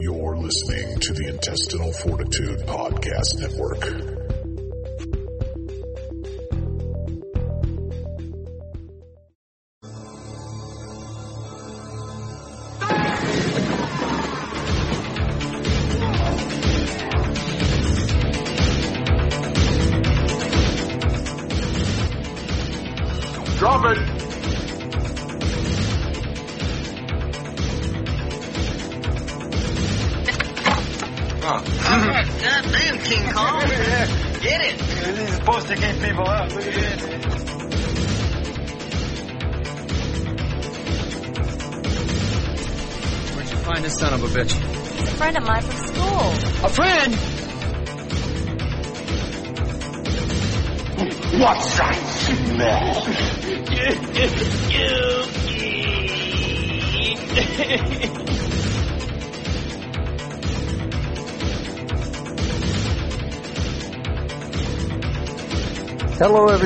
[0.00, 4.19] You're listening to the Intestinal Fortitude Podcast Network.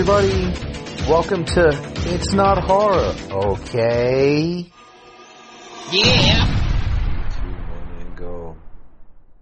[0.07, 0.53] Everybody.
[1.09, 1.69] Welcome to
[2.13, 4.71] It's Not Horror, okay?
[5.91, 7.31] Yeah.
[7.31, 8.57] Two, one, and go.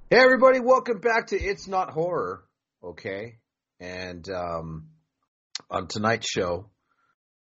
[0.08, 0.60] Hey, everybody.
[0.60, 2.44] Welcome back to It's Not Horror,
[2.80, 3.38] okay?
[3.80, 4.90] And um,
[5.68, 6.70] on tonight's show,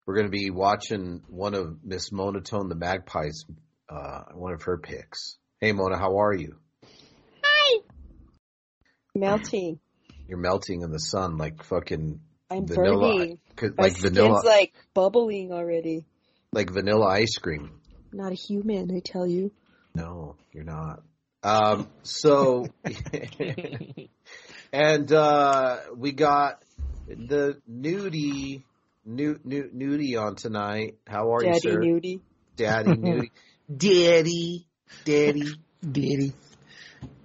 [0.05, 3.43] we're going to be watching one of Miss Monotone the Magpie's,
[3.89, 5.37] uh, one of her picks.
[5.59, 6.59] Hey, Mona, how are you?
[7.43, 7.79] Hi.
[9.15, 9.79] Melting.
[10.27, 12.19] You're melting in the sun like fucking
[12.51, 13.39] I'm vanilla, burning.
[13.55, 16.05] 'cause- My like skin's vanilla, like bubbling already.
[16.51, 17.79] like vanilla ice cream.
[18.11, 19.51] Not a human, I tell you.
[19.93, 21.03] No, you're not.
[21.43, 22.65] Um, so,
[24.73, 26.61] and uh, we got
[27.07, 28.63] the nudie,
[29.05, 30.95] nu, nu, nudie on tonight.
[31.07, 31.79] How are Daddy you, sir?
[31.81, 32.19] Daddy nudie.
[32.55, 33.31] Daddy nudie,
[33.75, 34.67] daddy,
[35.05, 35.53] daddy.
[35.81, 36.33] Deity.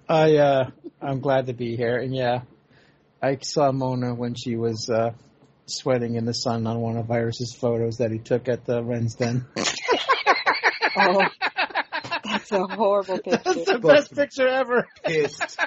[0.07, 0.69] I uh
[1.01, 2.43] I'm glad to be here and yeah.
[3.21, 5.11] I saw Mona when she was uh
[5.67, 9.15] sweating in the sun on one of Iris's photos that he took at the Ren's
[9.15, 9.45] Den.
[10.97, 11.21] Oh,
[12.23, 13.41] that's a horrible picture.
[13.43, 14.87] That's the best picture ever.
[15.03, 15.59] Pissed.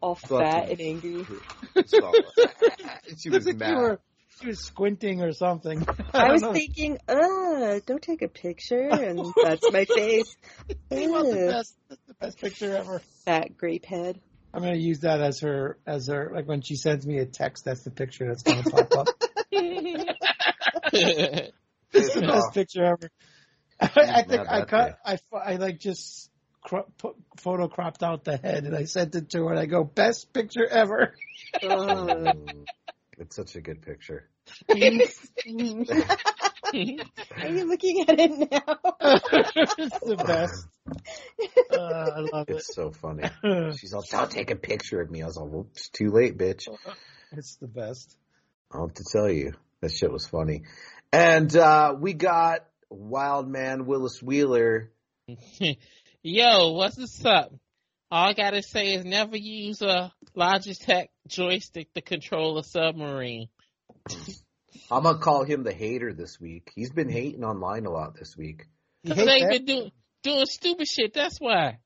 [0.00, 1.24] All fucking- fat and angry.
[3.16, 3.76] she was like mad.
[3.76, 4.00] were
[4.40, 5.86] she was squinting or something.
[6.12, 6.52] I don't was know.
[6.52, 10.36] thinking, uh, don't take a picture, and that's my face.
[10.90, 13.00] He was the best that's the best picture ever.
[13.24, 14.20] fat grape head.
[14.52, 17.64] I'm gonna use that as her as her like when she sends me a text,
[17.64, 19.06] that's the picture that's gonna pop up.
[20.92, 21.52] It's
[21.92, 23.10] Pissed the best picture ever.
[23.80, 24.98] I think I cut.
[25.04, 26.30] I I like just
[26.64, 29.66] cro- put, photo cropped out the head and I sent it to her and I
[29.66, 31.14] go best picture ever.
[31.62, 32.66] Mm,
[33.18, 34.28] it's such a good picture.
[34.68, 34.76] are
[37.48, 38.78] you looking at it now?
[39.78, 40.66] it's the best.
[41.70, 41.76] Uh,
[42.16, 42.56] I love it.
[42.56, 43.24] It's so funny.
[43.78, 46.36] She's all, "Don't take a picture of me." I was all, "Well, it's too late,
[46.36, 46.66] bitch."
[47.32, 48.16] It's the best.
[48.74, 50.62] I'll have to tell you, that shit was funny.
[51.12, 54.90] And uh, we got Wild Man Willis Wheeler.
[56.22, 57.54] Yo, what's this up?
[58.10, 63.48] All I gotta say is never use a Logitech joystick to control a submarine.
[64.90, 66.72] I'm gonna call him the hater this week.
[66.74, 68.66] He's been hating online a lot this week.
[69.06, 69.90] Cause they've been doing
[70.22, 71.14] doing stupid shit.
[71.14, 71.78] That's why.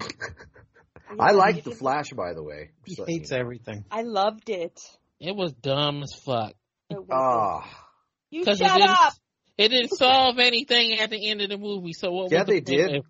[1.18, 2.70] I like the Flash, by the way.
[2.84, 3.40] He hates you know.
[3.40, 3.84] everything.
[3.90, 4.78] I loved it.
[5.20, 6.52] It was dumb as fuck.
[6.90, 7.88] It was- Ah,
[8.30, 9.12] you 'cause shut it didn't, up.
[9.58, 11.92] It didn't solve anything at the end of the movie.
[11.92, 12.30] So what?
[12.30, 13.02] Yeah, was the they point did.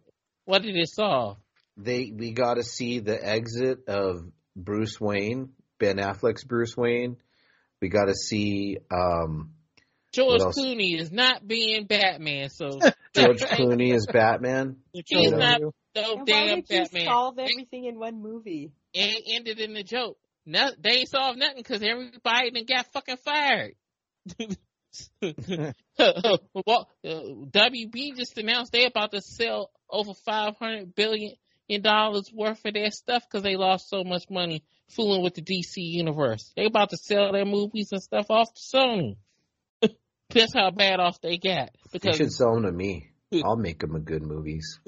[0.45, 1.37] What did it solve?
[1.77, 4.17] they we got to see the exit of
[4.57, 7.17] Bruce Wayne, Ben Affleck's Bruce Wayne.
[7.81, 9.53] We got to see um,
[10.13, 12.71] George Clooney is not being Batman, so
[13.15, 14.79] George Clooney is Batman.
[14.93, 17.05] He's not And no why damn would you Batman.
[17.05, 18.73] solve everything in one movie?
[18.95, 20.19] It ended in a joke.
[20.49, 23.75] No, they ain't solved nothing because everybody done got fucking fired.
[26.65, 31.35] well, WB just announced they about to sell over five hundred billion
[31.69, 35.43] in dollars worth of their stuff because they lost so much money fooling with the
[35.43, 36.51] DC universe.
[36.57, 39.19] They about to sell their movies and stuff off to Sony.
[40.31, 43.11] That's how bad off they got You because should sell them to me.
[43.45, 44.81] I'll make them a good movies.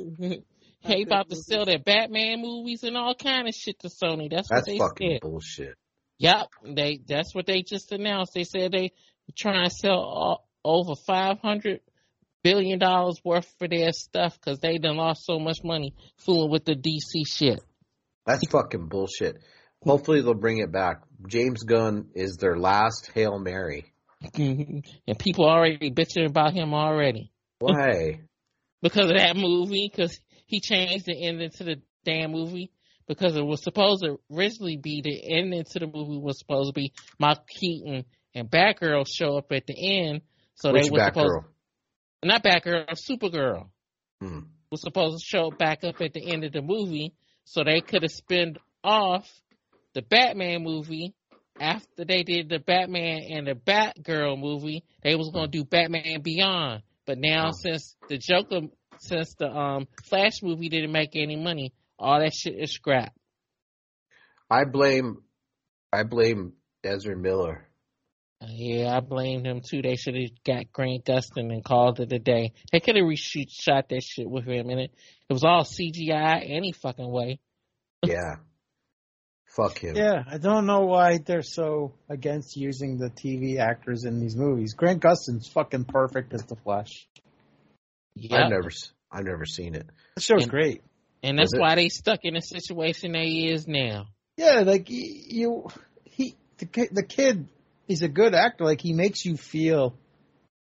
[0.86, 4.30] They about to sell their Batman movies and all kind of shit to Sony.
[4.30, 5.20] That's, That's what they fucking said.
[5.20, 5.74] bullshit.
[6.18, 8.34] Yep, they that's what they just announced.
[8.34, 8.92] They said they
[9.38, 11.80] trying to sell all, over five hundred
[12.42, 16.64] billion dollars worth for their stuff because they done lost so much money fooling with
[16.64, 17.60] the DC shit.
[18.26, 19.38] That's fucking bullshit.
[19.82, 21.02] Hopefully they'll bring it back.
[21.26, 23.92] James Gunn is their last Hail Mary.
[24.34, 24.84] and
[25.18, 28.20] people already bitching about him already Why?
[28.82, 29.90] because of that movie.
[29.90, 32.70] Because he changed the ending to the damn movie
[33.06, 36.72] because it was supposed to originally be the ending to the movie was supposed to
[36.78, 38.04] be Michael Keaton
[38.34, 40.22] and Batgirl show up at the end.
[40.56, 41.44] So Which they were supposed Batgirl?
[42.24, 43.68] not Batgirl, Supergirl
[44.20, 44.40] Hmm.
[44.70, 47.14] was supposed to show back up at the end of the movie,
[47.44, 49.28] so they could have spun off
[49.94, 51.14] the Batman movie
[51.58, 54.84] after they did the Batman and the Batgirl movie.
[55.02, 57.52] They was gonna do Batman Beyond, but now Oh.
[57.62, 58.68] since the Joker,
[59.00, 63.16] since the um Flash movie didn't make any money, all that shit is scrapped.
[64.48, 65.22] I blame,
[65.92, 67.66] I blame Ezra Miller.
[68.46, 69.82] Yeah, I blame him too.
[69.82, 72.52] They should have got Grant Gustin and called it a day.
[72.72, 74.92] They could have reshoot shot that shit with him in it.
[75.28, 77.40] It was all CGI any fucking way.
[78.06, 78.36] Yeah.
[79.54, 79.96] Fuck him.
[79.96, 84.74] Yeah, I don't know why they're so against using the TV actors in these movies.
[84.74, 87.08] Grant Gustin's fucking perfect as the Flash.
[88.14, 88.44] Yeah.
[88.44, 89.86] I've never, s- I've never seen it.
[90.16, 90.82] The show's And- great.
[91.22, 94.06] And that's why they stuck in the situation they is now.
[94.38, 95.66] Yeah, like you,
[96.04, 97.46] he, the, ki- the kid,
[97.86, 98.64] he's a good actor.
[98.64, 99.94] Like he makes you feel,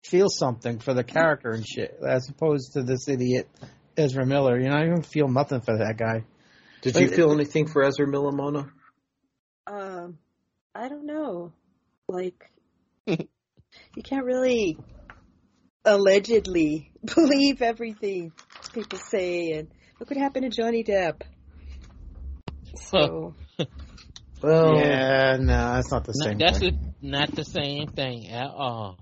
[0.06, 3.50] feel something for the character and shit, as opposed to this idiot
[3.98, 4.58] Ezra Miller.
[4.58, 6.24] You know, I don't feel nothing for that guy.
[6.82, 8.72] Did Like- you feel anything for Ezra Miller, Mona?
[9.66, 10.18] Um,
[10.74, 11.52] I don't know.
[12.08, 12.50] Like,
[13.06, 13.18] you
[14.02, 14.78] can't really
[15.88, 18.32] allegedly believe everything
[18.74, 19.68] people say, and
[20.00, 21.22] look what happened to Johnny Depp.
[22.76, 23.34] So,
[24.44, 26.94] Well, yeah, no, that's not the No, same that's thing.
[27.02, 29.00] a, not the same thing at all.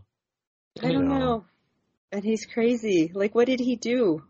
[0.81, 1.19] I don't No.
[1.19, 1.45] know.
[2.11, 3.11] And he's crazy.
[3.13, 4.23] Like, what did he do?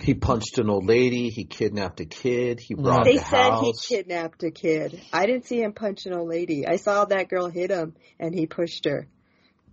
[0.00, 1.28] he punched an old lady.
[1.30, 2.60] He kidnapped a kid.
[2.60, 5.00] He robbed they a said he kidnapped a kid.
[5.12, 6.66] I didn't see him punch an old lady.
[6.66, 9.08] I saw that girl hit him, and he pushed her.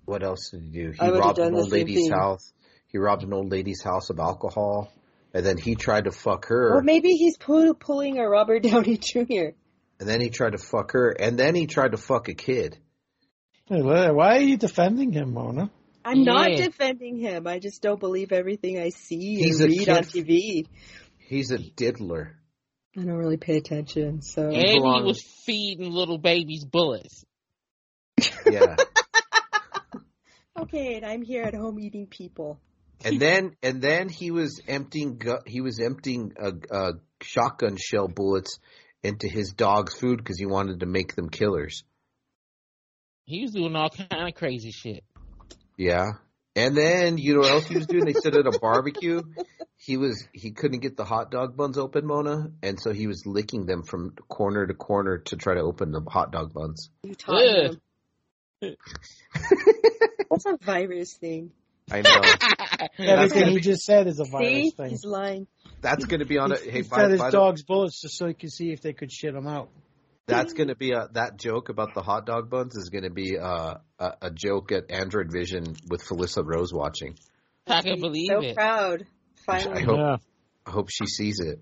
[0.09, 0.91] What else did he do?
[0.91, 2.11] He robbed an old lady's thing.
[2.11, 2.51] house.
[2.87, 4.91] He robbed an old lady's house of alcohol,
[5.35, 6.77] and then he tried to fuck her.
[6.77, 9.53] Or maybe he's pull, pulling a Robert Downey Jr.
[9.99, 12.79] and then he tried to fuck her, and then he tried to fuck a kid.
[13.65, 15.69] Hey, why why are you defending him, Mona?
[16.03, 17.45] I'm not defending him.
[17.45, 20.65] I just don't believe everything I see He's and read on TV.
[21.19, 22.35] He's a diddler.
[22.97, 27.23] I don't really pay attention, so And he was feeding little babies bullets.
[28.49, 28.75] Yeah.
[30.61, 30.95] okay.
[30.95, 32.59] And I'm here at home eating people.
[33.05, 36.91] and then and then he was emptying gu- he was emptying uh, uh,
[37.21, 38.59] shotgun shell bullets
[39.03, 41.83] into his dog's food because he wanted to make them killers.
[43.25, 45.03] He was doing all kind of crazy shit.
[45.77, 46.07] Yeah.
[46.55, 48.05] And then you know what else he was doing?
[48.05, 49.21] They said at a barbecue,
[49.77, 53.25] he was he couldn't get the hot dog buns open, Mona, and so he was
[53.25, 56.89] licking them from corner to corner to try to open the hot dog buns.
[57.03, 57.81] You taught him.
[60.29, 61.51] That's a virus thing.
[61.91, 62.21] I know.
[62.99, 64.89] Everything he be- just said is a virus See, thing.
[64.91, 65.47] he's lying.
[65.81, 66.63] That's going to be on He, it.
[66.63, 68.81] he Hey, fed by, his by the, dog's bullets just so he could see if
[68.81, 69.69] they could shit him out.
[70.27, 73.09] that's going to be a, that joke about the hot dog buns is going to
[73.09, 77.15] be uh, a, a joke at Android Vision with Felissa Rose watching.
[77.65, 78.55] I can believe so it.
[78.55, 79.05] proud.
[79.45, 79.81] Finally.
[79.81, 80.17] I hope Yeah.
[80.67, 81.59] I hope she sees it.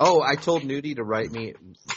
[0.00, 1.54] Oh, I told Nudie to write me,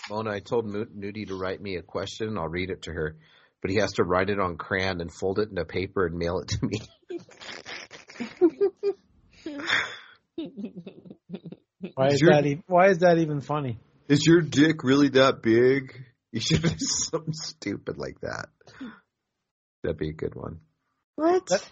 [0.09, 0.31] Mona.
[0.31, 2.37] I told Mo- Nudie to write me a question.
[2.37, 3.15] I'll read it to her,
[3.61, 6.17] but he has to write it on crayon and fold it in a paper and
[6.17, 6.81] mail it to me.
[11.95, 12.45] Why is Your- that?
[12.45, 13.79] E- why is that even funny?
[14.07, 15.93] Is your dick really that big?
[16.31, 18.47] You should do something stupid like that.
[19.83, 20.59] That'd be a good one.
[21.15, 21.45] What?
[21.47, 21.69] That-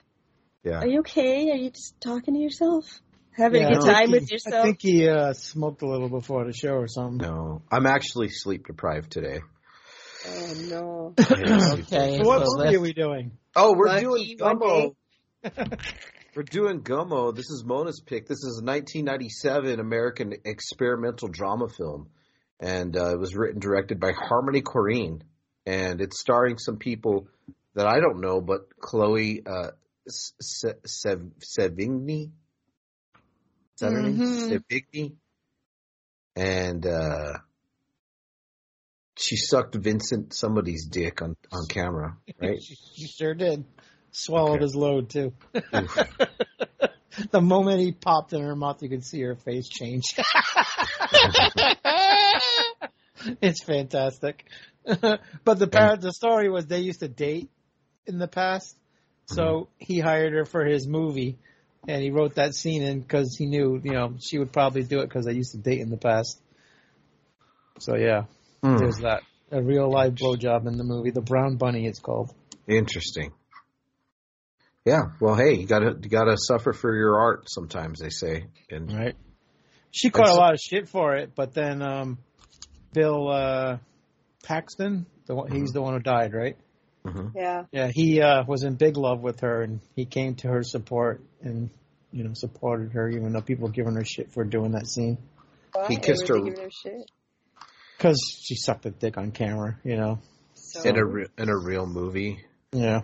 [0.63, 0.80] Yeah.
[0.80, 1.50] Are you okay?
[1.51, 2.86] Are you just talking to yourself?
[3.32, 4.56] Having Yeah, a I good think time he- with yourself?
[4.56, 7.18] I think he uh, smoked a little before the show or something.
[7.27, 9.42] No, I'm actually sleep deprived today.
[10.27, 11.13] Oh no.
[11.20, 12.17] Okay.
[12.22, 13.32] So what so movie are we doing?
[13.55, 14.96] Oh, we're Lucky doing one Gummo.
[16.36, 17.34] We're doing Gummo.
[17.34, 18.27] This is Mona's pick.
[18.27, 22.10] This is a 1997 American experimental drama film,
[22.60, 25.22] and uh, it was written directed by Harmony Korine,
[25.65, 27.29] and it's starring some people
[27.75, 29.70] that I don't know, but Chloe uh,
[30.08, 31.13] S- Se-
[31.58, 34.17] Sevigny, is that her name?
[34.17, 34.62] Mhm.
[34.62, 35.13] Sevigny,
[36.36, 37.34] and uh,
[39.18, 42.60] she sucked Vincent somebody's dick on on camera, right?
[42.96, 43.66] She sure did.
[44.12, 44.64] Swallowed Okay.
[44.64, 45.34] his load too.
[47.32, 50.04] The moment he popped in her mouth, you could see her face change.
[53.42, 54.46] it's fantastic.
[54.84, 57.50] but the par- the story was they used to date
[58.06, 58.76] in the past,
[59.28, 59.72] so mm-hmm.
[59.78, 61.38] he hired her for his movie,
[61.88, 65.00] and he wrote that scene in because he knew you know she would probably do
[65.00, 66.38] it because they used to date in the past.
[67.80, 68.24] So yeah,
[68.66, 68.78] Hmm.
[68.78, 71.12] there's that a real life blowjob in the movie.
[71.12, 72.34] The Brown Bunny, it's called.
[72.68, 73.32] Interesting.
[74.86, 75.04] Yeah.
[75.20, 78.00] Well, hey, you gotta you gotta suffer for your art sometimes.
[78.00, 79.16] They say, and Right.
[79.92, 82.18] She caught a lot of shit for it, but then um,
[82.92, 83.78] Bill uh,
[84.44, 86.58] Paxton, the one, he's the one who died, right?
[87.06, 87.32] Mhm.
[87.36, 87.64] Yeah.
[87.72, 91.22] Yeah, he uh, was in big love with her, and he came to her support
[91.42, 91.70] and
[92.12, 95.18] you know supported her, even though people were giving her shit for doing that scene
[95.74, 95.88] Why?
[95.88, 97.10] He kissed her- her shit.
[97.98, 100.20] Because she sucked a dick on camera, you know.
[100.54, 102.44] So, In a re- in a real movie.
[102.72, 103.02] Yeah.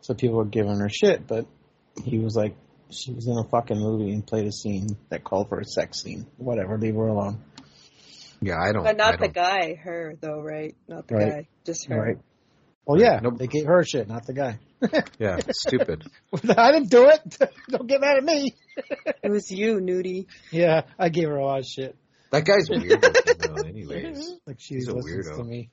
[0.00, 1.46] So people were giving her shit, but
[2.04, 2.56] he was like,
[2.90, 6.02] she was in a fucking movie and played a scene that called for a sex
[6.02, 6.26] scene.
[6.36, 7.42] Whatever, leave her alone.
[8.40, 8.84] Yeah, I don't.
[8.84, 10.74] but I not the don't- guy, her though, right?
[10.88, 11.28] Not the Right.
[11.32, 12.00] guy, just her.
[12.00, 12.18] Right.
[12.86, 13.38] Well, yeah, Nope.
[13.38, 14.58] they gave her shit, not the guy.
[15.18, 16.04] Yeah, stupid.
[16.56, 17.38] I didn't do it.
[17.70, 18.54] Don't get mad at me.
[19.24, 20.26] It was you, Nudie.
[20.52, 21.96] Yeah, I gave her a lot of shit.
[22.30, 23.62] That guy's weird looking though.
[23.68, 25.36] Anyways, Like she He's a listens weirdo.
[25.38, 25.70] to me.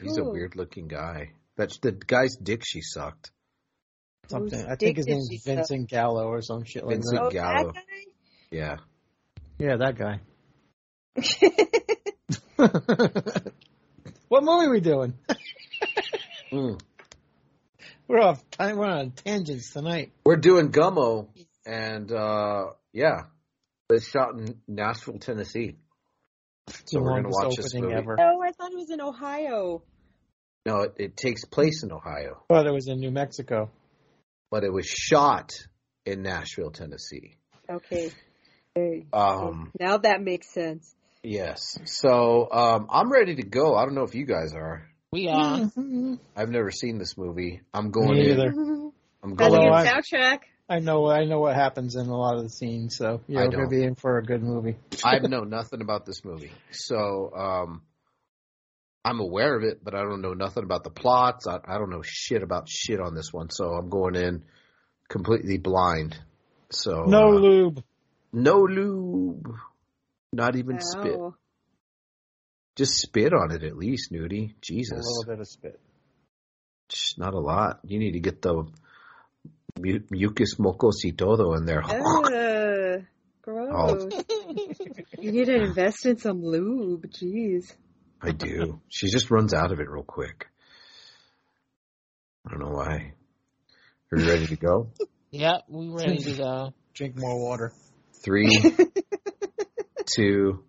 [0.00, 1.32] he's a weird looking guy.
[1.56, 3.30] That's the guy's dick she sucked.
[4.28, 4.60] Something.
[4.60, 5.54] Whose I think his did name's she suck?
[5.56, 7.26] Vincent Gallo or some shit like Vincent that.
[7.26, 7.72] Oh, Gallo.
[7.72, 7.84] that
[8.50, 8.76] Yeah.
[9.58, 10.20] Yeah, that guy.
[11.16, 11.20] guy?
[14.28, 15.14] what movie we doing?
[16.52, 16.80] Mm.
[18.08, 18.48] We're off.
[18.50, 18.76] Time.
[18.76, 20.12] We're on tangents tonight.
[20.24, 21.28] We're doing Gummo,
[21.66, 23.22] and uh yeah,
[23.92, 25.76] it's shot in Nashville, Tennessee.
[26.68, 27.94] It's So the we're gonna watch this movie.
[27.94, 28.16] ever.
[28.20, 29.82] oh, I thought it was in Ohio.
[30.66, 33.70] No, it, it takes place in Ohio, But it was in New Mexico.
[34.50, 35.52] but it was shot
[36.04, 37.36] in Nashville, Tennessee.
[37.68, 38.10] Okay.
[38.76, 39.06] Okay.
[39.12, 40.94] Um, now that makes sense.
[41.22, 41.78] yes.
[41.86, 43.74] So um, I'm ready to go.
[43.74, 44.86] I don't know if you guys are.
[45.12, 45.70] We are.
[46.36, 47.62] I've never seen this movie.
[47.74, 48.30] I'm going Me in.
[48.38, 48.48] either.
[49.22, 49.72] I'm Has a going Hello, good in.
[49.72, 50.38] I- soundtrack.
[50.70, 51.10] I know.
[51.10, 52.96] I know what happens in a lot of the scenes.
[52.96, 54.76] So yeah, I we're gonna be in for a good movie.
[55.04, 56.52] I know nothing about this movie.
[56.70, 57.82] So um,
[59.04, 61.48] I'm aware of it, but I don't know nothing about the plots.
[61.48, 63.50] I, I don't know shit about shit on this one.
[63.50, 64.44] So I'm going in
[65.08, 66.16] completely blind.
[66.70, 67.82] So No uh, lube.
[68.32, 69.52] no lube,
[70.32, 71.18] not even spit.
[72.76, 74.54] Just spit on it at least, Nudie.
[74.60, 75.80] Jesus, a little bit of spit.
[76.92, 77.80] Shh, not a lot.
[77.84, 78.64] You need to get the
[79.80, 81.82] mu- mucus mocos y todo in there.
[81.84, 83.04] Ugh,
[83.42, 83.72] gross.
[83.72, 84.22] Oh.
[85.18, 87.06] You need to invest in some lube.
[87.10, 87.72] Jeez.
[88.22, 88.80] I do.
[88.88, 90.46] She just runs out of it real quick.
[92.46, 93.14] I don't know why.
[94.12, 94.90] Are you ready to go?
[95.32, 96.74] Yep, we're ready to go.
[96.94, 97.72] Drink more water.
[98.24, 98.50] Three,
[100.06, 100.64] two,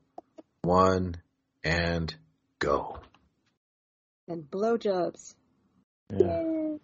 [0.61, 1.15] one,
[1.63, 2.13] and
[2.59, 2.99] go.
[4.27, 5.33] And blowjobs.
[6.15, 6.75] Yeah.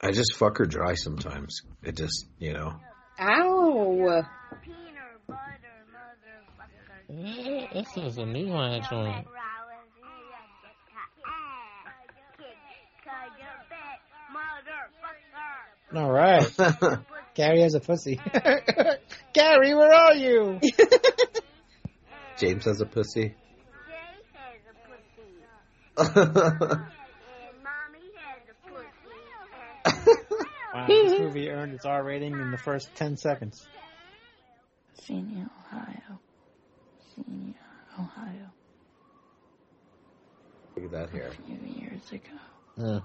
[0.00, 1.62] I just fuck her dry sometimes.
[1.82, 2.74] It just, you know.
[3.20, 4.24] Ow.
[7.10, 9.26] Yeah, this is a new one, joint.
[15.94, 16.46] All right.
[17.34, 18.20] Gary has a pussy.
[19.32, 20.60] Gary, where are you?
[22.38, 23.34] James has a pussy.
[30.74, 33.66] Wow, this movie earned its R rating in the first ten seconds.
[35.04, 36.20] Xenia, Ohio.
[37.14, 37.54] Xenia,
[37.98, 38.52] Ohio.
[40.76, 41.28] Look at that hair.
[41.28, 42.38] A few years ago,
[42.76, 43.00] Yeah.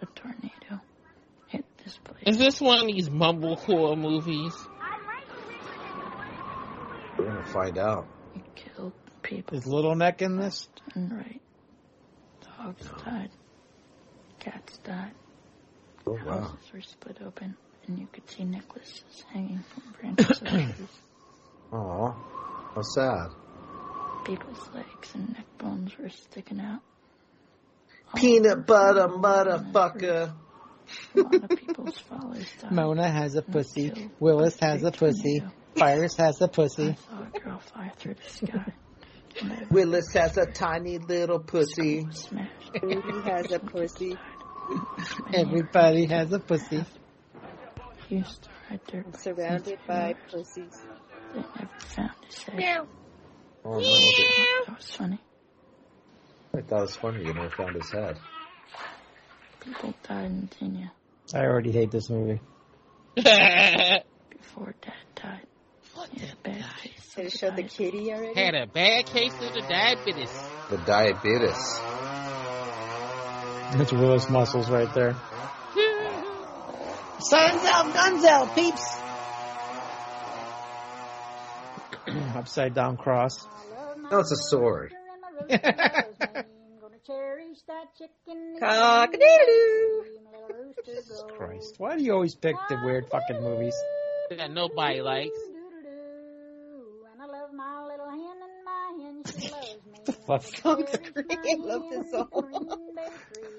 [0.00, 0.80] a tornado
[1.48, 2.22] hit this place.
[2.26, 4.54] Is this one of these mumblecore movies?
[7.18, 8.06] We're gonna find out.
[8.34, 8.92] It killed
[9.22, 10.68] people Is Little Neck in this?
[10.94, 11.40] and right.
[12.58, 13.30] Dogs died.
[14.40, 15.12] Cats died.
[16.06, 16.40] Oh wow.
[16.40, 17.56] Houses were split open,
[17.86, 20.88] and you could see necklaces hanging from branches of trees.
[21.72, 22.12] Aw.
[22.74, 23.28] How sad.
[24.24, 26.80] People's legs and neck bones were sticking out.
[28.12, 30.34] All Peanut butter motherfucker.
[31.14, 32.72] A lot of people's fathers died.
[32.72, 34.10] Mona has a in pussy.
[34.20, 35.40] Willis by has a pussy.
[35.40, 35.54] tornado.
[35.76, 36.96] Fires has a pussy.
[37.08, 38.72] saw a girl fly through the sky.
[39.70, 42.04] Willis has a tiny little pussy.
[42.04, 42.70] was smashed.
[42.80, 44.16] Who has a pussy?
[44.68, 44.82] Many
[45.34, 46.84] Everybody has a pussy.
[48.08, 50.80] used to ride I'm surrounded by pussies.
[51.32, 52.86] They never found his head.
[53.64, 53.80] Oh no.
[53.80, 55.20] That was funny.
[56.54, 57.24] I thought it was funny.
[57.24, 58.18] You never found his head.
[59.60, 60.92] People died in Kenya
[61.32, 62.40] I already hate this movie.
[63.16, 65.46] before Dad died.
[66.12, 68.38] He had a bad case Did of it show the kitty already?
[68.38, 70.32] Had a bad case of the diabetes.
[70.68, 72.03] The diabetes.
[73.76, 75.16] That's Willis muscles right there.
[77.18, 78.98] Sun's out, guns out, peeps.
[82.36, 83.48] Upside down cross.
[84.12, 84.94] No, it's a sword.
[90.84, 91.74] Jesus Christ.
[91.78, 93.74] Why do you always pick the weird fucking movies?
[94.30, 95.36] That nobody likes.
[100.26, 100.80] what the fuck?
[101.30, 102.28] I love this song.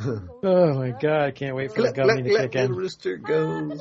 [0.00, 2.70] Oh my god, I can't wait for the Cluck, gummy cluck, to cluck, kick in.
[2.72, 3.80] the rooster goes.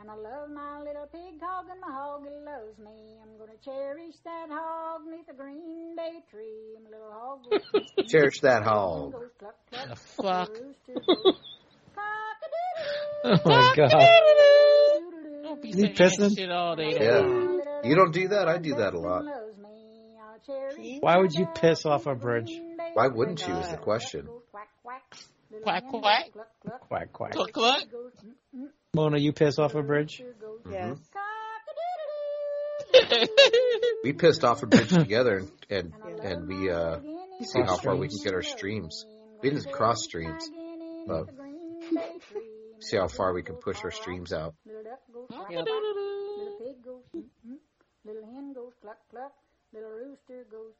[0.00, 3.18] And I love my little pig hog and my hog loves me.
[3.22, 6.76] I'm gonna cherish that hog neath the green bay tree.
[6.82, 7.40] My little hog
[8.08, 9.12] Cherish that hog.
[9.18, 9.88] goes cluck cluck.
[9.88, 10.52] The fuck?
[10.52, 11.34] The rooster goes
[11.94, 13.40] cock-a-doodle-doo.
[13.46, 14.08] Oh my god.
[15.44, 16.18] Don't be You saying pissing?
[16.18, 16.92] that shit all day.
[16.92, 17.88] Yeah.
[17.88, 18.48] You don't do that?
[18.48, 19.24] I do that a lot.
[19.24, 20.16] Loves me.
[20.22, 20.33] I'll cherish
[21.00, 22.52] Why would you piss off a bridge?
[22.94, 24.28] Why wouldn't you is the question.
[24.50, 25.02] Quack quack.
[25.50, 26.32] Little Quack, hen quack.
[26.32, 26.80] Cluck cluck.
[26.88, 27.32] Quack quack.
[27.32, 27.90] Cluck, cluck.
[27.90, 30.20] Goes, mm, mm, Mona, you piss off a bridge?
[30.20, 30.98] rooster goes Yes.
[34.04, 37.00] We pissed off a bridge together and and, and we uh
[37.42, 39.06] see how far we can get our streams.
[39.42, 40.50] We didn't cross streams,
[41.06, 41.26] but
[42.80, 44.54] see how far we can push our streams out.
[44.66, 45.60] Little duck goes quack Yeah.
[45.60, 47.56] Little pig goes mm mm.
[48.04, 49.32] Little hen goes cluck cluck.
[49.74, 50.72] Little rooster goes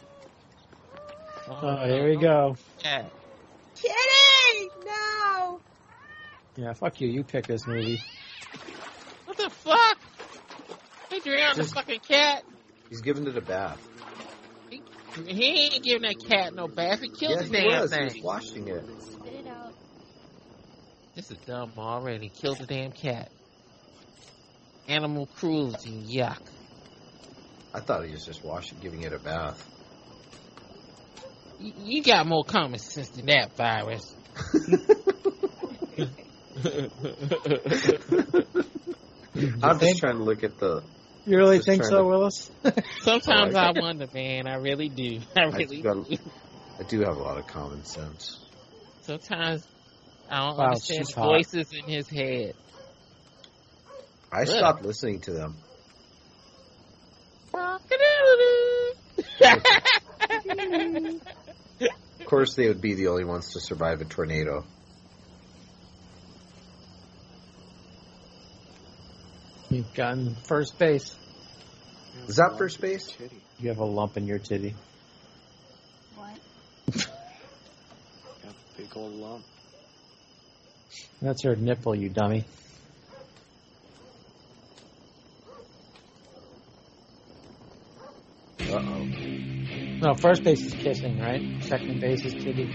[1.50, 2.56] oh, here we go.
[2.84, 3.06] Yeah.
[3.76, 4.70] Kitty!
[4.86, 5.60] No!
[6.56, 7.10] Yeah, fuck you.
[7.10, 8.02] You pick this movie.
[9.26, 9.98] What the fuck?
[11.10, 12.44] He drowned the Just- fucking cat.
[12.90, 13.86] He's giving it a bath.
[15.16, 17.02] He ain't giving that cat no bath.
[17.02, 17.92] He killed Yeah, the he damn was.
[17.92, 18.06] He thing.
[18.06, 18.86] was washing it.
[19.02, 19.74] Spit it out.
[21.16, 22.30] This is dumb already.
[22.30, 23.32] Killed the damn cat.
[24.88, 25.92] Animal cruelty.
[26.16, 26.40] Yuck.
[27.74, 29.64] I thought he was just washing, giving it a bath.
[31.60, 34.16] You, you got more common sense than that virus.
[39.62, 40.82] I'm just trying to look at the.
[41.26, 42.50] You really Just think so, to- Willis?
[43.02, 43.82] Sometimes oh, I I like it.
[43.82, 44.48] wonder, man.
[44.48, 45.20] I really do.
[45.36, 46.18] I really got- do.
[46.80, 48.40] I do have a lot of common sense.
[49.04, 49.66] Sometimes
[50.30, 52.54] I don't Wow, understand the voices in his head.
[54.32, 54.58] I Good.
[54.58, 55.56] stopped listening to them.
[62.20, 64.64] Of course, they would be the only ones to survive a tornado.
[69.70, 71.16] You've gotten first base.
[72.28, 73.16] Is that first base?
[73.60, 74.74] You have a lump in your titty.
[76.16, 77.08] What?
[78.76, 79.46] Big old lump.
[81.22, 82.46] That's your nipple, you dummy.
[88.62, 89.06] Uh oh.
[90.02, 91.64] No, first base is kissing, right?
[91.64, 92.74] Second base is titty.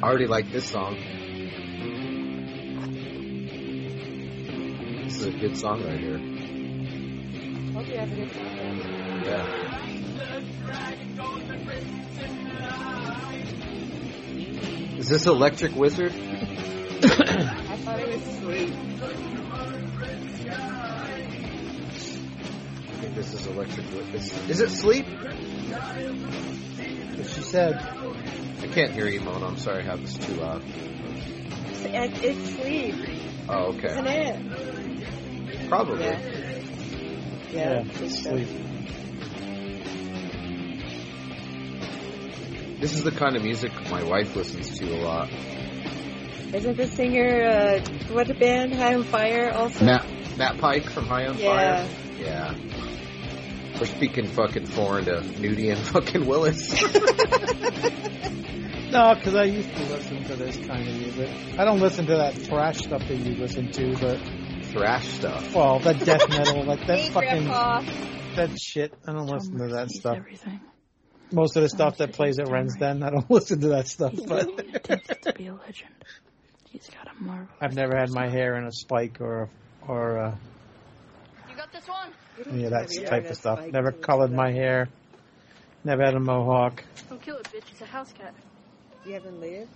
[0.00, 0.96] I already like this song.
[5.12, 6.16] This is a good song right here.
[7.74, 8.78] Hope you have a good time.
[9.22, 9.46] Yeah.
[14.96, 16.12] Is this Electric Wizard?
[16.14, 16.16] I
[17.76, 18.72] thought it was Sleep.
[22.88, 24.48] I think this is Electric Wizard.
[24.48, 25.06] Is, it Sleep?
[27.18, 27.74] What she said.
[28.62, 29.46] I can't hear you, Mona.
[29.46, 30.62] I'm sorry I have this too loud.
[30.64, 32.94] It's, it's Sleep,
[33.48, 34.28] Oh, isn't okay.
[34.30, 34.61] it?
[35.72, 36.04] Probably.
[36.04, 36.20] Yeah.
[37.50, 37.84] Yeah.
[37.86, 38.46] I sleep.
[42.78, 45.30] This is the kind of music my wife listens to a lot.
[46.52, 49.82] Isn't the singer, uh, what a band, High on Fire also?
[49.86, 50.04] Matt
[50.36, 51.86] Matt Pike from High on Yeah.
[51.86, 51.88] Fire.
[52.18, 52.54] Yeah.
[53.80, 56.70] We're speaking fucking foreign to Nudie and fucking Willis.
[58.92, 61.30] No, because I used to listen to this kind of music.
[61.58, 64.18] I don't listen to that thrash stuff that you listen to, but
[64.72, 65.54] Thrash stuff.
[65.54, 67.82] well, that death metal, like that Hey, fucking Grandpa.
[68.36, 68.94] that shit.
[69.06, 70.16] I don't listen to that stuff.
[70.16, 70.60] Everything.
[71.30, 74.14] Most of the stuff that plays at Ren's Den, I don't listen to that stuff.
[74.26, 75.90] But It takes to be a legend.
[76.70, 77.50] He's got a marvelous.
[77.60, 79.50] I've never had my hair in a spike or
[79.86, 80.34] or uh,
[81.50, 82.12] You got this one?
[82.50, 83.66] any of that type of stuff.
[83.70, 84.88] Never colored my hair.
[85.84, 86.82] Never had a mohawk.
[87.10, 87.70] Don't kill it, bitch.
[87.72, 88.32] It's a house cat.
[89.04, 89.68] You haven't lived?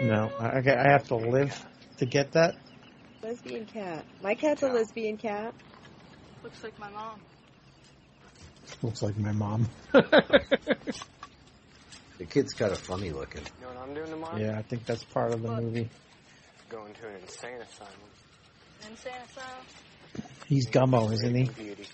[0.00, 1.64] No, I, I have to live
[1.98, 2.54] to get that.
[3.22, 4.04] Lesbian cat.
[4.22, 5.54] My cat's a lesbian cat.
[6.42, 7.20] Looks like my mom.
[8.82, 9.68] Looks like my mom.
[12.18, 13.40] The kid's kind of funny looking.
[13.42, 14.36] You know what I'm doing tomorrow?
[14.36, 15.88] yeah, I think that's part of the movie.
[16.68, 17.92] Going to an insane asylum.
[18.88, 20.26] Insane Asylum?
[20.46, 21.44] He's Gummo, isn't he?
[21.44, 21.88] Beauty.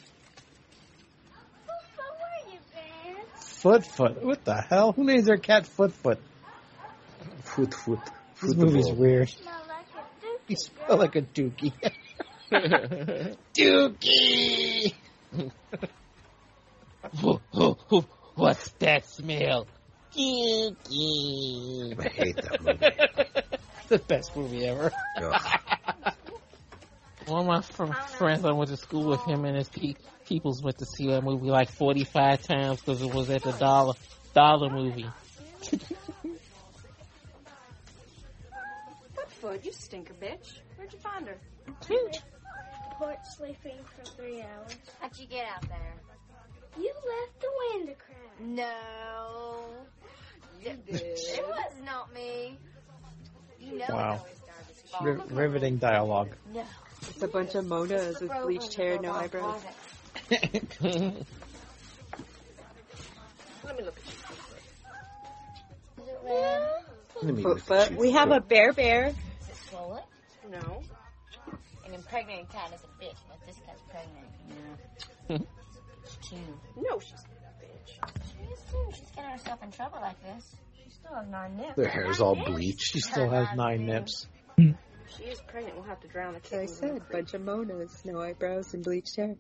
[1.65, 3.17] where you been?
[3.37, 4.23] Foot Foot.
[4.23, 4.93] What the hell?
[4.93, 6.19] Who names their cat Foot Foot?
[7.45, 8.01] Foot, foot.
[8.43, 8.97] This foot movie's ball.
[8.97, 9.29] weird.
[9.31, 9.63] Smell
[10.49, 10.57] like a dookie.
[10.57, 11.73] He smell like a dookie.
[13.57, 14.95] dookie!
[18.35, 19.67] What's that smell?
[20.17, 21.99] Dookie.
[21.99, 22.87] I hate that movie.
[23.89, 24.93] the best movie ever.
[25.17, 25.41] Ugh.
[27.27, 30.63] One of my fr- friends I went to school with him and his pe- peoples
[30.63, 33.95] went to see that movie like 45 times because it was at the dollar
[34.35, 35.07] dollar movie.
[39.89, 40.61] Stinker bitch.
[40.77, 41.39] Where'd you find her?
[42.99, 44.77] Porch sleeping for three hours.
[45.01, 45.95] How'd you get out there?
[46.79, 47.49] You left the
[47.79, 48.41] window crack.
[48.41, 49.65] No.
[50.63, 51.01] You did.
[51.01, 52.59] It was not me.
[53.59, 54.15] You know Wow.
[54.15, 55.07] it always started this fall.
[55.07, 56.31] Ri- riveting dialogue.
[56.53, 56.65] No.
[57.09, 59.63] It's a bunch of Monas with bleached hair, no eyebrows.
[60.31, 61.15] Let me
[63.85, 64.03] look at
[66.03, 66.69] Is it red?
[67.23, 67.91] Let me Foot look at Foot.
[67.93, 69.15] you, We have a bear bear.
[70.49, 70.83] Is it swollen?
[70.83, 71.53] you.
[71.53, 71.57] No.
[71.87, 74.27] An impregnated cat is a bitch, but this cat's pregnant.
[75.29, 75.39] Yeah.
[76.05, 76.41] She's cute.
[76.77, 78.23] No, she's not a bitch.
[78.33, 78.89] She is too.
[78.93, 80.55] She's getting herself in trouble like this.
[80.85, 81.77] She still has nine nips.
[81.77, 82.93] Their hair's all bleached.
[82.93, 84.27] She still has nine nips.
[84.57, 85.77] She is pregnant.
[85.77, 87.09] We'll have to drown the That's what I kittens in the said.
[87.09, 87.13] creek.
[87.13, 89.35] Bunch of Monas, no eyebrows and bleached hair.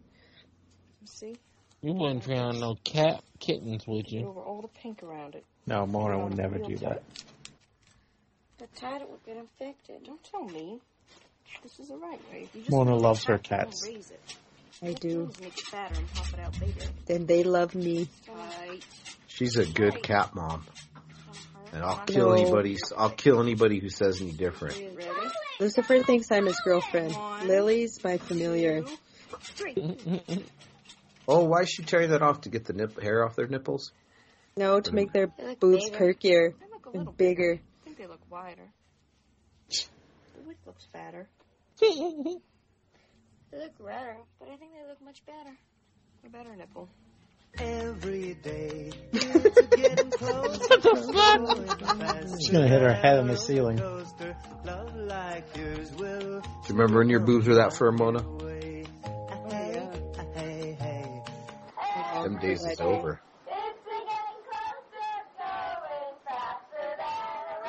[1.05, 1.37] See?
[1.81, 4.29] You wouldn't drown no cat kittens, would Get you?
[4.29, 5.44] over all the pink around it.
[5.66, 7.03] No, Mona would never do that.
[8.59, 10.05] But tied it would get infected.
[10.05, 10.81] Don't tell me.
[11.62, 12.48] This is the right way.
[12.54, 13.87] If Mona loves her tight, you don't cats.
[13.87, 14.20] Raise it.
[14.82, 15.30] I do.
[15.40, 16.87] Make it fatter and pop it out bigger.
[17.06, 18.08] Then they love me.
[18.32, 18.80] Right.
[19.26, 20.64] She's a good cat mom.
[20.94, 21.61] Uh-huh.
[21.72, 22.34] And I'll kill No.
[22.34, 22.76] anybody.
[22.96, 24.80] I'll kill anybody who says any different.
[25.58, 27.14] Lucifer thinks I'm his girlfriend.
[27.44, 28.84] Lily's my familiar.
[31.30, 33.92] Oh, why is she tearing that off to get the nip- hair off their nipples?
[34.56, 35.98] No, to make their look boobs bigger.
[36.14, 37.61] perkier They look a little and bigger.
[37.61, 38.70] I think they look wider.
[39.70, 41.28] The wig looks fatter.
[43.51, 45.57] They look redder, but I think they look much better.
[46.27, 46.88] A better nipple.
[47.59, 48.91] Every day.
[49.11, 52.38] What the fuck?
[52.38, 53.79] She's gonna hit her head on the ceiling.
[53.79, 56.41] Love like yours will.
[56.41, 58.23] Do you remember when your boobs were that firm, Mona?
[58.23, 58.49] Oh,
[60.35, 61.23] hey, hey.
[62.23, 63.21] Them days is over.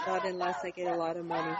[0.07, 1.55] Not unless I get a lot of money.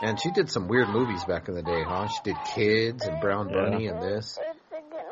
[0.00, 2.06] And she did some weird movies back in the day, huh?
[2.06, 4.38] She did Kids and Brown Bunny and this.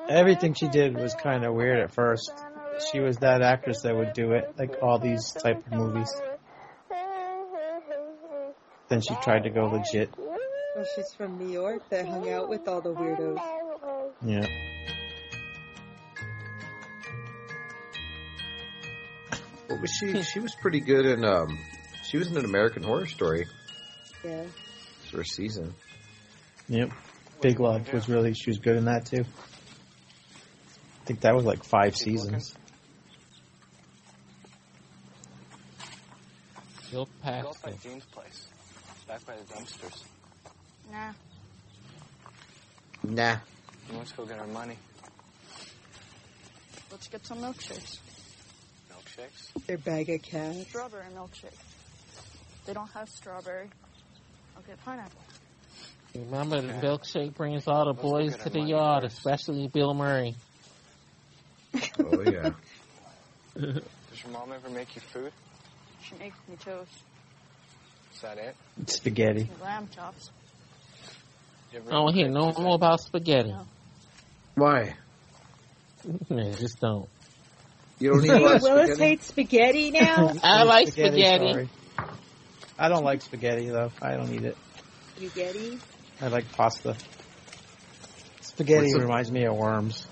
[0.09, 2.33] Everything she did was kind of weird at first.
[2.93, 6.15] She was that actress that would do it, like all these type of movies.
[8.89, 10.11] Then she tried to go legit.
[10.17, 13.41] Well, she's from New York that hung out with all the weirdos.
[14.25, 14.47] Yeah.
[19.67, 20.23] What was she?
[20.23, 21.25] She was pretty good in.
[21.25, 21.59] Um,
[22.05, 23.47] she was in an American Horror Story
[24.25, 24.45] Yeah.
[25.17, 25.75] First season.
[26.69, 26.91] Yep.
[27.41, 29.25] Big Love was really, she was good in that too.
[29.25, 32.55] I think that was like five seasons.
[36.91, 37.79] Bill Go by Paxton.
[37.83, 38.49] Jean's place.
[39.09, 40.05] Back by the dumpsters.
[40.93, 41.13] Nah.
[43.03, 43.37] Nah.
[43.93, 44.77] Let's go get our money.
[46.91, 47.99] Let's get some milkshakes.
[48.93, 49.67] Milkshakes?
[49.67, 50.67] Their bag of cash.
[50.69, 51.57] Strawberry milkshake.
[52.67, 53.71] They don't have strawberry.
[54.69, 55.21] I'll pineapple.
[56.15, 59.19] Remember, the milkshake brings all the Let's boys to the yard, first.
[59.19, 60.35] especially Bill Murray.
[61.99, 62.51] Oh yeah.
[63.55, 65.33] Does your mom ever make you food?
[66.03, 66.91] She makes me toast.
[68.15, 68.57] Is that it?
[68.81, 69.51] It's Spaghetti.
[69.63, 70.31] Lamb chops.
[71.75, 73.55] I don't hear no more about spaghetti.
[74.55, 74.95] Why?
[76.31, 77.09] Yeah, just don't.
[77.99, 79.03] You don't eat Hey, a lot of Willis spaghetti?
[79.05, 80.33] hates spaghetti now.
[80.43, 81.53] I like spaghetti.
[81.53, 81.69] sorry.
[82.79, 83.91] I don't like spaghetti though.
[84.03, 84.57] I don't eat it.
[85.17, 85.79] Spaghetti.
[86.21, 86.97] I like pasta.
[88.41, 90.07] Spaghetti What's the- reminds me of worms.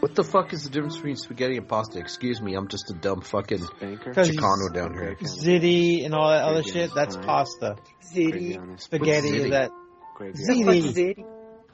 [0.00, 1.98] What the fuck is the difference between spaghetti and pasta?
[1.98, 4.14] Excuse me, I'm just a dumb fucking Baker?
[4.14, 5.14] Cause Chicano down here.
[5.22, 7.76] Ziti and all that other shit, that's pasta.
[8.10, 8.80] Ziti.
[8.80, 9.50] Spaghetti is ziti?
[9.50, 9.70] that
[10.14, 11.16] gravy, What's ziti.
[11.16, 11.24] ziti?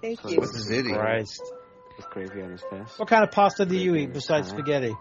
[0.02, 0.38] Thank you.
[0.38, 0.92] What's ziti?
[0.92, 1.40] Christ.
[1.96, 2.98] with gravy on his face.
[2.98, 4.94] What kind of pasta do you eat besides spaghetti?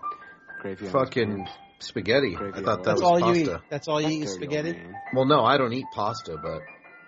[0.62, 1.48] Gravy on Fucking
[1.80, 2.36] spaghetti.
[2.36, 3.48] I thought that That's was all you eat.
[3.48, 3.64] pasta.
[3.70, 4.36] That's all you eat is face.
[4.36, 4.80] spaghetti?
[5.14, 6.62] Well, no, I don't eat pasta, but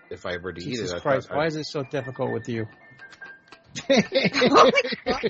[0.09, 1.83] if I were to Jesus eat it, I Christ, thought why I, is it so
[1.83, 2.65] difficult with you?
[3.89, 4.01] Oh
[4.49, 4.71] my
[5.05, 5.23] God.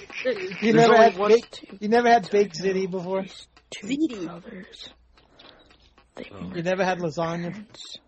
[0.61, 3.25] you never only had one- big, you never had baked ziti before?
[3.83, 4.91] Ziti.
[6.33, 6.51] Oh.
[6.55, 7.63] You never had lasagna,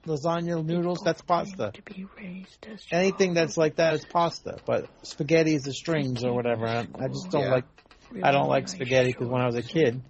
[0.08, 1.02] lasagna noodles?
[1.06, 1.72] That's pasta.
[1.74, 6.24] to be raised as Anything that's like that is pasta, but spaghetti is the strings
[6.24, 6.65] or whatever.
[6.68, 7.52] I, I just don't Yeah.
[7.52, 7.65] like.
[8.24, 10.02] I don't like spaghetti because when I was a kid,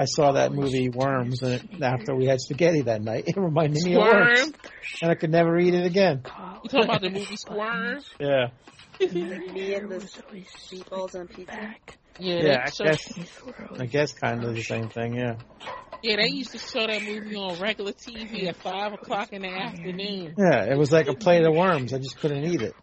[0.00, 3.96] I saw that movie Worms, and after we had spaghetti that night, it reminded me
[3.96, 4.52] of Worms,
[5.02, 6.22] and I could never eat it again.
[6.64, 8.00] You talking about the movie Squirm?
[8.18, 8.46] Yeah,
[8.98, 11.74] Me and the meatballs on pizza.
[12.18, 12.64] Yeah, yeah.
[12.64, 13.12] I guess,
[13.78, 15.16] I guess, kind of the same thing.
[15.16, 15.36] Yeah.
[16.02, 19.48] yeah, they used to show that movie on regular TV at five o'clock in the
[19.48, 20.34] afternoon.
[20.38, 21.92] Yeah, it was like a plate of worms.
[21.92, 22.74] I just couldn't eat it.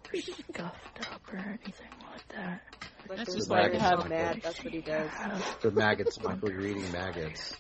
[0.52, 2.62] Scuffed up or anything like that.
[3.10, 4.42] Like That's the just Larry like how- so mad.
[4.44, 5.10] That's what he does.
[5.62, 6.52] The maggots, Michael.
[6.52, 7.56] You're eating maggots.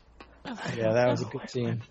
[0.76, 1.82] Yeah, that was a good scene.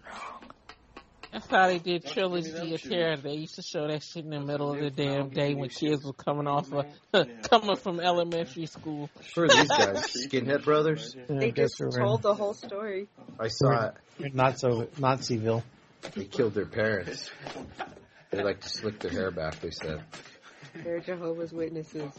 [1.32, 3.16] That's how they did Trilogy of Terror.
[3.18, 6.02] They used to show that shit in the middle of the damn day when kids
[6.04, 6.86] were coming off of,
[7.50, 9.10] coming from elementary school.
[9.34, 10.06] Who are these guys?
[10.26, 11.14] Skinhead Brothers?
[11.14, 13.08] Yeah, They just we're in- told the whole story.
[13.38, 13.94] I saw it.
[14.18, 15.62] we're not so Naziville.
[16.14, 17.30] They killed their parents.
[18.30, 19.60] They like to slick their hair back.
[19.60, 20.02] They said.
[20.84, 22.12] They're Jehovah's Witnesses.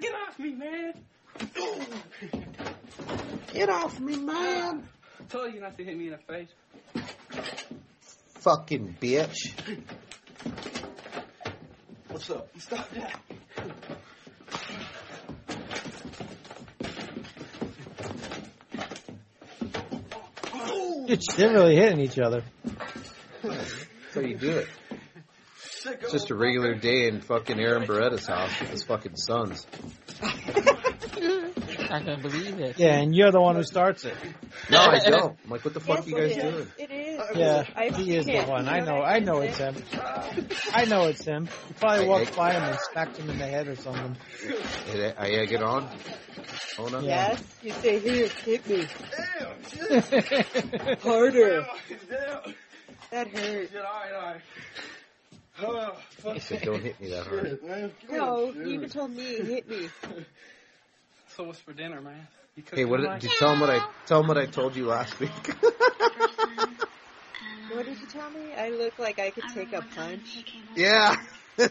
[0.00, 0.92] Get off me, man!
[3.52, 4.88] Get off me, man!
[5.20, 6.48] I told you not to hit me in the face.
[8.40, 9.52] Fucking bitch!
[12.08, 12.48] What's up?
[12.58, 13.20] Stop that.
[21.36, 22.42] They're really hitting each other.
[23.42, 24.68] That's how you do it.
[25.86, 29.66] It's just a regular day in fucking Aaron Beretta's house with his fucking sons.
[30.22, 32.78] I can't believe it.
[32.78, 34.14] Yeah, and you're the one who starts it.
[34.70, 35.38] No, I don't.
[35.44, 36.52] I'm like, what the fuck Yes, are you guys it is.
[36.54, 36.68] doing?
[36.78, 37.20] It is.
[37.36, 38.48] Yeah, I he is the can't.
[38.48, 38.68] one.
[38.68, 39.02] I know know.
[39.02, 39.76] I know it's him.
[40.72, 41.44] I know it's him.
[41.68, 44.16] You probably Hey, walked by him and smacked him in the head or something.
[44.92, 45.88] Did I, I egg it on?
[46.78, 47.00] Oh no.
[47.00, 47.42] Yes.
[47.62, 48.86] You say, here, hit me.
[51.02, 51.66] Harder.
[53.10, 53.70] That hurt.
[53.74, 54.40] Alright, alright.
[55.60, 56.36] Oh, fuck.
[56.36, 57.62] I said, don't hit me that hard.
[57.62, 57.92] man.
[58.10, 59.88] No, you even told me, hit me.
[61.36, 62.26] So what's for dinner, man?
[62.56, 64.74] You Hey, what did, did you tell him what I tell him what I told
[64.74, 65.30] you last week?
[67.70, 68.54] What did you tell me?
[68.54, 70.44] I look like I could take a punch.
[70.74, 71.14] yeah.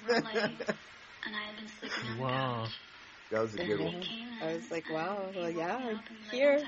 [2.19, 2.67] Wow.
[3.31, 3.95] That was a good one.
[4.41, 5.99] I was like, wow, well, yeah, I'm
[6.31, 6.63] here.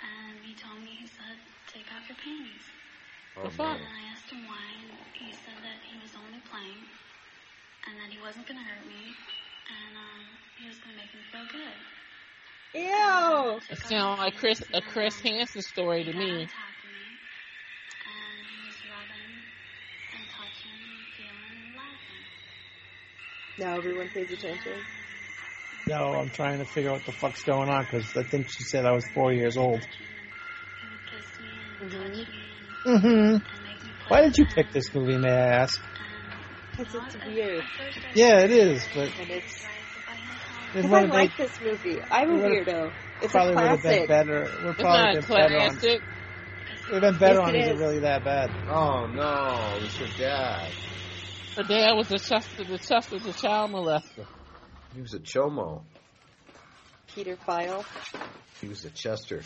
[0.00, 1.36] And he told me, he said,
[1.72, 2.75] take off your panties.
[3.36, 3.76] Oh, The fuck?
[3.76, 6.80] And I asked him why, and he said that he was only playing,
[7.86, 9.12] and that he wasn't gonna hurt me,
[9.68, 10.24] and um,
[10.56, 11.76] he was gonna make me feel good.
[12.72, 13.60] Ew.
[13.70, 16.24] It sounds like Chris a Chris Hansen story to me.
[16.24, 16.48] And
[18.48, 19.32] he was rubbing
[20.12, 22.24] and touching and feeling and laughing.
[23.58, 24.80] Now everyone pays attention.
[25.88, 28.64] No, I'm trying to figure out what the fuck's going on because I think she
[28.64, 29.86] said I was four years old.
[31.82, 32.45] Mm-hmm.
[32.86, 33.36] Mm-hmm.
[34.08, 35.82] Why did you pick this movie, may I ask?
[36.76, 37.64] Because it's weird.
[38.14, 39.64] Yeah, it is, but And it's.
[40.72, 42.00] Because I would've been- like this movie.
[42.10, 42.92] I'm a weirdo.
[43.22, 44.40] It's a probably would have been better.
[44.62, 45.70] Would It's probably not a been better on.
[45.70, 46.02] classic.
[46.92, 47.54] Would have been better Yes, on.
[47.54, 47.80] it Is it is.
[47.80, 48.50] really that bad?
[48.68, 50.72] Oh no, It's was her dad.
[51.56, 54.26] Her dad was a Chester, the Chester, the child molester.
[54.94, 55.82] He was a chomo.
[57.14, 57.84] Peter File.
[58.60, 59.40] He was a Chester.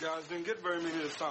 [0.00, 1.30] You guys didn't get very many this time.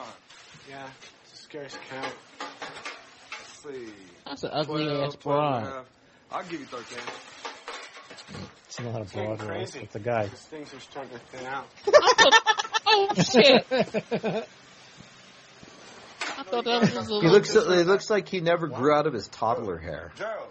[0.69, 0.87] Yeah,
[1.23, 2.13] it's a scarce count.
[2.39, 3.93] Let's see.
[4.25, 5.85] That's an ugly 12, ass 12 and broad.
[6.31, 6.97] I'll give you 13.
[8.65, 9.79] It's not a broad Getting race crazy.
[9.81, 10.25] with the guy.
[10.27, 11.67] These things are starting to thin out.
[12.95, 13.65] Oh shit!
[13.71, 14.45] I
[16.43, 17.55] thought that was just a He looks.
[17.55, 20.11] It looks like he never grew out of his toddler hair.
[20.15, 20.49] Gerald.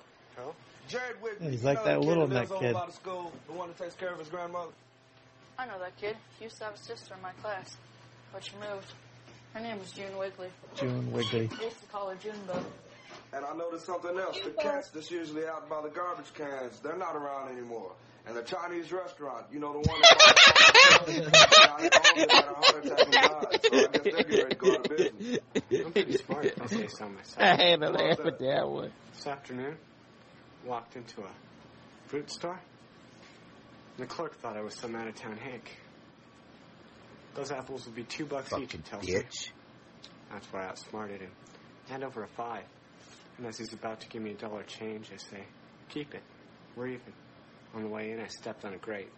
[0.88, 1.52] Jared Wiggly.
[1.52, 2.74] He's like that the little kid that neck lives kid.
[2.74, 4.72] over by the school, the one that takes care of his grandmother.
[5.56, 6.16] I know that kid.
[6.38, 7.76] He used to have a sister in my class,
[8.32, 8.86] but she moved.
[9.54, 10.48] Her name was June Wiggly.
[10.74, 11.46] June Wiggly.
[11.46, 12.64] They used to call her Junebug.
[13.34, 14.38] And I noticed something else.
[14.42, 17.92] The cats that's usually out by the garbage cans, they're not around anymore.
[18.26, 20.16] And the Chinese restaurant, you know, the one that
[20.80, 23.60] I owned it had a heart attack and died.
[23.64, 25.38] So I guess they're getting ready to go out of business.
[25.84, 27.38] I'm pretty smart if I say so myself.
[27.38, 28.92] I had to laugh at that one.
[29.14, 29.76] This afternoon,
[30.64, 31.30] walked into a
[32.06, 32.60] fruit store.
[33.98, 35.76] The clerk thought I was some out-of-town Hank.
[37.34, 39.22] Those apples would be two bucks each, he Fucking tells me.
[40.30, 41.30] That's why I outsmarted him.
[41.88, 42.64] Hand over a five.
[43.38, 45.44] And as he's about to give me a dollar change, I say,
[45.88, 46.22] keep it.
[46.76, 47.12] We're even.
[47.74, 49.08] On the way in, I stepped on a grate.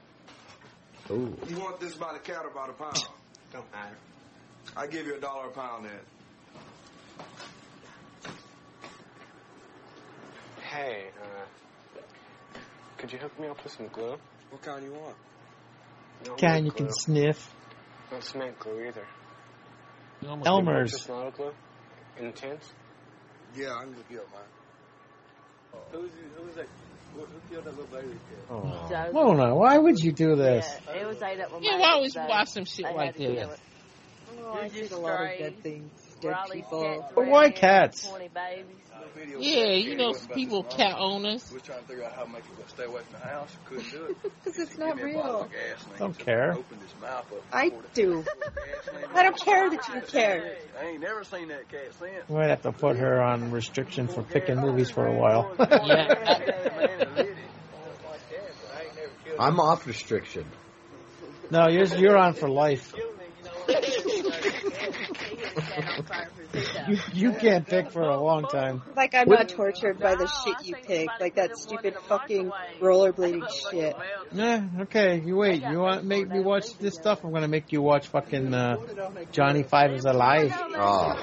[1.11, 1.37] Ooh.
[1.49, 2.99] You want this by the cat or by the pound?
[3.53, 3.97] Don't matter.
[4.77, 6.01] I give you a dollar a pound then.
[10.63, 12.49] Hey, uh,
[12.97, 14.17] could you hook me up with some glue?
[14.51, 15.17] What kind you want?
[16.27, 17.51] No Can mint you can sniff?
[18.13, 19.07] No cement glue either.
[20.25, 20.47] Elmer's.
[20.47, 21.05] almost Elmer's.
[21.07, 21.55] Toronto Club?
[22.19, 22.73] Intense?
[23.57, 24.41] Yeah, I can look you up, man.
[25.75, 25.79] Oh.
[25.93, 26.67] Who's, who's that?
[27.15, 28.39] Who who killed that little baby kid?
[28.51, 29.11] Oh.
[29.13, 30.69] Mona, why would you do this?
[30.87, 32.93] Yeah, it was I up with Yeah, my why always so watch some shit I
[32.93, 33.51] like had to kill this?
[33.55, 33.61] it.
[34.41, 35.39] Oh, I You're did a lot of stray.
[35.39, 36.04] dead things.
[36.21, 36.83] Dead people.
[36.83, 38.11] cats But why cats?
[39.39, 41.49] Yeah, you know, people, cat owners.
[41.53, 43.51] We're trying to figure out how to make it stay away from the house.
[43.67, 44.17] Couldn't do it.
[44.45, 45.41] Because it's not me a bottle real.
[45.43, 45.99] of gasoline.
[45.99, 46.53] Don't care.
[46.53, 47.43] Opened his mouth up.
[47.53, 48.25] I poured it- do.
[49.15, 50.57] I don't care that you care.
[50.81, 52.29] I ain't never seen that cat since.
[52.29, 55.55] We might have to put her on restriction for picking movies for a while.
[59.39, 60.47] I'm off restriction.
[61.51, 62.93] no, you're you're on for life.
[66.89, 68.83] You you can't pick for a long time.
[68.97, 73.43] Like I'm What- not tortured by the shit you pick, like that stupid fucking rollerblading
[73.71, 73.97] shit.
[74.33, 75.21] Yeah, okay.
[75.25, 75.63] You wait.
[75.63, 77.25] You want to make me watch this stuff?
[77.25, 78.77] I'm gonna make you watch fucking uh,
[79.33, 80.53] Johnny Five is Alive.
[80.77, 81.15] Oh,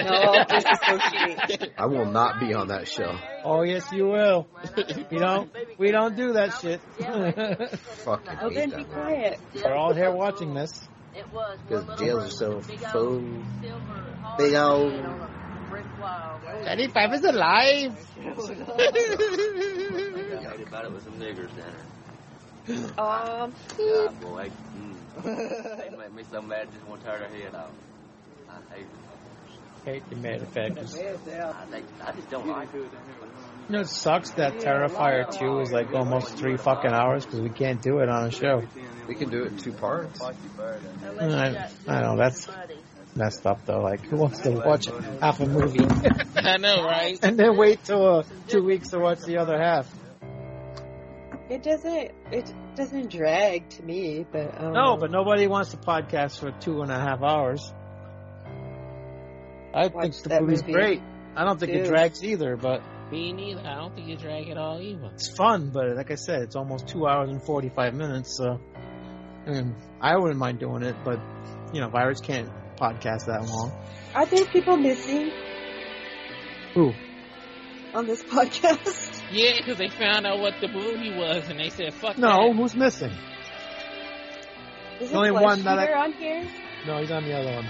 [0.00, 1.72] No, disassociate.
[1.78, 3.16] I will not be on that show.
[3.44, 4.46] Oh yes, you will.
[5.10, 5.50] You don't.
[5.78, 6.80] We don't do that shit.
[8.04, 9.38] Fucking Oh, then be quiet.
[9.54, 10.86] We're all here watching this.
[11.16, 13.20] It was Because jails are so full.
[14.38, 14.92] Big old.
[15.70, 16.40] brick wall.
[16.64, 17.96] Johnny Five is alive.
[20.46, 21.86] Hated about it with some niggers down there.
[22.98, 24.50] Um, Ah, boy.
[24.76, 25.78] Mm.
[25.78, 27.70] they make me so mad, just want to tear their head off.
[28.50, 28.88] I hate it.
[29.84, 30.92] Hate the motherfuckers.
[30.98, 32.90] I, they, I just don't like it.
[33.68, 37.50] You know, it sucks that Terrifier 2 is like almost three fucking hours because we
[37.50, 38.62] can't do it on a show.
[39.08, 40.20] We can do it in two parts.
[40.22, 42.48] I, I know, that's
[43.16, 43.80] messed up though.
[43.80, 44.86] Like, who wants to watch
[45.20, 45.84] half a movie
[46.36, 47.18] I know, right?
[47.22, 49.92] and then wait till uh, two weeks to watch the other half?
[51.48, 52.10] it doesn't.
[52.32, 56.82] It doesn't drag to me, but um, No, but nobody wants to podcast for two
[56.82, 57.72] and a half hours.
[59.74, 60.72] I Watch think the movie's movie.
[60.72, 61.02] great.
[61.36, 63.60] I don't think it drags either, but Me neither.
[63.60, 65.10] I don't think you drag it all either.
[65.14, 65.70] it's fun.
[65.72, 68.36] But like I said, it's almost two hours and forty five minutes.
[68.36, 68.58] So,
[69.46, 71.20] I mean, I wouldn't mind doing it, but
[71.72, 73.72] you know, virus can't podcast that long.
[74.14, 75.30] are there people missing
[76.74, 76.92] Who?
[77.94, 79.22] on this podcast?
[79.30, 82.56] Yeah, because they found out what the movie was, and they said, "Fuck No, that."
[82.56, 83.12] who's missing?
[85.00, 86.48] Is The only one that I- Flesh Eater on here?
[86.86, 87.66] No, he's on the other one.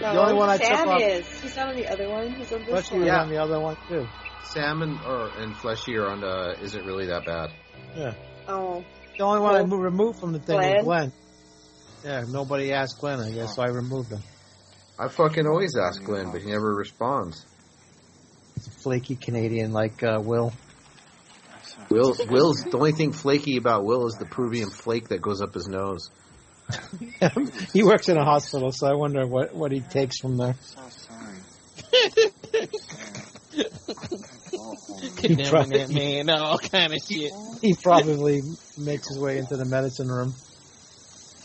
[0.00, 1.26] No, The only one I Sam took off- is.
[1.42, 2.30] He's not on the other one.
[2.32, 3.06] He's on this Especially one.
[3.06, 3.22] Yeah.
[3.22, 4.06] on the other one too.
[4.44, 7.50] Salmon or and fleshy are on uh, isn't really that bad.
[7.96, 8.14] Yeah.
[8.46, 8.84] Oh,
[9.16, 10.76] The only one I Well, mo- removed from the thing Glenn?
[10.78, 11.12] is Glenn.
[12.04, 14.20] Yeah, nobody asked Glenn, I guess, so I removed him.
[14.98, 17.44] I fucking always ask Glenn, but he never responds.
[18.54, 20.52] He's a flaky Canadian like uh, Will.
[21.90, 25.54] Will Will's the only thing flaky about Will is the Peruvian flake that goes up
[25.54, 26.10] his nose.
[27.72, 30.54] He works in a hospital, so I wonder what, what he takes from there.
[30.60, 32.68] So sorry.
[35.16, 37.32] Condemning probably- that man, all kind of shit.
[37.60, 38.40] He probably
[38.76, 40.34] makes his way into the medicine room.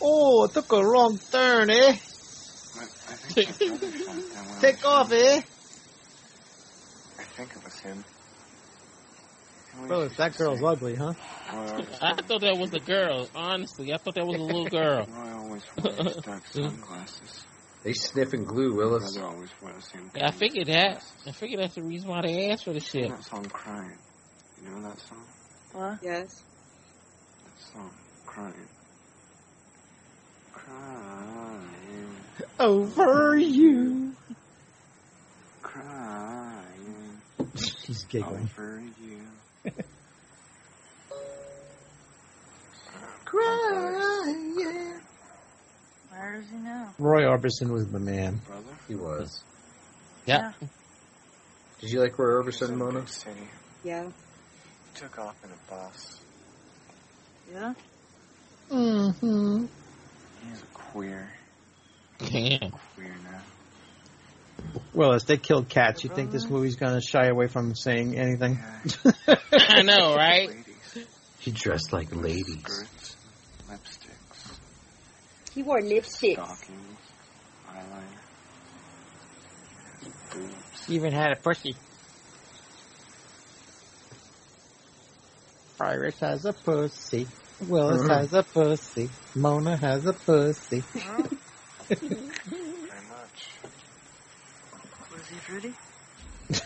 [0.02, 1.92] Oh, it took a wrong turn, eh?
[1.92, 5.40] I think my brother shot that when I Take off, eh?
[7.18, 8.04] I think it was him.
[9.78, 11.12] And Bro, used that girl's say, ugly, huh?
[11.52, 13.28] Roy I thought that was a girl.
[13.34, 15.06] Honestly, I thought that was a little girl.
[15.14, 17.44] I always wears dark sunglasses.
[17.82, 19.12] They sniff and glue, Willis.
[19.14, 20.10] brother always wears him.
[20.16, 21.04] Yeah, I figured that.
[21.26, 23.10] I figured that's the reason why they asked for the Sing shit.
[23.10, 23.98] that song Crying.
[24.62, 25.24] You know that song?
[25.72, 25.98] What?
[26.02, 26.42] yes.
[27.44, 27.90] That song,
[28.24, 28.54] Crying.
[30.52, 32.16] Crying.
[32.58, 34.14] Over you.
[35.62, 37.20] Crying.
[37.56, 38.48] She's giggling.
[38.56, 39.20] Over you.
[43.24, 45.00] Crying.
[46.10, 46.94] Where is he now?
[46.98, 48.40] Roy Orbison was the man.
[48.46, 48.62] Brother?
[48.88, 49.42] He was.
[50.26, 50.52] Yeah.
[51.80, 53.06] Did you like Roy Orbison, in Mona?
[53.06, 53.48] city.
[53.82, 54.04] Yeah.
[54.04, 56.20] He took off in a bus.
[57.52, 57.74] Yeah?
[58.70, 59.66] Mm-hmm.
[60.48, 61.28] He's a queer.
[62.18, 62.70] Damn.
[62.94, 63.40] Queer now.
[64.92, 66.04] Willis, they killed cats.
[66.04, 68.58] You think this movie's gonna shy away from saying anything?
[69.52, 70.48] I know, right?
[70.48, 71.06] Ladies.
[71.38, 72.62] He dressed like ladies.
[72.62, 73.16] Skirts.
[73.68, 74.58] Lipsticks.
[75.54, 76.34] He wore lipstick.
[76.34, 76.98] Stockings.
[77.68, 78.20] Eyeliner.
[80.88, 81.74] Even had a pussy.
[85.80, 87.26] Iris has a pussy.
[87.68, 88.08] Willis Mhm.
[88.08, 89.10] has a pussy.
[89.34, 90.82] Mona has a pussy.
[95.46, 95.74] Tutti
[96.52, 96.56] I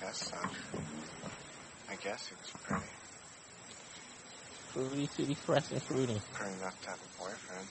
[0.00, 0.36] guess so.
[1.88, 2.84] I guess it was pretty.
[4.68, 6.20] Fruity, tutti, fresh and fruity.
[6.32, 7.68] Pretty enough to have a boyfriend.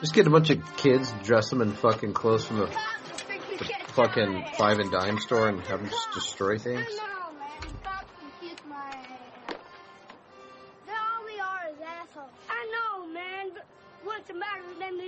[0.00, 4.44] Just get a bunch of kids, dress them in fucking clothes from the, the fucking
[4.56, 6.86] five and dime store, and have them just destroy things.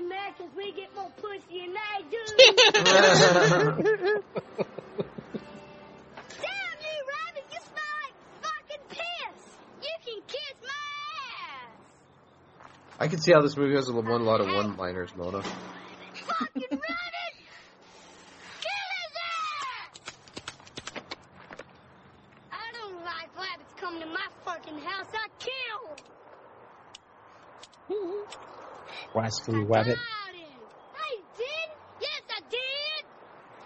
[0.09, 0.51] Matter with them Americans?
[0.57, 2.22] We get more pussy than they do.
[6.38, 9.38] Damn you, Rabbit, you smell like fucking piss.
[9.82, 10.68] You can kiss my
[11.42, 11.78] ass.
[12.98, 15.42] I can see how this movie has a one lot of one-liners, Mona.
[15.42, 17.34] Fucking Rabbit!
[18.61, 20.01] Kill his ass!
[22.53, 25.12] I don't like rabbits coming to my fucking house.
[25.14, 25.96] I kill
[29.14, 29.68] Wabbit.
[29.68, 29.98] Got him.
[30.96, 31.68] I did?
[32.00, 33.04] Yes, I did.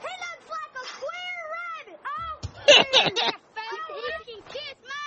[0.00, 2.00] He looks like a queer rabbit.
[2.04, 2.32] Oh,
[2.64, 3.84] queer, fella.
[4.00, 5.04] You can kiss my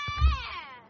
[0.53, 0.85] ass.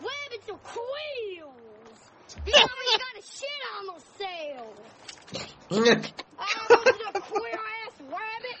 [0.00, 2.00] Rabbits are queers.
[2.46, 4.80] You know we got a shit on themselves.
[5.70, 5.82] Oh,
[7.12, 8.60] the queer ass rabbit.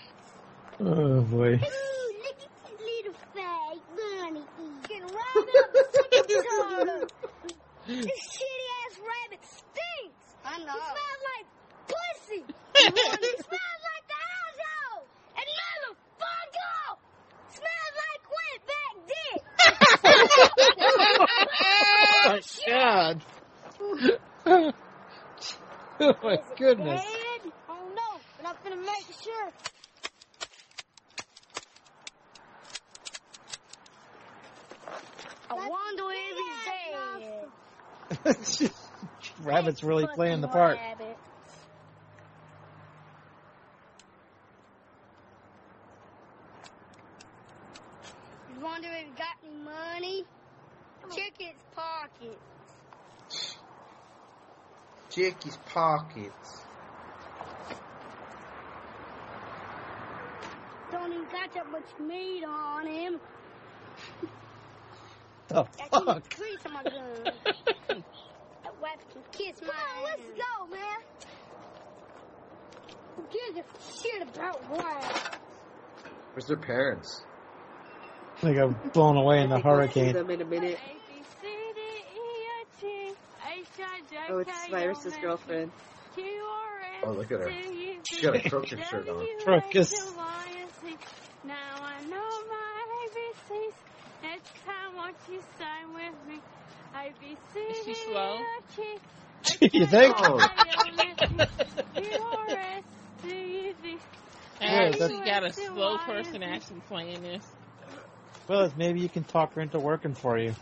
[0.80, 1.52] Oh boy.
[1.54, 1.62] Ooh, look
[2.30, 4.44] at this little fake bunny.
[4.88, 6.98] Can rabbit up the second soda.
[7.86, 10.26] This shitty ass rabbit stinks.
[10.44, 10.74] I know.
[10.74, 11.46] It smells like
[11.86, 12.42] pussy.
[12.74, 15.06] it smells like the household.
[15.36, 16.82] And motherfucker
[17.54, 19.40] smells like wet back dick.
[22.26, 23.16] oh my god.
[26.00, 27.02] oh my goodness.
[27.02, 27.42] Dead?
[27.68, 29.48] Oh no, but I'm gonna make sure.
[35.48, 37.48] I wonder if he's dead.
[39.76, 40.78] Rabbit's really playing the part.
[40.78, 41.18] Rabbit.
[48.54, 50.24] You wonder if he got any money?
[51.04, 51.14] Oh.
[51.14, 53.56] Check his pockets.
[55.10, 56.62] Check his pockets.
[60.90, 63.20] Don't even got that much meat on him.
[65.48, 66.36] The Got fuck?
[68.86, 70.98] wife can kiss my Come on, let's go, man.
[73.16, 75.38] Who gives a shit about rabbits?
[76.32, 77.24] Where's their parents?
[78.42, 80.12] They got blown away in the hurricane.
[80.12, 80.78] them in a minute.
[84.28, 85.70] Oh, it's Cyrus's girlfriend.
[87.04, 87.50] Oh, look at her.
[88.08, 89.26] She's got a crocus shirt on.
[89.44, 89.92] Crocus.
[91.44, 93.74] Now I know my ABCs.
[94.22, 96.40] Next time, won't you sign with me?
[96.96, 97.70] ABC.
[97.70, 98.38] Is she slow?
[99.60, 100.16] you think?
[104.60, 107.44] Hey, that's- she got a slow person actually playing this.
[108.48, 110.54] Well, maybe you can talk her into working for you.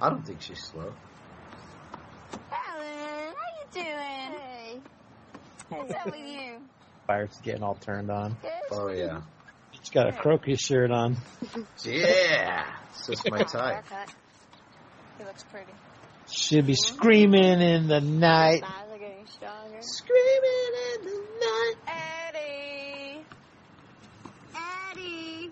[0.00, 0.92] I don't think she's slow.
[2.52, 3.84] Alan, how you doing?
[3.86, 4.80] Hey.
[5.68, 6.60] What's up with you?
[7.06, 8.36] Fire's getting all turned on.
[8.70, 9.22] Oh yeah.
[9.72, 11.16] She's got a crocus shirt on.
[11.84, 12.64] Yeah.
[12.90, 13.84] It's just my type.
[15.18, 15.72] He looks pretty.
[16.30, 18.62] She'll be screaming in the night.
[18.62, 19.78] Eyes are getting stronger.
[19.80, 21.74] Screaming in the night.
[22.28, 23.24] Eddie.
[24.92, 25.50] Eddie.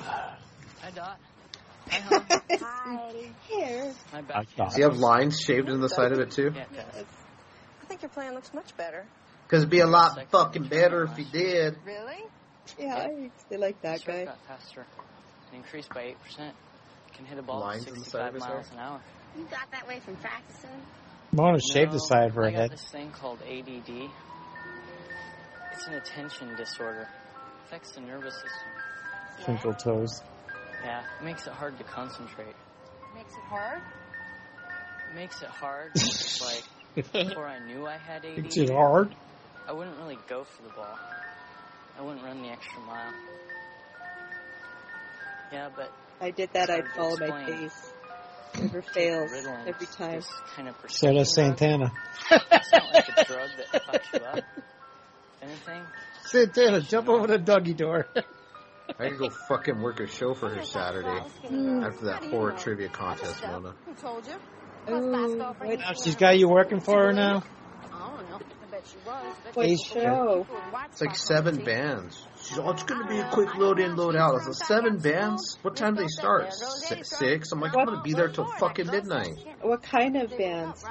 [0.00, 1.18] Hi, Dot.
[1.90, 3.12] Hi.
[3.48, 3.92] Here.
[4.12, 4.46] My back.
[4.56, 6.52] Does he have lines shaved in the side of it too?
[6.54, 7.04] Yeah, does.
[7.82, 9.06] I think your plan looks much better.
[9.46, 11.76] Because it'd be a lot fucking better if he did.
[11.84, 12.24] Really?
[12.78, 14.34] Yeah, I still like that This road guy.
[15.54, 16.52] Got increased by 8%.
[17.14, 19.00] Can hit a ball Lines at in the side 65 miles an hour.
[19.38, 20.70] You got that way from practicing?
[21.32, 22.70] Mona shaved the No, side of her I got head.
[22.72, 24.10] this thing called ADD.
[25.72, 27.08] It's an attention disorder.
[27.66, 29.44] affects the nervous system.
[29.44, 30.22] Twinkle toes.
[30.84, 32.54] Yeah, it makes it hard to concentrate.
[33.14, 33.80] Makes it hard?
[35.10, 35.92] It makes it hard.
[36.42, 39.14] like before I knew I had ADD, Makes it hard.
[39.66, 40.98] I wouldn't really go for the ball.
[41.98, 43.12] I wouldn't run the extra mile.
[45.52, 47.92] Yeah, but I did that, I'd Hard to follow my face.
[48.58, 49.30] Never fails.
[49.32, 50.16] Ritalin Every time.
[50.16, 51.92] this kind of So does Santana.
[52.30, 54.44] It's not like a drug that fucks you up.
[55.42, 55.82] Anything,
[56.24, 58.06] Santana, jump over the doggy door.
[58.88, 63.42] I could go fucking work a show for her Saturday after that horror trivia contest,
[63.42, 63.74] Mona.
[63.86, 64.34] Who told you?
[64.86, 67.42] Oh, what, Now she's got you working for her now?
[67.92, 68.36] I don't know.
[68.36, 69.36] I bet she was.
[69.44, 70.46] Bet what show?
[70.92, 72.22] It's like seven bands.
[72.44, 74.30] She's oh, it's gonna be a quick load in, load out.
[74.30, 75.56] I was like, seven bands?
[75.62, 76.52] What time do they start?
[76.52, 77.16] Six.
[77.18, 77.52] six?
[77.52, 79.36] I'm like, I'm gonna be there till fucking midnight.
[79.62, 80.84] What kind of bands?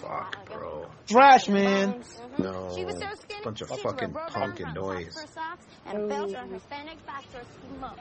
[0.00, 0.86] Fuck, bro.
[1.06, 2.02] Thrash, man.
[2.38, 2.72] No.
[2.74, 5.14] She was so skinny, Bunch of fucking wore punk and noise.
[5.86, 7.44] and a belt on her fennec back to her
[7.76, 7.98] smoke.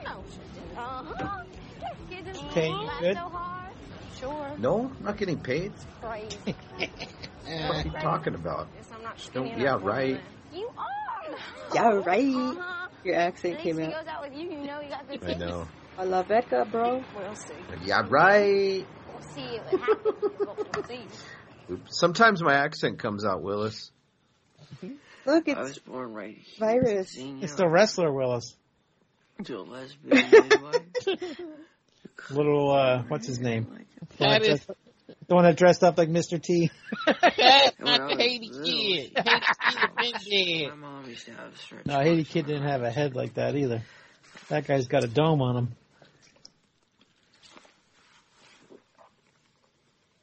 [0.78, 1.44] Uh-huh.
[2.50, 3.18] Okay, you good?
[4.20, 4.52] Sure.
[4.58, 5.72] No, I'm not getting paid.
[6.02, 6.20] What
[7.50, 8.68] are you talking about?
[8.76, 10.20] Guess I'm not Don't, yeah, right.
[10.54, 11.07] You are.
[11.74, 12.34] Yeah, right.
[12.36, 12.88] Uh-huh.
[13.04, 13.92] Your accent came out.
[13.92, 15.68] goes out with you, you know you got the I know.
[15.98, 17.04] I love Becca, bro.
[17.16, 17.54] We'll see.
[17.86, 18.86] Yeah, right.
[19.12, 20.68] We'll see what happens.
[20.76, 21.02] we'll see.
[21.72, 22.00] Oops.
[22.00, 23.92] Sometimes my accent comes out, Willis.
[25.26, 27.16] Look, I was it's born right virus.
[27.18, 28.56] It's the wrestler Willis.
[29.44, 30.72] to a lesbian anyway.
[32.30, 33.64] Little uh, what's his name?
[33.66, 34.72] The one, That that is- dressed,
[35.28, 36.42] the one that dressed up like Mr.
[36.42, 36.70] T.
[37.06, 39.18] That's When I not the was Haiti kid.
[39.98, 41.86] Haiti kid been My mom used to have a stretch.
[41.86, 43.82] No, Haiti Kid didn't have a head like that either.
[44.50, 45.76] That guy's got a dome on him.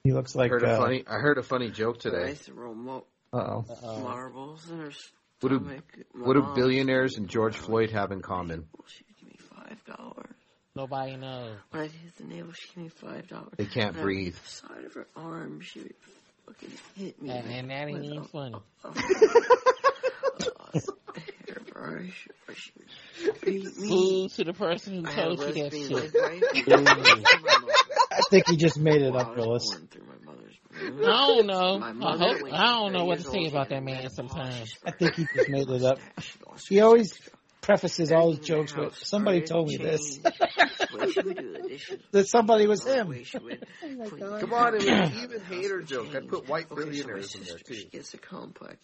[0.04, 0.50] He looks like.
[0.50, 1.04] I heard a uh, funny.
[1.06, 2.30] I heard a funny joke today.
[2.30, 3.64] used to roll mo- Uh-oh.
[4.02, 4.92] marbles in her
[5.40, 5.80] What do
[6.14, 8.66] what do billionaires and George Floyd have in common?
[8.86, 10.33] She'd give me five dollars.
[10.76, 11.56] Nobody knows.
[11.70, 13.52] When I hit the nail, she gave me five dollars.
[13.56, 14.34] They can't And breathe.
[14.34, 15.94] The side of her arm, she would
[16.46, 17.30] fucking hit me.
[17.30, 18.56] And, and that ain't with even a- funny.
[21.46, 22.72] hairbrush, or she
[23.24, 23.88] would beat me.
[23.88, 26.12] Food to the person who I told you that shit.
[28.10, 29.76] I think he just made it up, Willis.
[31.04, 31.78] I don't know.
[31.78, 34.74] My I, hope, I don't know what to years say about that man sometimes.
[34.84, 35.98] I think he just made it up.
[36.68, 37.12] He always
[37.64, 40.20] prefaces all his jokes with, somebody told me this.
[40.22, 42.00] Way she would do the dishes.
[42.12, 43.08] that somebody was him.
[43.08, 44.38] Way she would Oh.
[44.40, 46.14] Come on, it was an even hater joke.
[46.14, 47.74] I put white Okay, so billionaires in there sister, too.
[47.80, 48.78] She gets a complex.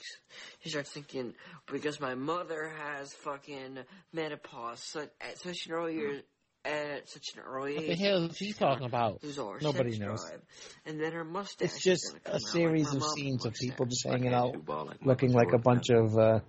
[0.61, 1.35] She starts thinking
[1.71, 3.79] because my mother has fucking
[4.13, 6.23] menopause, such, at such an early year,
[6.65, 7.99] at such an early What age.
[7.99, 9.23] the hell is he talking about?
[9.23, 10.25] lose all her Nobody knows.
[10.25, 10.41] drive.
[10.87, 11.67] And then her mustache.
[11.75, 14.99] It's just a series like of scenes of people just hanging out, do ball like
[15.05, 16.41] looking like a bunch of uh,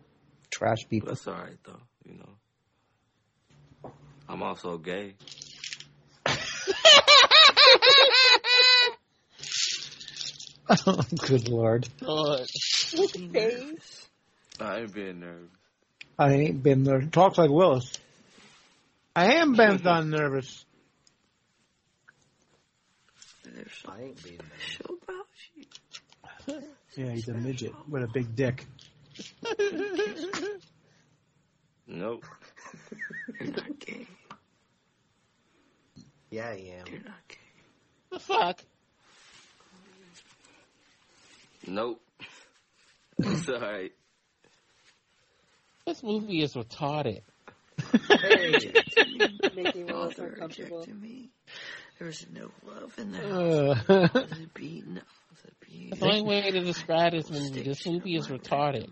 [0.49, 1.09] trash people.
[1.09, 3.91] That's all right though, you know.
[4.29, 5.15] I'm also gay.
[10.87, 11.89] Oh, good lord.
[12.01, 12.47] Lord.
[14.59, 15.49] I ain't being nervous.
[16.17, 17.01] I ain't been there.
[17.01, 17.91] Talks like Willis.
[19.15, 20.65] I am bent on nervous.
[23.85, 24.39] I ain't being
[24.77, 26.63] So about
[26.95, 28.65] Yeah, he's a midget with a big dick.
[31.93, 32.23] Nope.
[33.39, 34.07] You're not gay.
[36.29, 36.87] Yeah, I am.
[36.89, 37.37] You're not gay.
[38.11, 38.59] The fuck?
[41.67, 42.01] Nope.
[43.19, 43.91] It's alright.
[45.85, 47.21] This movie is retarded.
[48.09, 48.71] Hey,
[49.55, 50.79] Making Willis Father uncomfortable.
[50.79, 51.29] rejected me.
[51.99, 53.73] There was no love in the Uh.
[53.75, 54.09] house.
[54.15, 54.97] I was beaten.
[54.97, 55.99] I was abused.
[55.99, 57.63] The only way to describe this movie.
[57.63, 58.89] This movie is retarded.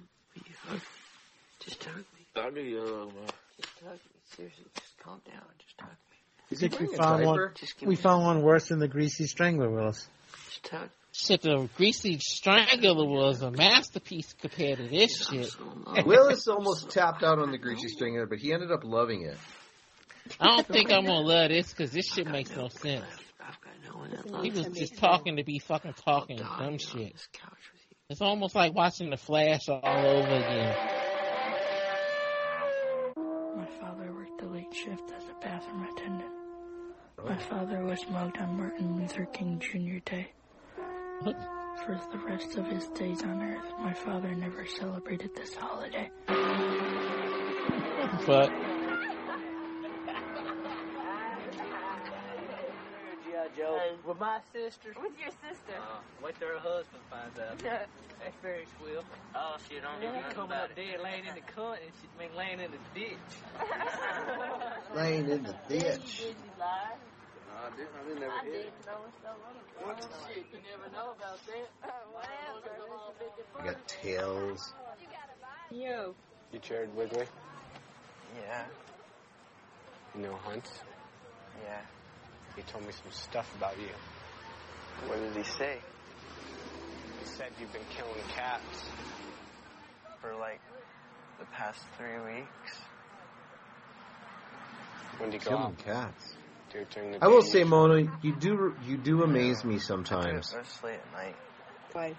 [1.61, 2.18] Just hug me.
[2.39, 3.25] I'll give you a little more.
[3.57, 3.99] Just hug me.
[4.35, 5.41] Seriously, just calm down.
[5.59, 6.17] Just hug me.
[6.51, 7.51] I think we found one.
[7.55, 10.07] Just We me found one worse than the greasy strangler, Willis.
[10.49, 10.89] Just hug.
[11.11, 15.49] Shit, the Greasy Strangler was a masterpiece compared to this shit.
[16.05, 19.37] Willis almost tapped out on the greasy Strangler, but he ended up loving it.
[20.39, 23.05] I don't think I'm gonna love this because this shit makes no sense.
[24.43, 27.15] He was just talking to be fucking talking dumb shit.
[28.09, 30.98] It's almost like watching The Flash all over again.
[34.69, 36.31] Late shift as a bathroom attendant.
[37.25, 39.99] My father was mugged on Martin Luther King Jr.
[40.05, 40.31] Day.
[41.85, 46.09] For the rest of his days on earth, my father never celebrated this holiday.
[48.25, 48.51] But
[54.03, 54.09] Joe.
[54.09, 54.89] with my sister.
[55.01, 55.75] With your sister.
[55.77, 57.57] Uh, wait till her husband finds out.
[57.63, 57.85] Yeah.
[58.19, 59.05] That's very swift.
[59.33, 61.91] Oh, she don't Yeah, need he to coming up dead, laying in the cunt, and
[62.01, 63.17] she, I mean, laying in the ditch.
[64.95, 66.19] Laying in the ditch.
[66.19, 66.95] Did you lie?
[67.49, 68.73] I didn't, I didn't never I hear did it.
[68.85, 69.29] know so
[69.85, 69.97] What
[70.27, 70.45] shit?
[70.51, 71.69] You never know about that.
[73.59, 74.73] I got tails.
[75.71, 76.15] Yo.
[76.51, 77.25] You Jared Wiggly?
[78.41, 78.65] Yeah.
[80.15, 80.69] You know Hunt?
[81.63, 81.81] Yeah.
[82.59, 83.87] He told me some stuff about you.
[85.07, 85.77] What did he say?
[87.21, 88.83] He said you've been killing cats.
[90.19, 90.59] For like
[91.39, 92.77] the past three weeks.
[95.19, 96.33] When did you go Killing cats.
[96.91, 100.51] During the I will say, Mona, you do you do amaze me sometimes.
[100.51, 101.35] go to at night.
[101.93, 102.13] Why?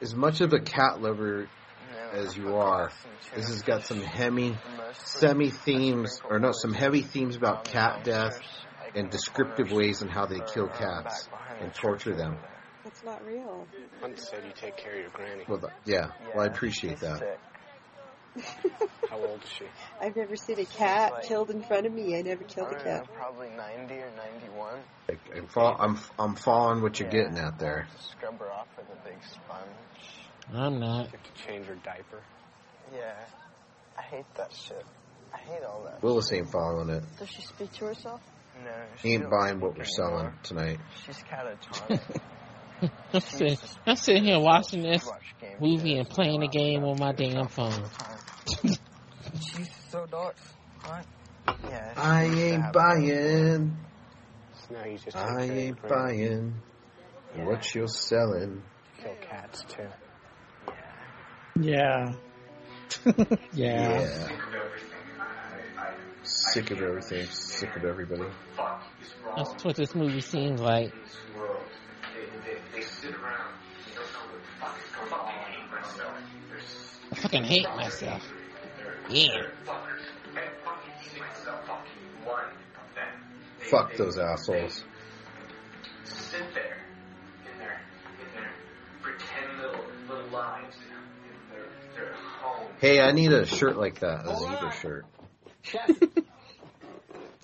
[0.00, 1.48] As much of a cat lover
[1.92, 2.90] No, as you are,
[3.36, 4.56] this has got some hemi,
[4.94, 9.72] semi themes, or no, some heavy themes about cat death dumpsters, like in and descriptive
[9.72, 11.28] ways in how they kill cats
[11.60, 12.36] and torture them.
[12.40, 12.50] there.
[12.84, 13.68] That's not real.
[14.00, 15.44] Hunt said you take care of your granny.
[15.48, 17.38] Well, th- yeah, well, I appreciate that.
[19.08, 19.64] How old is she?
[20.00, 22.16] I've never seen a cat killed in front of me.
[22.18, 23.14] I never killed a I don't know, cat.
[23.14, 24.80] probably 90 or 91.
[25.08, 27.22] Like, I'm, fol- I'm I'm following what you're Yeah.
[27.24, 27.86] getting at there.
[28.00, 29.68] Scrub her off with a big sponge.
[30.54, 31.04] I'm not.
[31.12, 32.22] You have to change her diaper.
[32.94, 33.14] Yeah.
[33.98, 34.84] I hate that shit.
[35.32, 36.02] I hate all that.
[36.02, 37.04] Willis ain't following it.
[37.18, 38.20] Does she speak to herself?
[38.64, 40.34] No, she ain't buying what we're selling anymore.
[40.42, 40.78] tonight.
[41.04, 42.20] She's catatonic.
[43.14, 45.08] I'm sitting, I'm sitting here watching this
[45.60, 47.84] movie and playing the game on my damn phone.
[48.64, 50.36] She's so dark.
[50.84, 51.06] Right?
[51.64, 51.92] Yeah.
[51.96, 53.76] I she used to ain't buying.
[54.54, 56.54] So now just I ain't for buying
[57.34, 58.62] what you're selling.
[59.02, 59.88] Kill cats too.
[61.60, 62.14] Yeah.
[63.52, 64.28] yeah.
[66.50, 67.26] Sick of everything.
[67.28, 68.24] Sick of everybody.
[69.36, 70.92] That's what this movie seems like.
[77.10, 78.26] I fucking hate myself.
[79.08, 79.46] Yeah.
[83.70, 84.84] Fuck those assholes.
[86.04, 86.78] sit there
[87.50, 87.80] in their
[88.20, 88.52] in their
[89.00, 92.66] pretend little little lives, in their their home.
[92.80, 95.06] Hey, I need a shirt like that, a zebra shirt.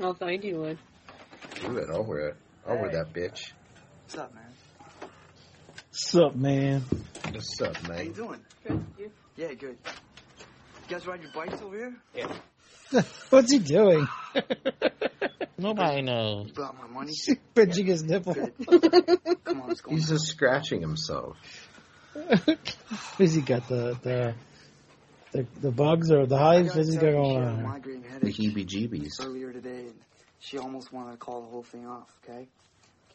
[0.01, 0.79] I'll find you one.
[1.61, 1.89] Do it.
[1.93, 2.37] I'll wear it.
[2.67, 3.53] I'll wear that bitch.
[4.05, 4.45] What's up, man?
[5.91, 6.85] Sup, man?
[7.33, 7.97] What's up, man?
[7.97, 8.13] How you man?
[8.13, 8.41] doing?
[8.65, 8.85] Good.
[8.99, 9.11] You?
[9.37, 9.77] Yeah, good.
[10.37, 11.97] You guys ride your bikes over here?
[12.15, 13.03] Yeah.
[13.31, 14.07] What's he doing?
[15.59, 16.47] Nobody knows.
[16.47, 17.13] You brought my money?
[17.55, 18.35] Pinching his nipple.
[18.35, 19.91] Come on, let's go.
[19.91, 21.37] He's just scratching himself.
[23.19, 24.35] Has he got the the
[25.33, 26.69] the, the bugs or the I hives?
[26.69, 27.81] gotta What's he tell got you, she going on?
[27.83, 29.25] The headache heebie-jeebies.
[29.25, 29.95] earlier today, and
[30.41, 32.09] she almost wanted to call the whole thing off.
[32.25, 32.47] Okay,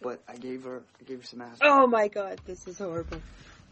[0.02, 1.72] but I gave her, I gave her some aspirin.
[1.74, 3.22] Oh my god, this is horrible.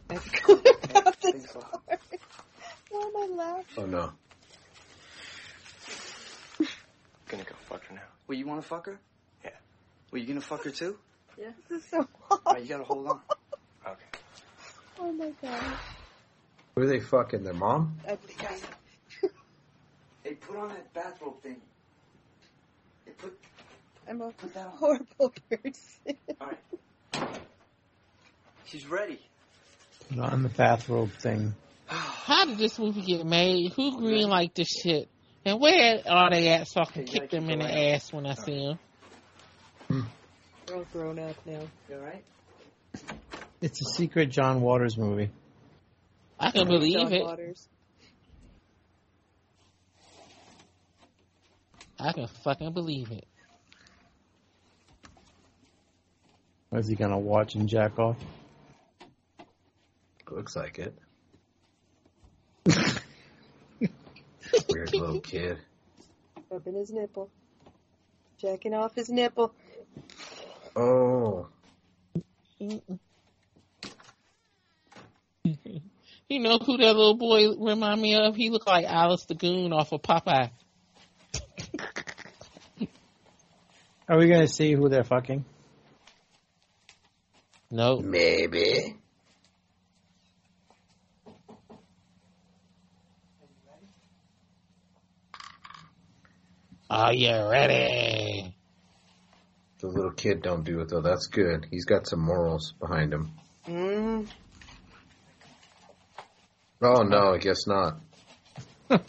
[0.09, 1.85] I forgot about this Thanks a lot.
[1.87, 1.99] part.
[2.91, 3.65] Why am I laughing?
[3.77, 4.11] Oh no.
[7.29, 8.01] Gonna go fuck her now.
[8.27, 8.99] Well, you want to fuck her?
[9.43, 9.51] Yeah.
[10.11, 10.97] Well, you gonna fuck her too?
[11.37, 11.51] Yeah.
[11.69, 13.21] This is so All right, you gotta hold on.
[13.87, 14.05] Okay.
[14.99, 15.77] Oh my god.
[16.75, 17.43] Who are they fucking?
[17.43, 17.97] Their mom?
[18.07, 18.57] Ugly guy.
[20.23, 21.57] Hey, put on that bathrobe thing.
[23.05, 23.37] Hey, put,
[24.07, 24.71] I'm a put that on.
[24.77, 26.17] horrible person.
[26.39, 27.39] All right.
[28.65, 29.19] She's ready.
[30.09, 31.53] Put on the bathrobe thing.
[31.87, 33.73] How did this movie get made?
[33.73, 35.09] Who green like this shit?
[35.43, 37.93] And where are they at so I can Okay, you kick them in the going.
[37.93, 38.75] ass when I see
[39.89, 40.07] them?
[40.69, 41.63] We're all grown up now.
[41.89, 42.23] You all right?
[43.59, 45.29] It's a secret John Waters movie.
[46.41, 47.23] I can believe it.
[47.23, 47.69] Waters.
[51.99, 53.27] I can fucking believe it.
[56.73, 58.17] Is he gonna watch and jack off?
[60.31, 60.97] Looks like it.
[64.67, 65.59] Weird little kid.
[66.49, 67.29] Rubbing his nipple.
[68.39, 69.53] Jacking off his nipple.
[70.75, 71.49] Oh.
[76.31, 78.37] You know who that little boy remind me of?
[78.37, 80.49] He looked like Alice the Goon off of Popeye.
[84.07, 85.43] Are we gonna see who they're fucking?
[87.69, 88.05] Nope.
[88.05, 88.95] Maybe.
[96.89, 98.55] Are you ready?
[99.79, 101.01] The little kid don't do it though.
[101.01, 101.67] That's good.
[101.69, 103.33] He's got some morals behind him.
[103.67, 104.29] Mm.
[106.83, 107.99] Oh no, I guess not.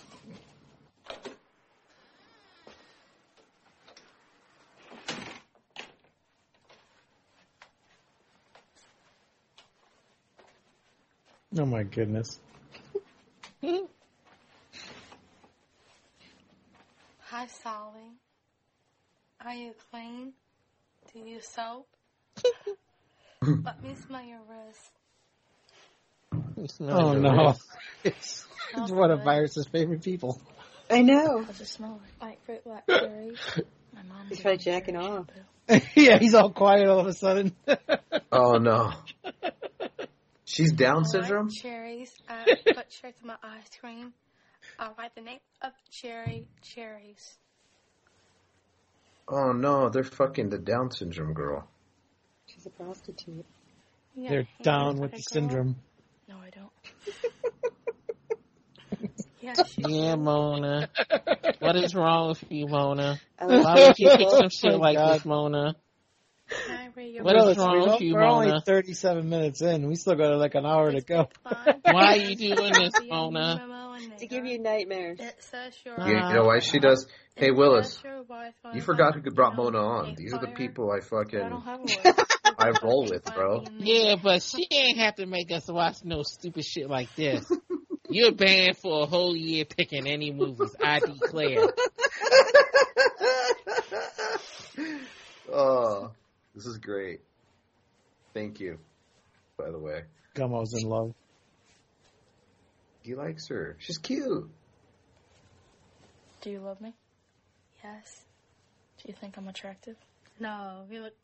[11.59, 12.41] Oh my goodness.
[17.23, 18.17] Hi, Solly.
[19.45, 20.33] Are you clean?
[21.13, 21.87] Do you soap?
[23.43, 25.02] Let me smell your wrist.
[26.81, 27.55] Oh no.
[28.05, 28.45] It's,
[28.77, 30.41] it's one of Virus's favorite people.
[30.91, 31.45] I know.
[31.45, 33.39] Does it smell like fruit like cherries?
[33.95, 34.61] My mom He's did probably it.
[34.61, 35.27] jacking off.
[35.95, 37.55] yeah, he's all quiet all of a sudden.
[38.33, 38.93] Oh no.
[40.45, 41.49] She's Down I syndrome?
[41.51, 42.13] cherries.
[42.29, 44.13] I uh, put cherries in my ice cream.
[44.79, 47.37] I like the name of cherry cherries.
[49.29, 51.69] Oh no, they're fucking the Down syndrome girl.
[52.47, 53.47] She's a prostitute.
[54.17, 55.23] You got They're down with a the girl?
[55.31, 55.77] syndrome.
[56.33, 56.73] No, I don't.
[59.43, 60.89] Yeah, Yeah, Mona.
[61.59, 63.19] What is wrong with you, Mona?
[63.39, 64.39] Why would you pick people.
[64.39, 65.15] some shit Oh, like God.
[65.15, 65.75] this, Mona?
[67.21, 68.61] What Well, is wrong with you, we're only Mona?
[68.61, 69.87] 37 minutes in.
[69.87, 71.29] We still got like an hour to go.
[71.83, 73.63] Why are you doing this, Mona?
[74.19, 75.21] To give you nightmares.
[75.21, 77.07] You, you know why she does?
[77.35, 77.99] Hey Willis,
[78.75, 80.15] you forgot who brought Mona on.
[80.17, 81.63] These are the people I fucking
[82.59, 83.65] I roll with, bro.
[83.79, 87.51] Yeah, but she ain't have to make us watch no stupid shit like this.
[88.09, 90.75] You're banned for a whole year picking any movies.
[90.83, 91.69] I declare.
[95.55, 96.13] Oh,
[96.55, 97.21] this is great.
[98.35, 98.79] Thank you.
[99.57, 100.03] By the way,
[100.35, 101.15] Gummo's in love.
[103.03, 103.77] he likes her.
[103.79, 104.51] She's cute.
[106.41, 106.95] Do you love me?
[107.85, 108.25] Yes.
[108.99, 109.97] Do you think I'm attractive?
[110.41, 111.15] No, you look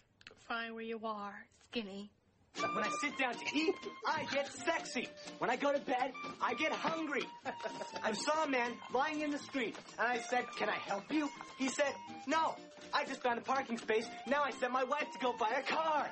[0.47, 1.35] fine where you are.
[1.71, 2.11] Skinny.
[2.57, 3.75] When I sit down to eat,
[4.07, 5.09] I get sexy.
[5.39, 6.13] When I go to bed,
[6.43, 7.23] I get hungry.
[8.03, 11.29] I saw a man lying in the street, and I said, Can I help you?
[11.59, 11.93] He said,
[12.27, 12.57] No,
[12.93, 14.07] I just found a parking space.
[14.27, 16.09] Now I sent my wife to go buy a car.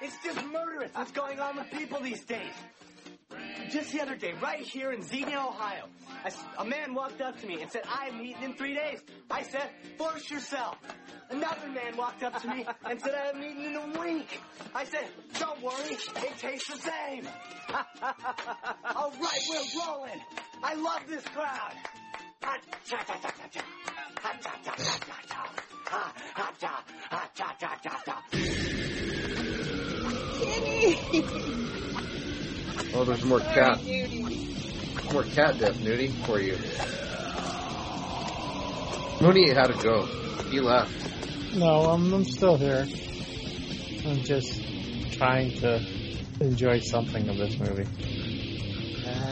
[0.00, 2.52] It's just murderous what's going on with people these days.
[3.70, 5.84] Just the other day, right here in Xenia, Ohio,
[6.58, 9.00] a man walked up to me and said, I haven't eaten in three days.
[9.30, 9.68] I said,
[9.98, 10.78] force yourself.
[11.30, 14.40] Another man walked up to me and said, I haven't eaten in a week.
[14.74, 15.04] I said,
[15.38, 17.28] don't worry, it tastes the same.
[18.96, 20.20] All right, we're rolling.
[20.62, 21.74] I love this crowd.
[32.94, 33.80] Oh, there's more cat.
[35.12, 36.56] More cat death, Nudie, for you.
[39.20, 40.06] Mooney had to go.
[40.50, 41.54] He left.
[41.54, 42.86] No, I'm, I'm still here.
[44.06, 44.62] I'm just
[45.12, 45.84] trying to
[46.40, 48.17] enjoy something of this movie.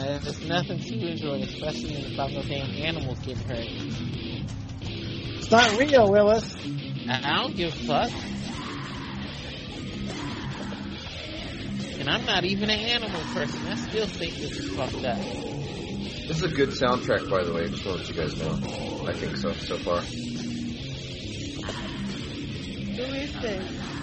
[0.07, 3.67] Uh, there's nothing to enjoy, especially about the damn animals getting hurt.
[4.79, 6.55] It's not real, Willis.
[7.09, 8.09] I, I don't give a fuck.
[11.99, 13.67] And I'm not even an animal person.
[13.67, 15.17] I still think this is fucked up.
[15.17, 17.67] This is a good soundtrack, by the way.
[17.67, 19.07] Just want to let you guys know.
[19.09, 19.99] I think so, so far.
[22.95, 23.96] Who is this?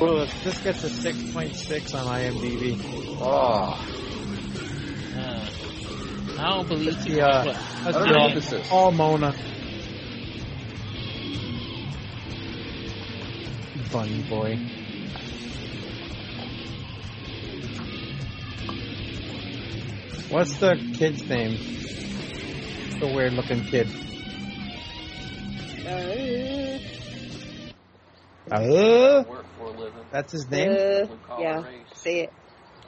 [0.00, 2.78] Willis, this gets a 6.6 on IMDb.
[3.20, 3.72] Oh.
[5.16, 7.56] Uh, I don't believe too Yeah, much.
[7.56, 8.70] that's I don't know all, what this is.
[8.70, 9.34] all Mona.
[13.92, 14.58] Bunny boy.
[20.28, 21.56] What's the kid's name?
[22.98, 23.88] The weird looking kid.
[28.50, 29.45] Uh, Work for a living.
[30.10, 30.70] That's his name?
[30.70, 31.86] Uh, Blue collar yeah, race.
[31.94, 32.32] say it.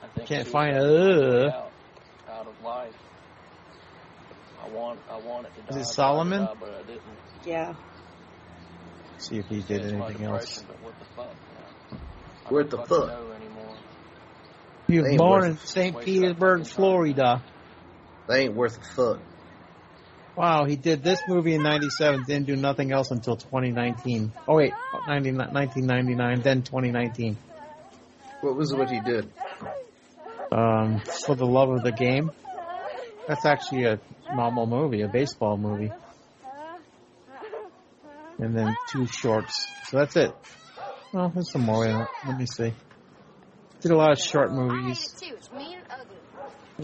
[0.02, 1.14] I think Can't find able a, to
[1.44, 1.56] get uh.
[1.56, 1.72] out,
[2.30, 2.94] out of life.
[4.64, 6.42] I want, I wanted to Is it Solomon?
[6.42, 7.02] die, but I didn't.
[7.44, 7.74] Yeah.
[9.18, 10.60] See if he did It's anything else.
[10.62, 11.26] depression, But what the fuck?
[11.26, 12.00] man?
[12.46, 13.10] I What the fuck?
[14.88, 16.00] He was born in St.
[16.00, 17.42] Petersburg, Florida.
[18.26, 19.20] They ain't worth a fuck.
[20.38, 24.32] Wow, he did this movie in 97, didn't do nothing else until 2019.
[24.46, 24.72] Oh wait,
[25.08, 27.36] 90, 1999, then 2019.
[28.42, 29.28] What was what he did?
[30.52, 32.30] Um, For the Love of the Game.
[33.26, 33.98] That's actually a
[34.32, 35.90] normal movie, a baseball movie.
[38.38, 39.66] And then two shorts.
[39.88, 40.30] So that's it.
[41.12, 42.08] Well, there's some more in it.
[42.28, 42.72] Let me see.
[43.80, 45.16] Did a lot of short movies.
[45.20, 45.34] Too.
[45.34, 46.00] It's mean and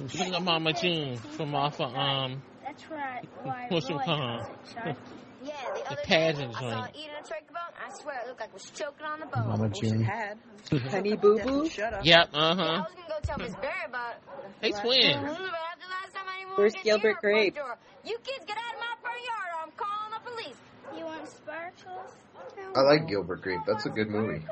[0.03, 0.19] ugly.
[0.19, 2.43] Look at Mama June from off of, um,
[2.75, 3.25] That's right.
[3.45, 4.41] Why what's it Roy called?
[4.41, 4.49] calls
[4.87, 4.97] it.
[5.45, 7.75] Yeah, the The other pageant day I saw it eating a turkey bone.
[7.77, 9.49] I swear it looked like it was choking on the bone.
[9.49, 10.05] Mama June.
[10.91, 11.69] Honey Boo Boo?
[11.69, 12.05] Shut up.
[12.05, 12.83] Yep, Yeah, uh I huh.
[12.83, 14.21] was gonna go tell Miss Barry about it.
[14.63, 15.05] They But twins.
[15.05, 17.57] after the last time anyone Where's Gilbert near Grape?
[18.07, 20.61] You kids get out of my front yard or I'm calling the police.
[20.97, 22.09] You want sparkles?
[22.75, 23.61] I like Gilbert Grape.
[23.67, 24.45] That's a good movie.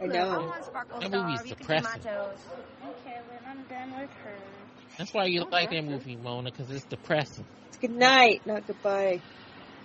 [0.00, 0.46] I I know.
[0.46, 2.12] want sparkle That movie's You can do my depressing.
[2.12, 4.36] Okay, then I'm done with her.
[4.98, 7.44] That's why you like that movie, Mona, because it's depressing.
[7.68, 9.20] It's good night, not goodbye.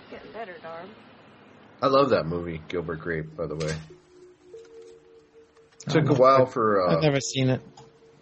[0.09, 0.87] Getting better, Darb.
[1.81, 3.35] I love that movie, Gilbert Grape.
[3.35, 3.73] By the way,
[5.89, 7.61] took a while for Uh, I've never seen it.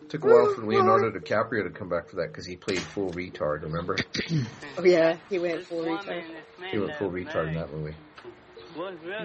[0.08, 3.12] took a while for Leonardo DiCaprio to come back for that because he played full
[3.12, 3.64] retard.
[3.64, 3.98] Remember?
[4.78, 6.24] Oh yeah, he went full retard.
[6.72, 7.96] he went full retard in that movie.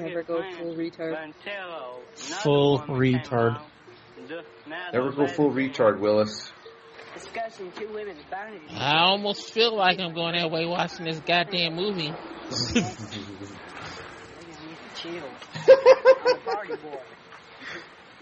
[0.01, 1.33] Never go full retard.
[2.43, 3.61] Full retard.
[4.93, 6.51] Never go full retard, Willis.
[7.15, 8.63] Discussing two women's boundaries.
[8.73, 12.09] I almost feel like I'm going that way watching this goddamn movie.
[12.09, 12.17] I'm
[16.27, 16.99] a party boy.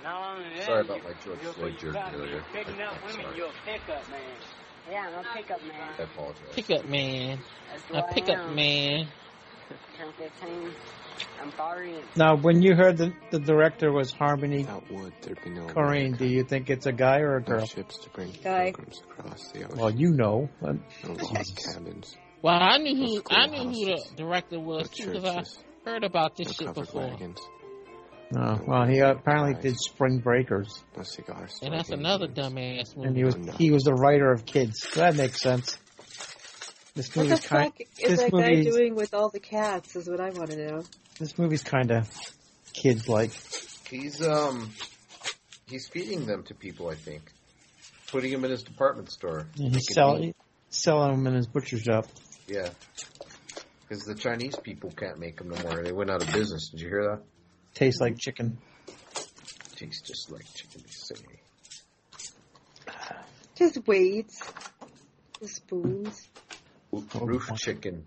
[0.03, 2.43] Not only that, Sorry about my George you're- Floyd joke you're earlier.
[2.53, 3.37] Picking up women, sorry.
[3.37, 4.21] you're a pickup man.
[4.91, 5.89] Yeah, I'm a pickup man.
[5.99, 6.43] I apologize.
[6.53, 7.39] Pickup man.
[7.95, 9.09] A pickup man.
[9.99, 10.71] Count 15.
[11.41, 11.95] I'm sorry.
[12.17, 16.27] Now, when you heard the, the director was Harmony would there be no Korine, do
[16.27, 17.67] you think it's a guy or a girl?
[17.67, 18.73] ships to bring Guy.
[18.73, 19.79] pilgrims across the ocean?
[19.79, 20.49] Well, you know.
[20.61, 25.07] no log cabins, Well, I knew No who I knew who the director was too
[25.13, 27.09] because I heard about no this shit before.
[27.09, 27.41] wagons,
[28.31, 31.59] No, well, he apparently did Spring Breakers, no cigars.
[31.63, 33.09] And that's another dumbass movie.
[33.09, 34.81] and he was he was the writer of Kids.
[34.91, 35.77] So that makes sense.
[36.95, 37.73] This What the movie's kind.
[37.73, 39.97] fuck is This that guy doing with all the cats?
[39.97, 40.83] Is what I want to know.
[41.19, 42.09] this movie's kind of
[42.75, 43.33] kids like.
[43.89, 44.71] He's um,
[45.69, 46.89] he's feeding them to people.
[46.89, 47.23] I think,
[48.09, 49.47] putting them in his department store.
[49.55, 50.37] He's Making sell, meat.
[50.71, 52.07] selling them in his butcher shop.
[52.47, 52.69] Yeah,
[53.89, 55.83] because the Chinese people can't make them no more.
[55.83, 56.69] They went out of business.
[56.71, 57.23] Did you hear that?
[57.75, 58.59] Tastes like chicken.
[59.77, 60.83] Tastes just like chicken.
[60.85, 61.15] They say.
[63.57, 64.43] Just weights,
[65.41, 66.29] the spoons.
[66.93, 68.05] Roo- Roof chicken.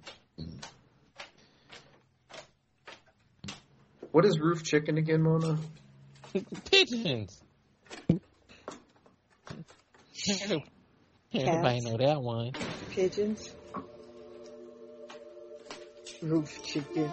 [4.11, 5.57] What is roof chicken again, Mona?
[6.71, 7.41] Pigeons.
[11.33, 12.51] Everybody know that one.
[12.91, 13.53] Pigeons.
[16.21, 17.11] Roof chicken.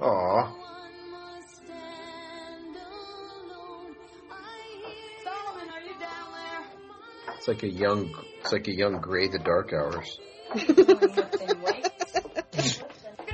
[0.00, 0.52] Aw,
[7.46, 10.18] it's like a young, it's like a young Gray the Dark Hours.
[10.54, 11.10] You're gonna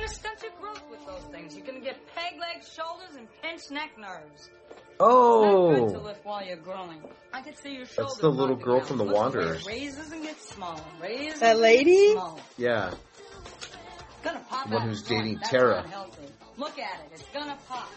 [0.07, 1.55] stunt your growth with those things.
[1.55, 4.49] You're gonna get peg legs, shoulders, and pinched neck nerves.
[4.69, 7.01] It's not good to Oh, lift while you're growing.
[7.33, 8.15] I can see your shoulders.
[8.15, 8.87] that's the little girl out.
[8.87, 9.65] from The Look Wanderers.
[9.65, 10.81] Raises and gets smaller.
[11.01, 11.93] Raises That lady?
[11.95, 12.41] gets smaller.
[12.57, 15.85] Yeah, It's gonna pop The one who's dating Tara.
[16.57, 17.11] Look at it.
[17.13, 17.89] It's gonna pop.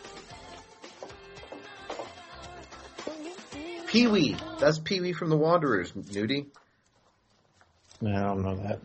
[3.95, 4.37] Pee Wee.
[4.59, 6.47] That's Pee Wee from The Wanderers, Nudie.
[8.01, 8.81] No, I don't know that.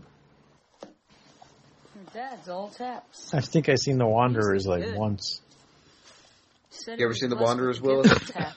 [1.95, 3.33] Your dad's all taps.
[3.33, 4.95] I think I seen The Wanderers like Good.
[4.95, 5.41] once.
[6.85, 8.13] You ever seen The Wanderers, with a Willis?
[8.13, 8.55] gift tap.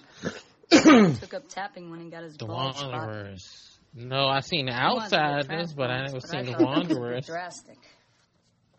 [1.21, 2.93] Took up tapping when he got his The balls popped.
[2.93, 3.79] Wanderers.
[3.95, 6.65] No, I seen the He wanted to Outsiders, but I never transplants, seen but the
[6.65, 7.27] I thought that was a bit Wanderers.
[7.27, 7.79] Drastic.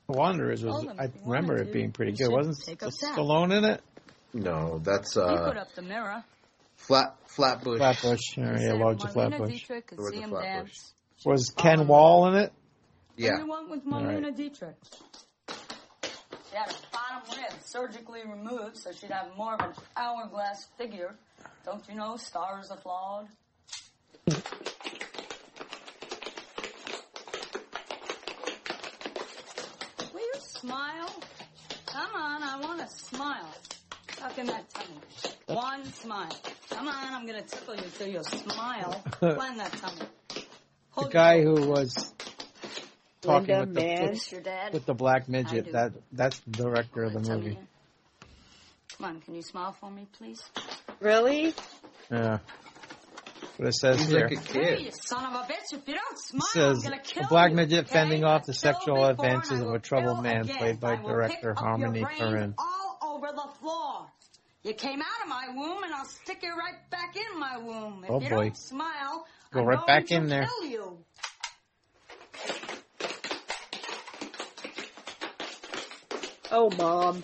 [0.09, 0.85] The Wanderers was.
[0.99, 2.29] I remember it being pretty good.
[2.31, 2.89] Wasn't take tap.
[2.91, 3.81] Stallone in it?
[4.31, 5.27] No, that's uh.
[5.27, 6.23] he put up the mirror.
[6.87, 7.77] Flat Flatbush.
[7.77, 8.37] Flatbush.
[8.37, 9.51] Yeah, Said Lodge of Marlena Flatbush.
[9.51, 10.77] Dietrich could Lord see of him Flatbush.
[11.25, 12.53] Was Ken Wahl in it?
[13.15, 13.31] Yeah.
[13.33, 14.35] Everyone with All Marlena right.
[14.35, 14.75] Dietrich.
[15.47, 21.15] She had a bottom rib surgically removed so she'd have more of an hourglass figure.
[21.65, 23.27] Don't you know stars are flawed?
[30.13, 31.23] Will you smile?
[31.85, 33.53] Come on, I want to smile.
[34.23, 34.99] Tuck in that tummy.
[35.47, 36.31] One smile.
[36.69, 39.03] Come on, I'm gonna tickle you till you smile.
[39.21, 40.07] Uh, Plan that tummy.
[40.97, 42.13] The guy who was
[43.21, 44.17] talking Linda with the, Manz.
[44.25, 44.73] Is your dad?
[44.73, 47.49] with the black midget, that that's the director of the Tell movie.
[47.51, 47.59] me.
[48.97, 50.41] Come on, can you smile for me, please?
[51.01, 51.53] Really?
[52.09, 52.37] Yeah.
[53.57, 54.21] What it says He's here.
[54.29, 54.81] like a Hey, kid.
[54.85, 55.73] you son of a bitch!
[55.73, 57.93] If you don't smile, says I'm gonna kill a black you, midget okay?
[57.93, 60.55] fending off the sexual advances of a troubled man, again.
[60.57, 62.53] played by director pick up your Harmony brains Korine.
[62.57, 64.07] all over the floor.
[64.63, 68.05] You came out of my womb, and I'll stick you right back in my womb.
[68.05, 68.45] If Oh, you boy.
[68.45, 70.45] don't smile, Go I'm right back in there.
[70.45, 70.97] Kill you.
[76.49, 77.23] Oh, mom.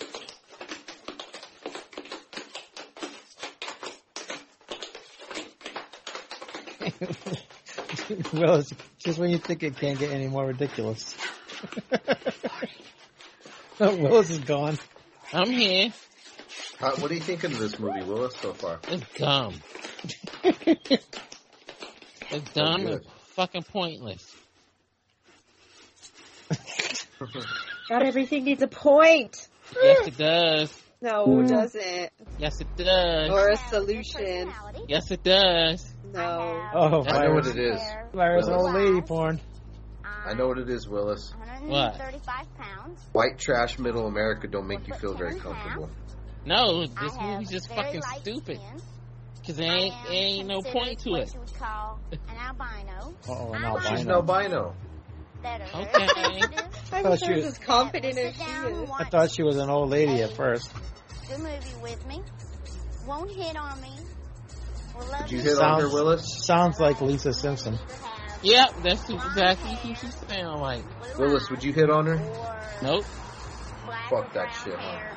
[8.33, 11.15] well, it's just when you think it can't get any more ridiculous.
[13.79, 14.77] oh, Willis is gone.
[15.31, 15.93] I'm here.
[16.82, 18.80] Uh, what are you thinking of this movie, Willis, so far?
[18.88, 19.53] It's dumb.
[20.43, 21.19] it's
[22.53, 23.01] dumb and
[23.36, 24.25] fucking pointless.
[27.89, 29.47] Not everything needs a point.
[29.82, 30.84] Yes, it does.
[31.01, 32.09] No, it doesn't.
[32.39, 33.30] Yes, it does.
[33.30, 34.51] Or a solution.
[34.89, 35.93] Yes, it does.
[36.11, 36.61] No.
[36.73, 37.80] Oh, I know what it is.
[38.11, 38.65] Virus Willis.
[38.65, 39.39] old lady porn.
[40.03, 41.34] I know what it is, Willis.
[41.61, 41.95] What?
[41.95, 42.99] 35 pounds.
[43.13, 45.89] White trash middle America don't make you feel very comfortable.
[46.50, 48.60] No, this I movie's just fucking stupid.
[49.45, 51.34] Cause there ain't, there ain't no point to what it.
[51.34, 53.14] you would call an albino.
[53.28, 54.74] Oh, an I'm She's an albino.
[54.74, 54.76] albino.
[55.43, 56.58] That are Okay.
[56.91, 58.89] I thought she was was- as confident as she is.
[59.00, 60.72] I thought she was an old lady at first.
[61.30, 62.22] the movie with me.
[63.08, 63.89] Won't hit on me.
[64.97, 66.26] Will love Did you me hit on her, Willis?
[66.45, 67.78] Sounds like Lisa Simpson.
[68.41, 70.84] Yep, that's exactly who she sound like.
[71.18, 72.18] Willis, would you hit on her?
[72.82, 73.06] Nope.
[74.10, 75.16] Fuck that shit, huh?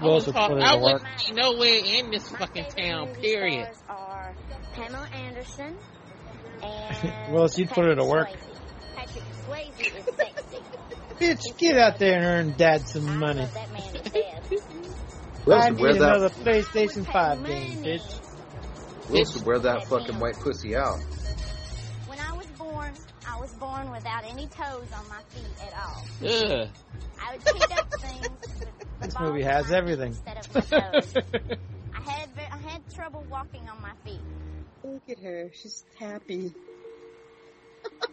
[0.00, 0.16] Hair.
[0.16, 0.28] Actually, the eyes.
[0.28, 1.02] Willis I put her to work.
[1.02, 3.74] wouldn't be nowhere in this My fucking town, movie period.
[3.74, 4.34] stars are
[4.74, 5.78] Pamela Anderson
[7.30, 8.28] Willis, you'd put her to work.
[8.96, 10.58] Patrick Swayze is sexy.
[11.20, 13.44] Bitch, get out there and earn dad some money.
[13.54, 14.42] that man is dead.
[15.46, 16.44] Wilson, I wear need another that.
[16.44, 18.20] PlayStation 5 game, bitch.
[19.10, 20.98] Wilson, wear that fucking white pussy out.
[22.06, 22.94] When I was born,
[23.28, 26.04] I was born without any toes on my feet at all.
[26.26, 26.68] Ugh.
[27.20, 28.66] I would pick up things with the
[29.00, 30.08] This movie has everything.
[30.12, 31.14] instead of my toes.
[31.94, 34.20] I had I had trouble walking on my feet.
[34.82, 35.50] Look at her.
[35.54, 36.52] She's happy.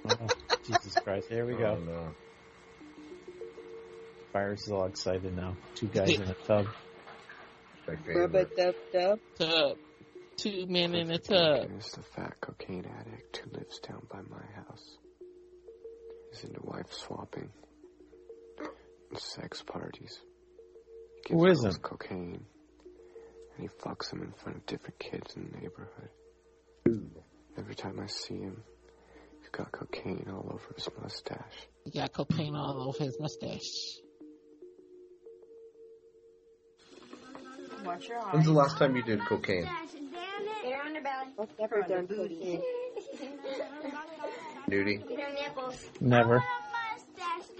[0.09, 0.15] Oh,
[0.65, 1.27] Jesus Christ.
[1.29, 1.77] Here we go.
[1.79, 2.07] Oh, no.
[4.33, 5.55] Virus is all excited now.
[5.75, 6.65] Two guys in a tub.
[7.87, 8.55] Rubber favorite.
[8.55, 9.19] dub dub.
[9.37, 9.77] Tub.
[10.37, 11.67] Two men in a tub.
[11.69, 14.97] There's the fat cocaine addict who lives down by my house.
[16.31, 17.49] He's into wife swapping
[19.17, 20.17] sex parties.
[21.27, 21.81] He gives Who girls isn't?
[21.83, 22.45] cocaine,
[23.55, 26.09] and he fucks them in front of different kids in the neighborhood.
[27.57, 28.63] Every time I see him,
[29.39, 31.67] he's got cocaine all over his mustache.
[31.85, 33.99] He got cocaine all over his mustache.
[37.85, 38.33] Watch your eyes.
[38.33, 39.63] When's the last time you did cocaine?
[40.63, 41.31] Get on her belly.
[41.39, 42.61] I've never done cocaine.
[44.69, 45.07] Nudie?
[45.07, 45.85] Get her nipples.
[45.99, 46.43] Never.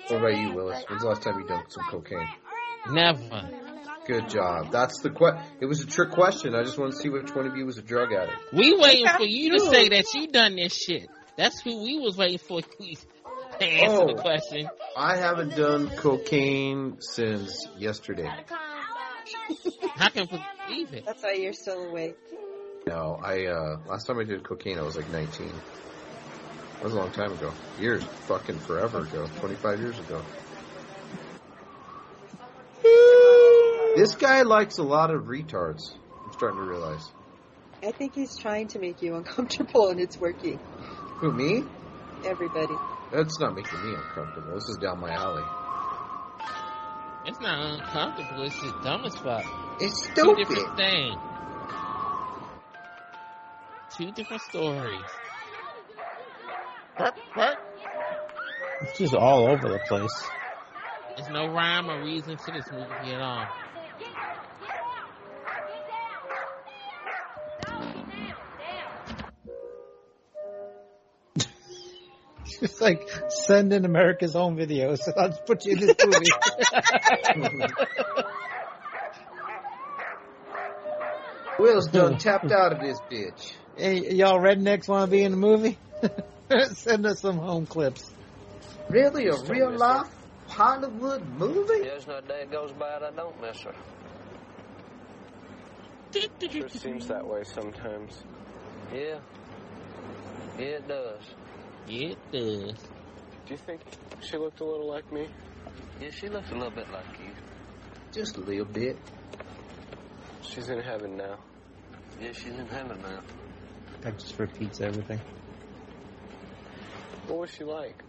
[0.07, 0.84] What about you, Willis?
[0.88, 2.28] When's the last time you done some cocaine?
[2.89, 3.49] Never.
[4.07, 4.71] Good job.
[4.71, 5.32] That's the que.
[5.59, 6.55] It was a trick question.
[6.55, 8.38] I just want to see which one of you was a drug addict.
[8.51, 11.07] We waiting for you to say that you done this shit.
[11.38, 12.67] That's who we was waiting for to
[13.65, 14.21] answer the Oh.
[14.21, 14.69] question.
[14.97, 18.29] I haven't done cocaine since yesterday.
[19.97, 21.05] I can believe it.
[21.05, 22.17] That's why you're still awake.
[22.88, 25.47] No, I uh last time I did cocaine I was like 19.
[25.47, 27.53] That was a long time ago.
[27.79, 29.27] Years, fucking forever ago.
[29.39, 30.21] 25 years ago.
[33.95, 35.93] This guy likes a lot of retards.
[36.25, 37.11] I'm starting to realize.
[37.83, 40.59] I think he's trying to make you uncomfortable and it's working.
[41.19, 41.63] Who me?
[42.23, 42.73] Everybody.
[43.11, 44.53] That's not making me uncomfortable.
[44.53, 45.43] This is down my alley.
[47.25, 48.43] It's not uncomfortable.
[48.43, 49.45] It's just dumb as fuck.
[49.79, 50.15] It's stupid.
[50.15, 50.47] Two stupid.
[50.47, 51.15] different things.
[53.97, 55.01] Two different stories.
[56.97, 57.57] Burp, burp.
[58.81, 60.29] It's just all over the place.
[61.17, 63.45] There's no rhyme or reason to this movie at all.
[72.62, 74.99] It's like send in America's Home Videos.
[75.18, 76.28] I'll just put you in this movie.
[81.59, 83.53] Will's done tapped out of this bitch.
[83.78, 85.78] hey, y'all rednecks want to be in the movie?
[86.74, 88.09] send us some home clips.
[88.89, 89.28] Really?
[89.28, 90.07] A real life
[90.47, 91.82] Hollywood movie?
[91.82, 93.76] There's no day goes by that I don't miss her.
[96.14, 98.24] It sure seems that way sometimes.
[98.93, 99.20] Yeah.
[100.57, 101.22] Yeah, it does.
[101.88, 102.75] Yeah, it.
[103.45, 103.82] Do you think
[104.21, 105.27] she looked a little like me?
[105.99, 107.32] Yeah, she looks a little bit like you.
[108.11, 108.97] Just a little bit.
[110.41, 111.38] She's in heaven now.
[112.19, 113.21] Yeah, she's in heaven now.
[114.01, 115.19] That just repeats everything.
[117.27, 118.03] What was she like?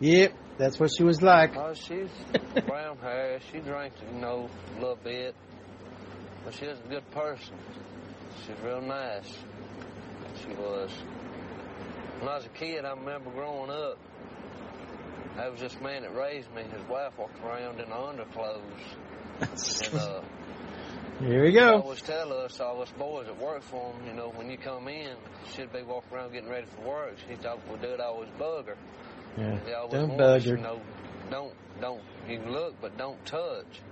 [0.00, 1.56] Yep, that's what she was like.
[1.56, 2.10] Oh, she's
[2.66, 3.40] brown hair.
[3.52, 5.34] She drank, you know, a little bit.
[6.44, 7.54] But she was a good person.
[8.40, 9.32] She's real nice.
[10.42, 10.90] She was.
[12.24, 13.98] When I was a kid, I remember growing up.
[15.36, 16.62] There was this man that raised me.
[16.62, 18.62] His wife walked around in underclothes.
[19.42, 20.22] and, uh,
[21.20, 21.82] Here we He go.
[21.82, 24.88] always tell us, all us boys that work for him, you know, when you come
[24.88, 25.14] in,
[25.54, 27.14] she'd be walking around getting ready for work.
[27.28, 28.76] He thought we do it always bug her.
[29.36, 30.56] Yeah, always don't warn bug her.
[30.56, 30.80] You know,
[31.30, 33.82] don't, don't, you can look, but don't touch.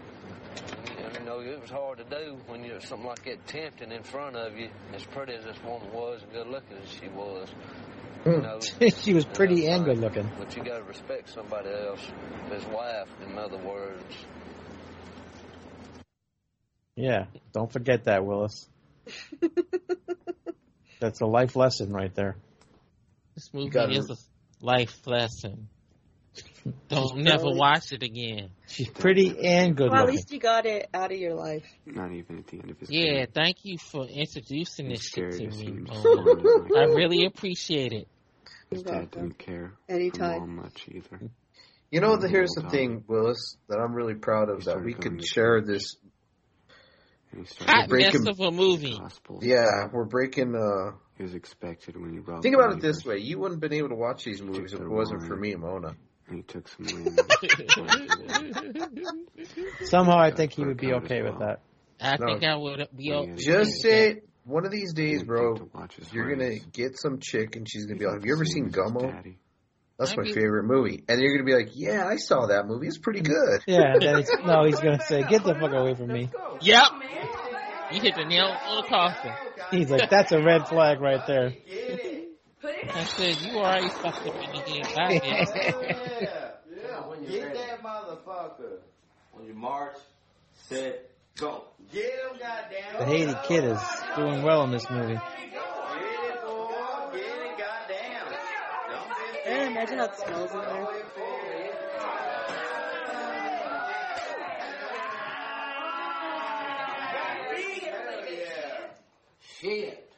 [1.05, 4.03] And, you know, it was hard to do when you something like that tempting in
[4.05, 7.51] front of you, as pretty as this woman was and good looking as she was.
[8.25, 8.37] Mm.
[8.37, 10.31] You know, she was pretty and good looking.
[10.39, 12.01] but you got to respect somebody else,
[12.51, 14.15] his wife, in other words.
[16.95, 18.69] Yeah, don't forget that, Willis.
[21.01, 22.37] That's a life lesson right there.
[23.35, 25.69] This movie gotta- is a life lesson.
[26.89, 28.51] Don't never watch it again.
[28.69, 31.65] She's pretty and good Well, at least you got it out of your life.
[31.85, 35.37] Not even at the end of his Yeah, thank you for introducing this shit to
[35.39, 35.73] scared to see me.
[35.73, 36.01] him Mona.
[36.01, 38.07] smiling like I really appreciate it.
[38.73, 40.41] His dad didn't care Anytime.
[40.41, 41.31] for mom much either.
[41.91, 42.71] You know, the, here's the Tom.
[42.71, 45.97] thing, Willis, that I'm really proud of that we going could to share this.
[47.61, 48.99] Hot We're mess breaking- of a movie.
[49.41, 50.55] Yeah, we're breaking.
[50.55, 52.43] uh He was expected when he brought.
[52.43, 54.81] Think about it this way: you wouldn't have been able to watch these movies if
[54.81, 55.95] it wasn't for me and Mona.
[56.29, 57.19] And he took some wings.
[59.89, 61.61] Somehow I think he would be okay with that.
[62.01, 62.27] I No.
[62.27, 63.35] think I would be okay.
[63.37, 65.71] Just say one of these days, bro,
[66.13, 69.35] you're gonna get some chick and she's gonna be like, "Have you ever seen Gummo?"
[69.99, 72.89] That's my favorite movie, and you're gonna be like, "Yeah, I saw that movie.
[72.89, 76.09] It's pretty good." Yeah, then he's, no, he's gonna say, "Get the fuck away from
[76.09, 76.31] me."
[76.61, 76.85] Yep.
[77.93, 79.33] You hit the nail on the coffin.
[79.71, 81.53] He's like, "That's a red flag right there."
[82.65, 84.83] I said, you already fucked up in the game.
[84.95, 85.83] Bye, bitch.
[87.29, 88.79] Yeah, get that motherfucker.
[89.33, 89.97] When you march,
[90.69, 91.65] set, go.
[91.93, 92.99] Get him, goddamn.
[92.99, 93.81] The Haiti kid is
[94.17, 95.13] doing well in this movie.
[95.13, 96.71] Get it, boy.
[97.13, 98.27] Get it, goddamn.
[98.91, 100.89] Don't be Yeah, imagine how it smells in there.
[109.61, 110.09] Shit.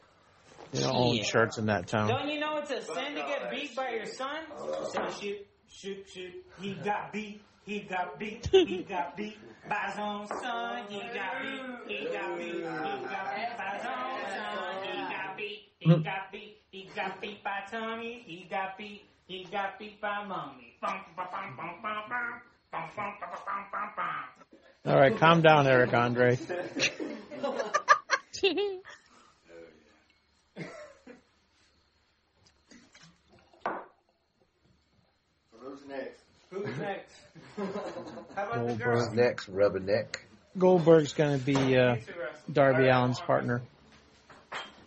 [0.73, 2.09] They don't own church in that town.
[2.09, 4.43] Don't you know it's a sin to get beat by your son?
[4.91, 6.47] Say shoot, shoot, shoot.
[6.61, 7.43] He got beat.
[7.65, 8.47] He got beat.
[8.53, 9.39] He got beat
[9.69, 10.83] by his own son.
[10.89, 11.63] He got beat.
[11.89, 12.55] He got beat.
[12.55, 14.85] He got beat by his own son.
[14.85, 15.63] He got beat.
[15.79, 16.05] He mm.
[16.05, 16.59] got beat.
[16.71, 18.23] He got beat by Tommy.
[18.27, 19.05] He got beat.
[19.27, 20.77] He got beat by mommy.
[20.83, 22.41] Bum, bum, bum, bum, bum, bum.
[22.71, 24.25] Bum, bum, bum, bum, bum, bum.
[24.87, 26.37] All right, calm down, Eric Andre.
[35.59, 36.21] Who's next?
[36.51, 37.24] Who's next?
[37.57, 37.63] How
[38.35, 39.01] about the girl?
[39.01, 39.51] Who's next?
[39.51, 40.17] Rubberneck.
[40.57, 41.97] Goldberg's gonna be uh,
[42.53, 43.63] Darby Allin's partner.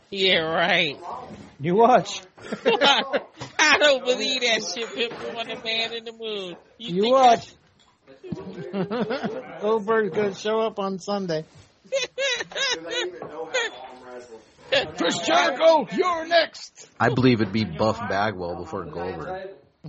[0.10, 0.98] Yeah, right.
[1.60, 2.22] You watch.
[2.66, 4.94] I don't believe that shit.
[4.96, 6.56] Pimp on the man in the moon.
[6.78, 7.52] You, You watch.
[9.62, 11.44] Goldberg's gonna show up on Sunday.
[14.98, 16.90] Chris Jericho, you're next.
[17.00, 19.50] I believe it'd be Buff Bagwell before Goldberg.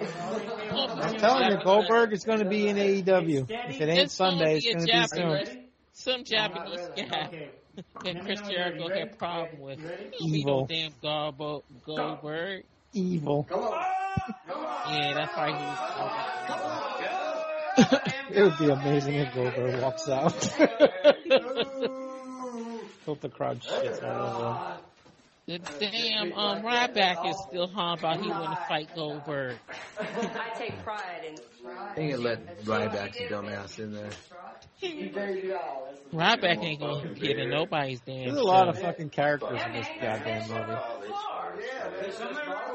[0.00, 3.46] I'm telling you, Goldberg is going to be in AEW.
[3.48, 5.62] If it ain't It's Sunday, it's going to be Japanese- soon.
[5.92, 7.48] Some Japanese guy
[8.04, 9.80] that Chris Jericho had a problem with.
[10.20, 10.66] Evil.
[10.66, 12.64] damn Garbo, Goldberg.
[12.92, 13.46] Evil.
[13.50, 15.50] Yeah, that's why
[18.30, 20.32] it would be amazing if Goldberg walks out.
[23.04, 24.85] Hope the crowd shits all over him.
[25.46, 25.68] He was.
[25.78, 29.56] The damn um, Ryback is still hung about he want to fight Goldberg.
[29.98, 31.36] I take pride in.
[31.94, 34.10] They ain't let Ryback's dumbass in there.
[36.12, 38.24] Ryback ain't gonna get in nobody's damn.
[38.26, 38.70] There's a lot show.
[38.70, 40.80] of fucking characters in this goddamn movie.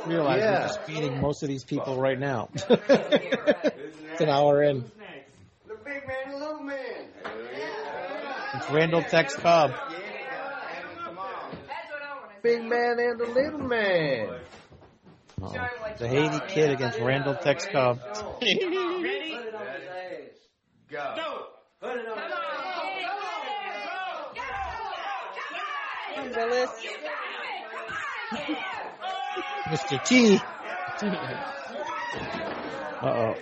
[0.08, 0.62] Realize Yeah.
[0.62, 2.50] we're just feeding most of these people right now.
[2.70, 4.84] it's an hour in.
[5.68, 7.06] The big man, the little man.
[8.56, 9.72] It's Randall Tex Cobb.
[12.44, 14.40] Big man and the little man.
[15.44, 15.54] Oh,
[15.98, 18.00] the Haiti kid against Randall Tex Cobb.
[18.42, 19.38] Ready?
[20.90, 21.48] Go.
[21.82, 21.92] Come
[26.18, 26.70] on, Willis.
[29.66, 30.04] Mr.
[30.06, 30.40] T.
[33.02, 33.36] Uh oh.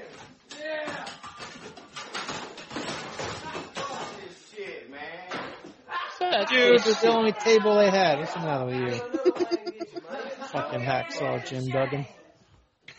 [6.47, 8.19] Dude, it's the only table they had.
[8.19, 8.91] What's the matter with you?
[10.51, 12.05] Fucking hacksaw, Jim Duggan.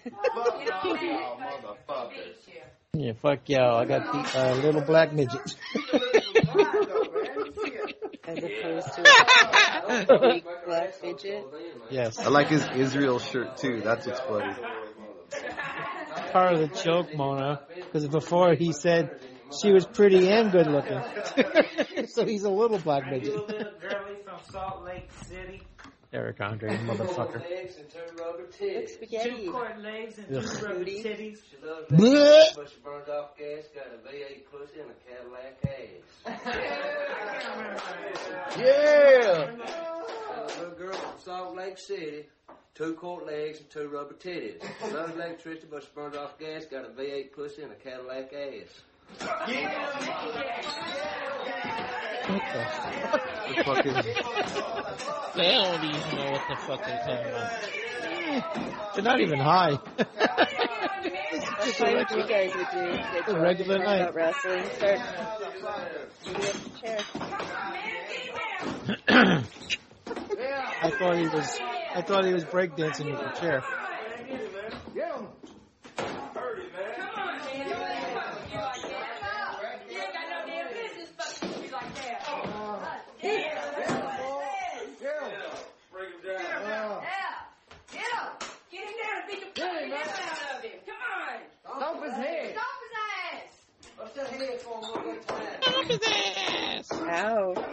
[0.04, 0.12] Fuck
[0.66, 2.40] y'all, motherfuckers.
[2.92, 3.76] Yeah, fuck y'all.
[3.76, 5.40] I got beat by a little black midget.
[8.26, 9.02] As opposed to
[10.08, 11.44] a big black midget.
[11.90, 12.18] yes.
[12.18, 13.80] I like his Israel shirt too.
[13.82, 14.54] That's what's funny.
[16.32, 19.20] Part of the joke, Mona, because before he said
[19.62, 21.00] she was pretty and good looking.
[22.14, 23.34] so he's a little black Are you midget.
[23.34, 25.62] a little girly from Salt Lake City?
[26.12, 27.40] Eric Andre, motherfucker.
[27.48, 28.88] Legs and two rubber titties.
[28.90, 29.44] spaghetti.
[29.44, 30.42] Two cord legs and Ugh.
[30.44, 31.38] two rubber titties.
[31.48, 32.32] She loves Blech.
[32.32, 36.26] legs, but she burns off gas, got a V8 pussy and a Cadillac ass.
[38.58, 39.50] Yeah.
[40.34, 42.26] Uh, little girl from Salt Lake City,
[42.74, 44.60] two quart legs and two rubber titties.
[44.84, 48.32] She loves electricity, but she burns off gas, got a V8 pussy and a Cadillac
[48.32, 48.80] ass.
[53.48, 53.94] The fucking
[55.36, 57.50] They don't even know what the fuck they're talking about.
[58.94, 59.78] They're not even high.
[59.96, 62.92] That's what you guys would do.
[63.12, 64.14] They'd A talk regular about night.
[64.14, 64.64] wrestling.
[64.76, 65.00] Start
[66.24, 66.98] beating up the chair.
[70.82, 71.60] I thought he was.
[71.94, 73.62] I thought he was breakdancing with the chair.
[95.90, 95.96] No.
[96.92, 97.54] Ow.
[97.56, 97.66] Oh.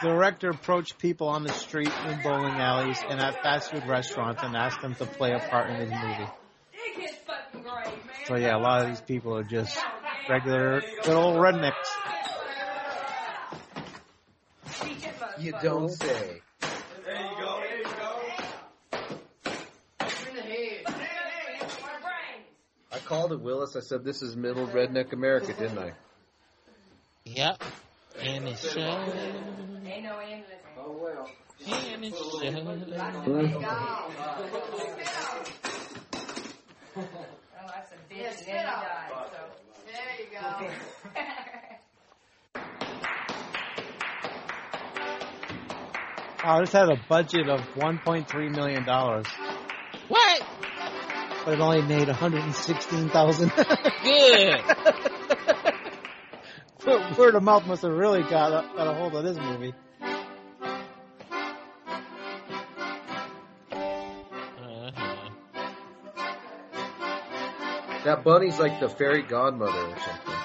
[0.00, 4.54] Director approached people on the street in bowling alleys and at fast food restaurants and
[4.56, 6.30] asked them to play a part in his movie.
[8.26, 9.76] So yeah, a lot of these people are just
[10.28, 11.72] regular little rednecks.
[15.40, 16.42] You don't say.
[23.08, 23.74] Called it Willis.
[23.74, 25.92] I said this is middle redneck America, didn't I?
[27.24, 27.62] Yep.
[28.20, 28.76] And it shows.
[29.86, 30.60] Ain't no endless.
[30.78, 31.30] Oh well.
[31.66, 32.42] And it shows.
[36.94, 37.06] Well,
[37.66, 39.40] that's a bitch, and then died, so.
[39.86, 40.68] There you go.
[46.44, 49.57] Oh, this had a budget of 1.3 million dollars, What?
[51.48, 53.52] But it only made 116,000.
[54.04, 54.60] Good.
[57.18, 59.72] Word of mouth must have really got a, got a hold of this movie.
[63.72, 64.90] Uh-huh.
[68.04, 70.37] That bunny's like the fairy godmother or something.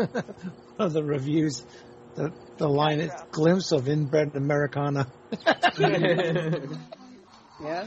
[0.78, 1.64] of the reviews,
[2.14, 5.06] the the line is glimpse of inbred Americana.
[7.62, 7.86] Yeah.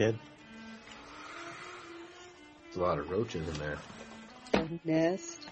[0.00, 0.18] Kid.
[2.64, 3.78] There's a lot of roaches in there.
[4.54, 5.49] A nest.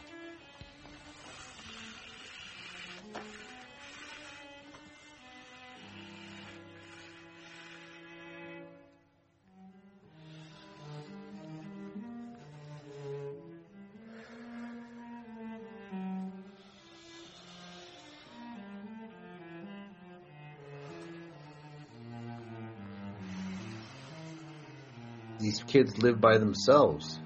[25.69, 27.21] Kids live by themselves.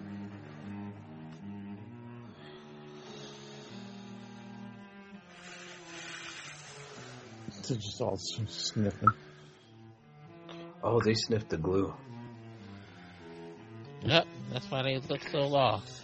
[7.69, 9.09] They're just all sniffing.
[10.83, 11.95] Oh, they sniffed the glue.
[14.03, 14.27] Yep.
[14.53, 16.03] That's why they look so lost.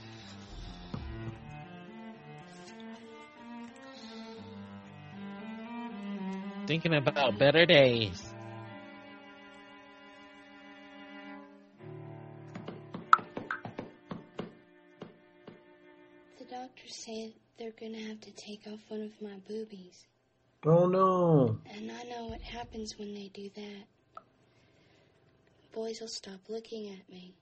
[6.67, 8.28] Thinking about better days.
[18.19, 20.07] Have to take off one of my boobies.
[20.65, 21.59] Oh no.
[21.75, 24.23] And I know what happens when they do that.
[25.73, 27.35] Boys will stop looking at me.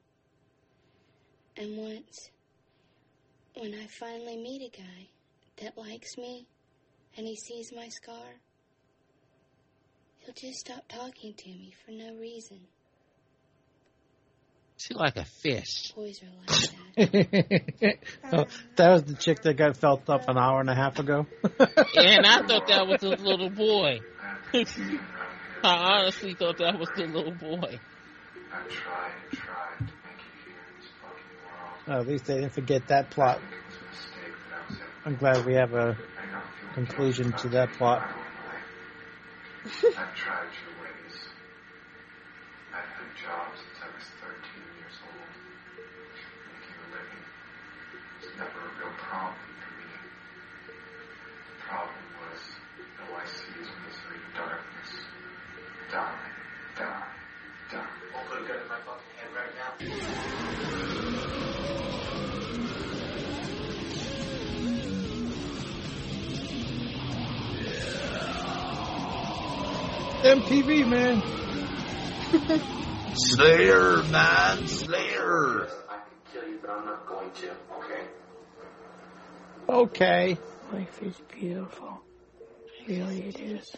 [1.57, 2.31] And once,
[3.55, 5.09] when I finally meet a guy
[5.63, 6.47] that likes me
[7.17, 8.41] and he sees my scar,
[10.19, 12.61] he'll just stop talking to me for no reason.
[14.79, 15.93] She like a fish.
[15.93, 16.73] Boys are like that.
[18.33, 18.47] Oh,
[18.77, 21.27] that was the chick that got felt up an hour and a half ago.
[21.43, 24.01] and I thought that was the little boy.
[24.55, 24.63] I
[25.63, 27.79] honestly thought that was the little boy.
[28.53, 31.27] I've tried tried to make you hear this fucking
[31.87, 31.99] world.
[31.99, 33.41] Oh, at least they didn't forget that plot.
[35.05, 35.97] I'm glad we have a
[36.75, 38.03] conclusion to that plot.
[39.65, 40.76] I've tried your
[49.17, 49.89] a problem for me.
[51.49, 52.41] The problem was
[53.01, 54.91] all I see is misery darkness.
[55.91, 56.19] Die,
[56.77, 57.07] die,
[57.73, 57.91] die.
[58.15, 59.71] I'll put a gun in my fucking head right now.
[70.27, 71.23] MTV, man.
[73.15, 75.69] Slayer, man, Slayer.
[75.89, 77.51] I can kill you, but I'm not going to,
[79.69, 80.33] okay?
[80.33, 80.39] Okay.
[80.73, 82.01] Life is beautiful.
[82.89, 83.77] Really, it is.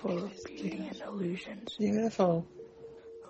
[0.00, 1.76] full of beauty and illusions.
[1.78, 2.46] Beautiful.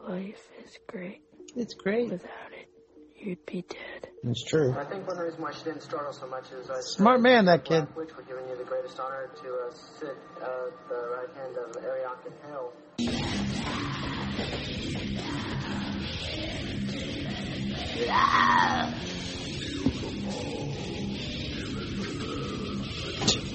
[0.08, 1.22] Life is great.
[1.56, 2.10] It's great.
[2.10, 2.68] Without it,
[3.16, 4.08] you'd be dead.
[4.24, 4.74] It's true.
[4.76, 7.64] I think one reason why she didn't startle so much is I Smart man, that
[7.64, 7.86] kid.
[7.94, 11.72] which we're giving you the greatest honor to uh, sit at the right hand of
[11.82, 12.72] Ariok and Hell.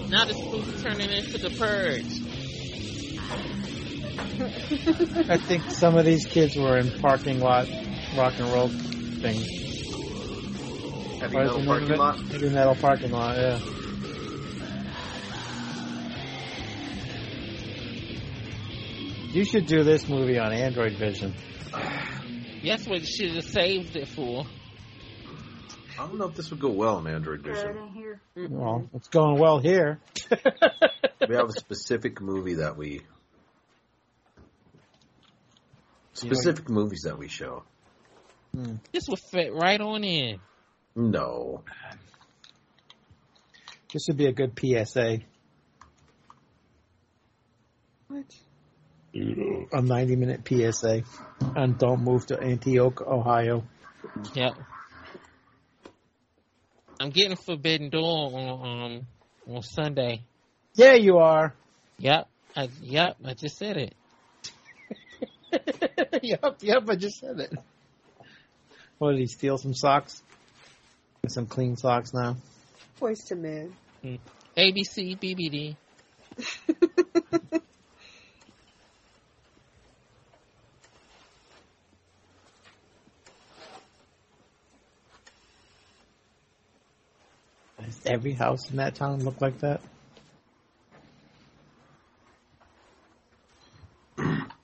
[0.10, 2.06] Now this movie is turning into the purge.
[5.30, 7.68] I think some of these kids were in parking lot
[8.18, 9.45] rock and roll things.
[11.19, 11.98] Heavy What is metal the name parking it?
[11.99, 12.19] lot?
[12.19, 13.60] Heavy metal parking lot, yeah.
[19.31, 21.36] You should do this movie on Android Vision.
[22.64, 24.45] That's what you should have saved it for.
[25.99, 27.89] I don't know if this would go well on Android Vision.
[27.93, 28.21] here.
[28.38, 29.99] Well, it's going well here.
[30.31, 33.01] we have a specific movie that we
[36.13, 37.63] specific movies that we show.
[38.55, 38.76] Hmm.
[38.93, 40.39] This would fit right on in.
[40.95, 41.63] No.
[43.91, 45.19] This would be a good PSA.
[48.07, 48.35] What?
[49.13, 51.03] A 90 minute PSA.
[51.57, 53.65] And don't move to Antioch, Ohio.
[54.34, 54.53] Yep.
[56.99, 59.07] I'm getting Forbidden Door on um
[59.47, 60.21] on Sunday.
[60.76, 61.53] Yeah, you are.
[61.97, 62.27] Yep.
[62.55, 63.15] I, yep.
[63.23, 63.95] I just said it.
[66.23, 67.53] yep, yep, I just said it.
[68.97, 70.21] What did he steal some socks?
[71.27, 72.35] Some clean socks now.
[72.99, 73.73] Voice to man.
[74.57, 75.76] ABC BBD.
[87.89, 89.81] Does every house in that town look like that?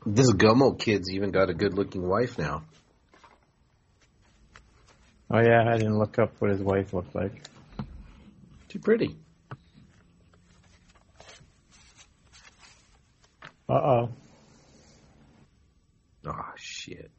[0.06, 2.64] This Gummo kid's even got a good looking wife now.
[5.32, 7.44] Oh yeah, I didn't look up what his wife looked like.
[8.70, 9.18] Too pretty.
[13.68, 14.10] Uh oh.
[16.28, 17.10] Oh shit.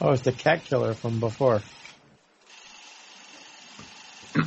[0.00, 1.60] Oh, it's the cat killer from before.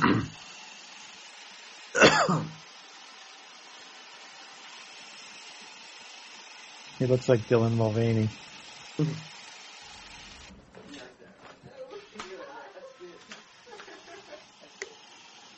[6.98, 8.30] he looks like Dylan Mulvaney.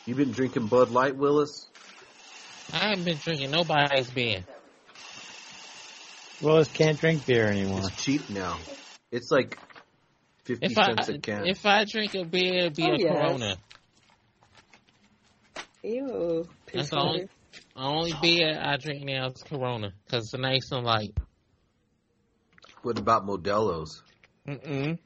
[0.06, 1.66] You been drinking Bud Light, Willis?
[2.72, 4.44] I haven't been drinking nobody's beer.
[6.42, 7.78] Willis can't drink beer anymore.
[7.84, 8.58] It's cheap now.
[9.12, 9.56] It's like
[10.44, 11.46] fifty If I cents a can.
[11.46, 13.12] if I drink a beer, it'd be Oh, a yes.
[13.12, 13.56] Corona.
[15.82, 16.48] Ew.
[16.72, 17.28] That's the only,
[17.76, 21.16] only beer I drink now is Corona because it's nice and light.
[22.82, 24.02] What about Modelo's?
[24.48, 24.98] Mm-mm.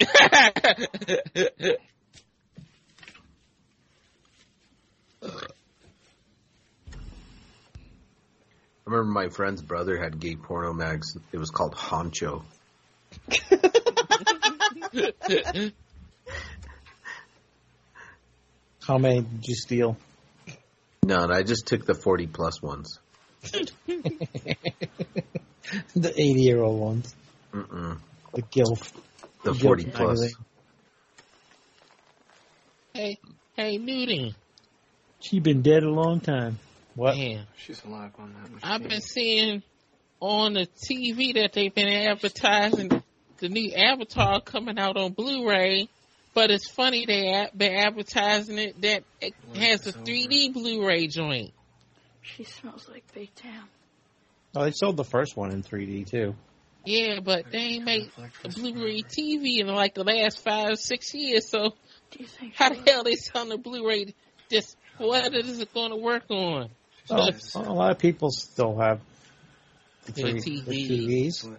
[8.86, 11.16] I remember my friend's brother had gay porno mags.
[11.32, 12.42] It was called Honcho.
[18.86, 19.96] How many did you steal?
[21.04, 21.32] None.
[21.32, 22.98] I just took the forty plus ones.
[23.42, 23.70] the
[25.94, 27.14] 80 year old ones.
[27.52, 27.98] Mm-mm.
[28.34, 28.92] The GILF.
[29.44, 30.20] The GILF forty plus.
[30.20, 30.44] magazine.
[32.94, 33.18] hey,
[33.56, 34.34] hey, Nudie.
[35.20, 36.58] She been dead a long time.
[36.94, 37.16] What?
[37.16, 38.58] Man, She's alive on that machine.
[38.62, 39.62] I've been seeing
[40.20, 43.02] on the TV that they've been advertising
[43.40, 45.88] the new Avatar coming out on Blu-ray,
[46.34, 51.52] but it's funny they have been advertising it that it has a 3D Blu-ray joint.
[52.22, 53.68] She smells like Big Town.
[54.54, 56.34] Oh, they sold the first one in 3D too.
[56.84, 58.10] Yeah, but they ain't made
[58.44, 61.48] a Blu-ray TV in like the last five, six years.
[61.48, 61.74] So
[62.10, 64.14] Do you think how the hell they selling the Blu-ray?
[64.50, 66.70] Just what is it going to work on?
[67.10, 69.00] Oh, a lot of people still have
[70.06, 71.56] the, The 3D, the TVs.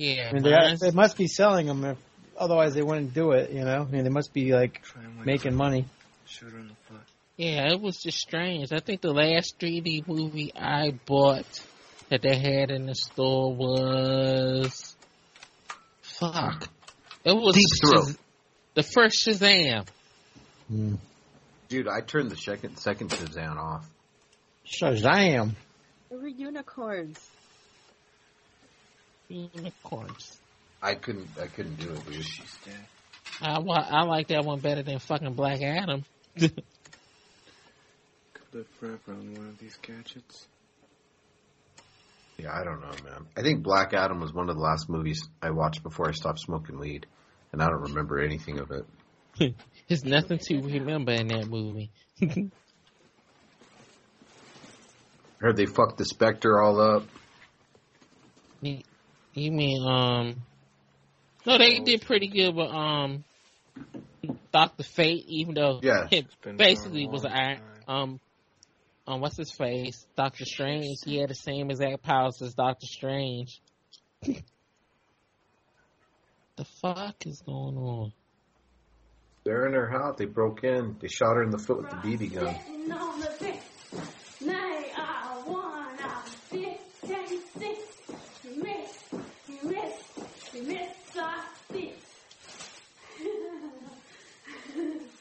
[0.00, 0.16] TVs.
[0.16, 1.84] Yeah, I mean, they, they must be selling them.
[1.84, 1.98] If,
[2.38, 3.50] otherwise, they wouldn't do it.
[3.50, 4.82] You know, I mean, they must be like
[5.24, 5.86] making money.
[6.26, 7.00] Shoot her in the foot.
[7.36, 8.72] Yeah, it was just strange.
[8.72, 11.46] I think the last 3D movie I bought
[12.08, 14.96] that they had in the store was
[16.02, 16.68] fuck.
[17.24, 18.04] It was Deep Throat.
[18.08, 18.18] Shaz-
[18.74, 19.86] the first Shazam.
[20.68, 20.94] Hmm.
[21.68, 23.86] Dude, I turned the second second Shazam off.
[24.66, 25.54] Shazam!
[26.10, 27.18] They were unicorns.
[29.30, 30.38] Unicorns.
[30.82, 31.28] I couldn't.
[31.40, 32.24] I couldn't do it, dude.
[32.24, 32.74] She's dead.
[33.40, 36.04] I, wa- I like that one better than fucking Black Adam.
[36.38, 36.62] Could
[38.52, 40.46] live forever on one of these gadgets.
[42.38, 43.26] Yeah, I don't know, man.
[43.36, 46.40] I think Black Adam was one of the last movies I watched before I stopped
[46.40, 47.06] smoking weed,
[47.52, 48.86] and I don't remember anything of it.
[49.88, 51.90] There's nothing to remember in that movie.
[55.40, 57.04] Heard they fucked the Spectre all up.
[59.40, 60.36] You, you mean um?
[61.46, 63.24] No, they did pretty good with um
[64.52, 66.08] Doctor Fate, even though Yeah.
[66.10, 66.26] it
[66.56, 68.20] basically was on an um
[69.06, 70.98] um what's his face Doctor Strange.
[71.04, 73.60] He had the same exact powers as Doctor Strange.
[74.22, 74.44] the
[76.82, 78.12] fuck is going on?
[79.44, 80.16] They're in her house.
[80.18, 80.96] They broke in.
[81.00, 82.54] They shot her in the foot with the BB gun.
[82.66, 83.62] Sitting on the bench.
[84.42, 85.98] Nay, I won.
[85.98, 87.80] I fifteen six.
[88.44, 89.02] You miss.
[89.48, 90.54] You miss.
[90.54, 90.90] You miss.
[91.16, 92.10] I six.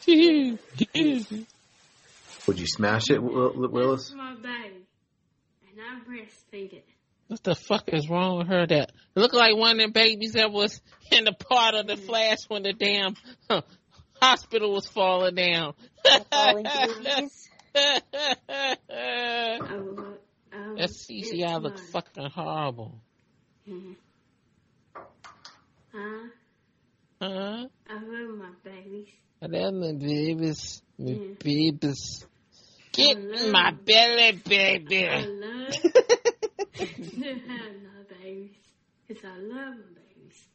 [2.47, 4.09] Would you smash it, Will- Willis?
[4.09, 4.87] That's my baby.
[5.69, 6.85] And I breastfeed it.
[7.27, 8.65] What the fuck is wrong with her?
[8.65, 10.81] That it looked like one of them babies that was
[11.11, 13.13] in the part of the flash when the damn
[13.49, 13.61] huh,
[14.19, 15.75] hospital was falling down.
[16.31, 17.47] Falling babies.
[17.73, 18.79] That
[20.77, 22.99] CGI looks fucking horrible.
[23.67, 23.95] Mhm.
[25.93, 26.27] Huh?
[27.21, 27.67] Huh?
[27.87, 29.07] I love my babies.
[29.41, 30.81] I love my babies.
[30.97, 31.33] My Yeah.
[31.39, 32.25] babies.
[32.91, 33.79] Get I in my them.
[33.85, 34.31] belly,
[34.67, 35.07] I baby.
[35.25, 36.07] love my
[38.23, 38.57] babies.
[39.07, 40.47] Because I love my babies.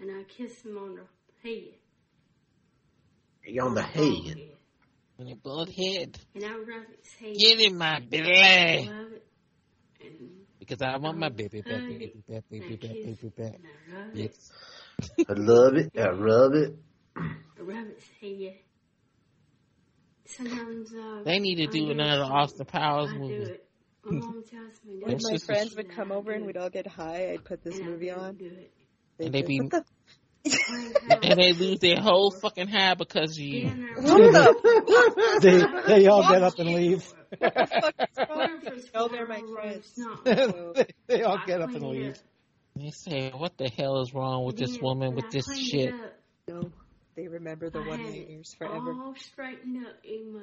[0.00, 1.02] And I kiss them on the
[1.42, 1.74] head.
[3.44, 4.42] You on the head.
[5.18, 6.18] On your bald head.
[6.34, 7.36] And I rub its head.
[7.38, 8.90] Get in my I belly.
[8.90, 9.26] love it.
[10.02, 13.54] And Because I want my baby back, Honey, baby back, baby back, baby back.
[13.64, 14.18] I love it.
[14.18, 14.50] Yes.
[15.28, 15.90] I love it.
[15.98, 16.74] I rub it.
[17.16, 18.54] I rub its head.
[20.26, 21.92] Sometimes uh, They need to I do it.
[21.92, 23.34] another Austin Powers I movie.
[23.34, 23.64] it.
[24.04, 27.32] My mom tells me When my friends would come over and we'd all get high,
[27.32, 28.38] I'd put this movie on.
[29.18, 29.60] And they'd be
[31.10, 33.70] and they lose their whole fucking high because of you.
[35.40, 37.12] they they all get up and leave.
[38.94, 39.92] Oh, they're my friends.
[40.24, 42.16] they, they all get up and leave.
[42.76, 45.94] They say, "What the hell is wrong with this woman with this shit?"
[46.46, 46.70] No,
[47.16, 48.92] they remember the I one had nightmares forever.
[48.92, 50.40] All straightened up in my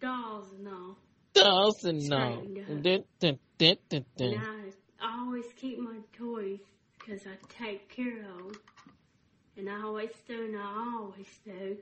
[0.00, 0.96] dolls and all.
[1.32, 2.42] Doesn't know.
[2.42, 3.04] Straightened Dun, up.
[3.20, 4.42] dun, dun, dun, And.
[5.00, 6.58] I, I always keep my toys
[6.98, 8.52] because I take care of them.
[9.56, 11.76] And I always do, and I always do.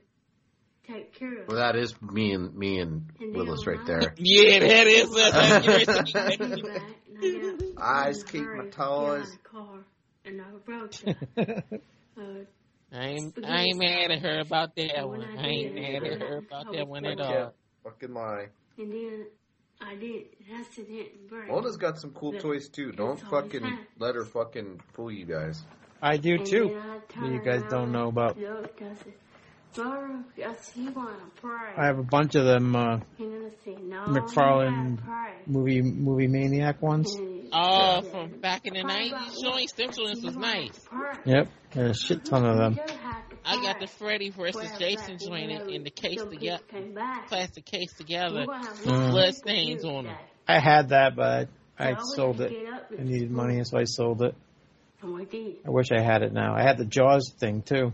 [0.87, 1.45] Take care of them.
[1.49, 4.15] Well, that is me and me and And Willis right there.
[4.17, 5.09] Yeah, that is
[7.77, 9.37] I just keep my toys.
[9.43, 9.79] car,
[10.25, 11.81] and I broke that.
[12.17, 12.21] uh,
[12.91, 15.21] I ain't, I ain't mad at her about that one.
[15.37, 17.53] I ain't mad at her about that one at all.
[17.83, 18.47] Fucking lie.
[18.77, 19.25] and then
[19.81, 21.47] I didn't accident break.
[21.47, 22.91] Mona's got some cool The- toys too.
[22.91, 23.87] Don't fucking happened.
[23.99, 25.63] let her fucking fool you guys.
[26.01, 26.81] I do And too.
[27.17, 28.37] I You guys don't know about.
[28.39, 29.13] Looked, I said,
[29.77, 31.73] Mama, I said, want to pray.
[31.77, 35.07] I have a bunch of them uh, And then I said, no, McFarlane you gotta
[35.07, 35.33] pray.
[35.45, 37.15] movie movie maniac ones.
[37.53, 40.79] Oh, from back in the nineties joints, them joints was nice.
[41.25, 42.79] Yep, there's a shit ton of them.
[43.45, 46.63] I got the Freddy versus Jason joint in, in the case together,
[47.27, 49.11] plastic case together, Mm.
[49.11, 50.15] blood stains on them.
[50.47, 51.47] I had that, but
[51.77, 52.51] I, I sold it.
[52.51, 54.35] wouldn't get up I needed money, so I sold it.
[55.01, 55.57] And we did.
[55.65, 56.53] I wish I had it now.
[56.55, 57.93] I had the Jaws thing too,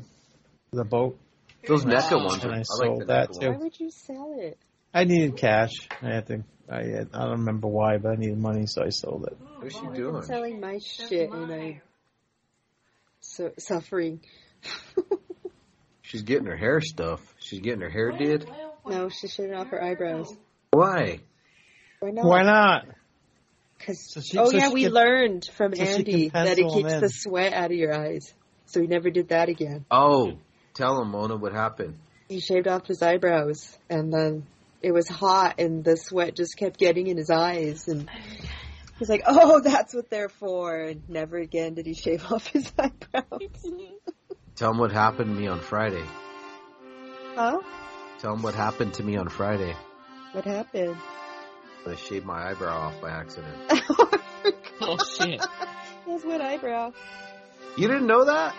[0.72, 1.19] the boat.
[1.68, 3.50] Those NECA ones And are- I I like sold the that NECA too.
[3.52, 4.58] Why would you sell it?
[4.94, 5.72] I needed cash.
[6.02, 6.44] I had to.
[6.70, 9.38] I had, I don't remember why, but I needed money, so I sold it.
[9.40, 10.22] Oh, What's she I've been doing?
[10.24, 11.82] selling my shit and I'm
[13.20, 14.22] so, suffering.
[16.02, 17.22] She's getting her hair stuff.
[17.40, 18.50] She's getting her hair did.
[18.88, 20.32] No, she's shaving off her eyebrows.
[20.72, 21.20] Why?
[22.00, 22.26] Why not?
[22.26, 22.86] Why not?
[23.80, 27.10] Cause, she- oh so yeah, we can- learned from so Andy that it keeps the
[27.10, 28.34] sweat out of your eyes.
[28.68, 29.86] So we never did that again.
[29.92, 30.38] Oh,
[30.76, 31.97] tell him Mona what happened.
[32.30, 34.45] He shaved off his eyebrows and then
[34.81, 38.07] it was hot and the sweat just kept getting in his eyes and
[38.99, 42.72] he's like, Oh, that's what they're for and never again did he shave off his
[42.77, 43.41] eyebrows.
[44.56, 46.03] Tell him what happened to me on Friday.
[47.35, 47.60] huh?
[48.19, 49.76] Tell him what happened to me on Friday.
[50.31, 50.95] What happened?
[51.88, 53.56] I shaved my eyebrow off by accident.
[54.81, 55.43] Oh, oh shit!
[56.06, 56.91] He has one eyebrow.
[57.77, 58.53] You didn't know that?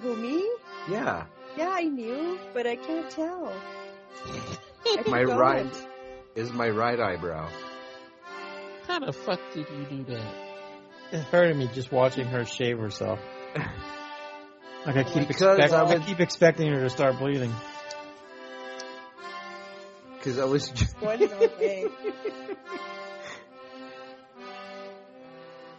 [0.00, 0.48] Who me?
[0.88, 1.26] Yeah.
[1.56, 3.52] Yeah, I knew, but I can't tell.
[4.86, 5.38] I My forgot.
[5.38, 5.86] right
[6.34, 7.48] is my right eyebrow.
[8.86, 10.34] How the fuck did you do that?
[11.12, 13.20] It's hurting me just watching her shave herself.
[14.84, 17.54] Like I keep Because expect, I I, keep expecting her to start bleeding.
[20.14, 21.86] Because I was just, away.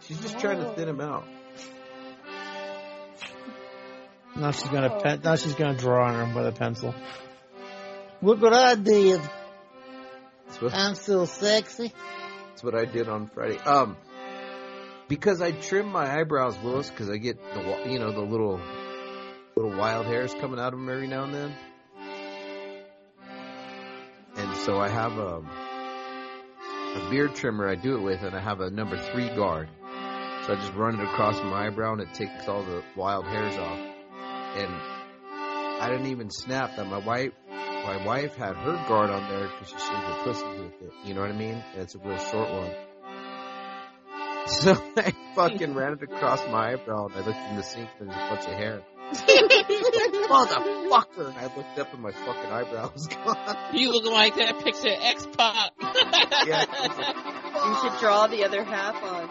[0.00, 1.24] she's just trying to thin him out.
[4.36, 6.94] Now she's gonna pen, now she's gonna draw on him with a pencil.
[8.20, 9.20] Look what I did.
[10.58, 11.92] What, I'm so sexy.
[12.48, 13.58] that's what I did on Friday.
[13.58, 13.96] Um,
[15.08, 18.60] because I trim my eyebrows, Willis, because I get the you know the little
[19.56, 21.56] little wild hairs coming out of them every now and then,
[24.36, 25.42] and so I have a
[26.96, 29.68] a beard trimmer I do it with, and I have a number three guard.
[30.46, 33.56] So I just run it across my eyebrow, and it takes all the wild hairs
[33.56, 33.93] off.
[34.56, 34.72] And
[35.82, 39.68] I didn't even snap that my wife my wife had her guard on there because
[39.68, 40.92] she shaved her pussy with it.
[41.04, 41.62] You know what I mean?
[41.74, 42.70] And it's a real short one.
[44.46, 48.10] So I fucking ran it across my eyebrow and I looked in the sink and
[48.10, 48.82] there's a bunch of hair.
[50.28, 51.28] Motherfucker!
[51.28, 53.56] And I looked up and my fucking eyebrow was gone.
[53.72, 55.70] You look like that picture of X Pac.
[56.46, 56.66] Yeah.
[57.64, 59.30] You should draw the other half on.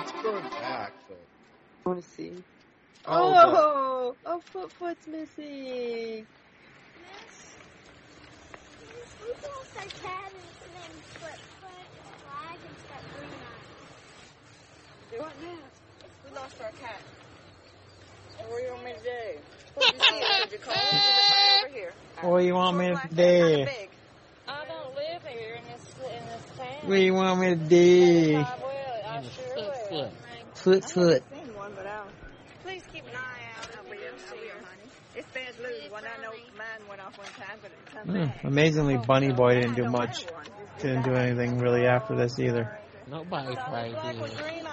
[0.00, 0.94] It's growing back.
[1.08, 1.18] but.
[1.84, 2.32] I want to see.
[3.04, 6.26] Oh oh, oh, oh, oh, foot foot's missing.
[9.22, 11.86] We lost our cat and its name's Foot Foot,
[12.22, 13.68] Flag, and it's got green eyes.
[15.10, 15.58] Do what now?
[16.24, 17.00] We lost our cat.
[18.38, 19.38] What do you want me to do?
[19.74, 20.42] What you see?
[20.42, 21.64] Did you call it?
[21.64, 21.92] Over here.
[22.20, 23.66] What do you want me to do?
[24.46, 26.66] I don't live here in this in this town.
[26.82, 28.34] What do you want me to do?
[28.36, 29.08] I will.
[29.08, 30.10] I sure will.
[30.54, 31.22] Foot foot.
[31.32, 32.06] seen one, but I'll.
[32.62, 33.68] Please keep an eye out.
[33.76, 34.88] I will, I will, honey.
[35.16, 35.90] It's bad news.
[35.90, 37.01] One I know mine went off one time, but it come Hmm,
[38.06, 38.44] back.
[38.44, 40.26] amazingly, Bunny Boy didn't do much.
[40.78, 42.78] Didn't do anything really after this either.
[43.08, 44.66] Nobody probably Black with did.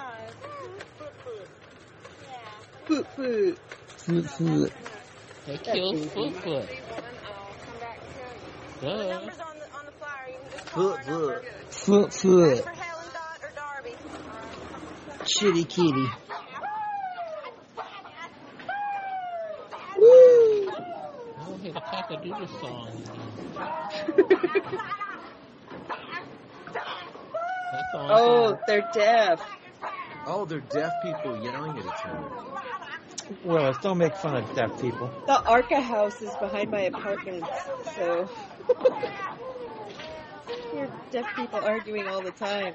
[2.86, 3.60] Foot foot.
[3.88, 4.74] Foot foot.
[5.45, 6.70] They killed Foot Foot.
[8.82, 9.07] The Duh.
[9.10, 10.30] numbers on the on the flyer.
[10.30, 11.44] You can just call Foot.
[11.70, 12.64] Foot foot.
[12.64, 13.95] For Helen Dot or Darby.
[15.26, 16.07] Chitty kitty.
[19.82, 20.49] I
[21.60, 23.03] don't hear the cock-a-doodle song.
[27.91, 29.41] Song Oh, they're deaf.
[30.26, 32.30] Oh, they're deaf people yelling at each other.
[33.44, 35.10] Willis, don't make fun of deaf people.
[35.27, 37.45] The Arca house is behind my apartment,
[37.95, 38.30] so.
[40.72, 42.73] Hear deaf people arguing all the time.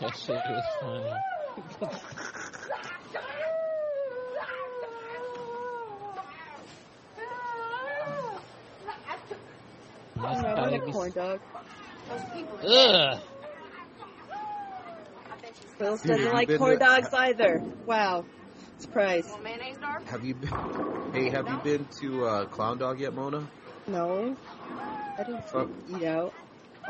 [0.00, 1.12] That shit is funny.
[10.24, 11.40] Oh, Must I want probably a corn dog.
[12.64, 13.20] Ugh.
[15.78, 17.62] Phyllis doesn't like corn to- dogs either.
[17.86, 18.24] Wow.
[18.78, 19.28] Surprise.
[19.42, 20.04] Mayonnaise Darby?
[20.06, 21.12] Have you been?
[21.12, 23.46] Hey, have you been to uh, Clown Dog yet, Mona?
[23.86, 24.36] No.
[25.18, 25.68] I didn't Oh.
[25.96, 26.32] eat out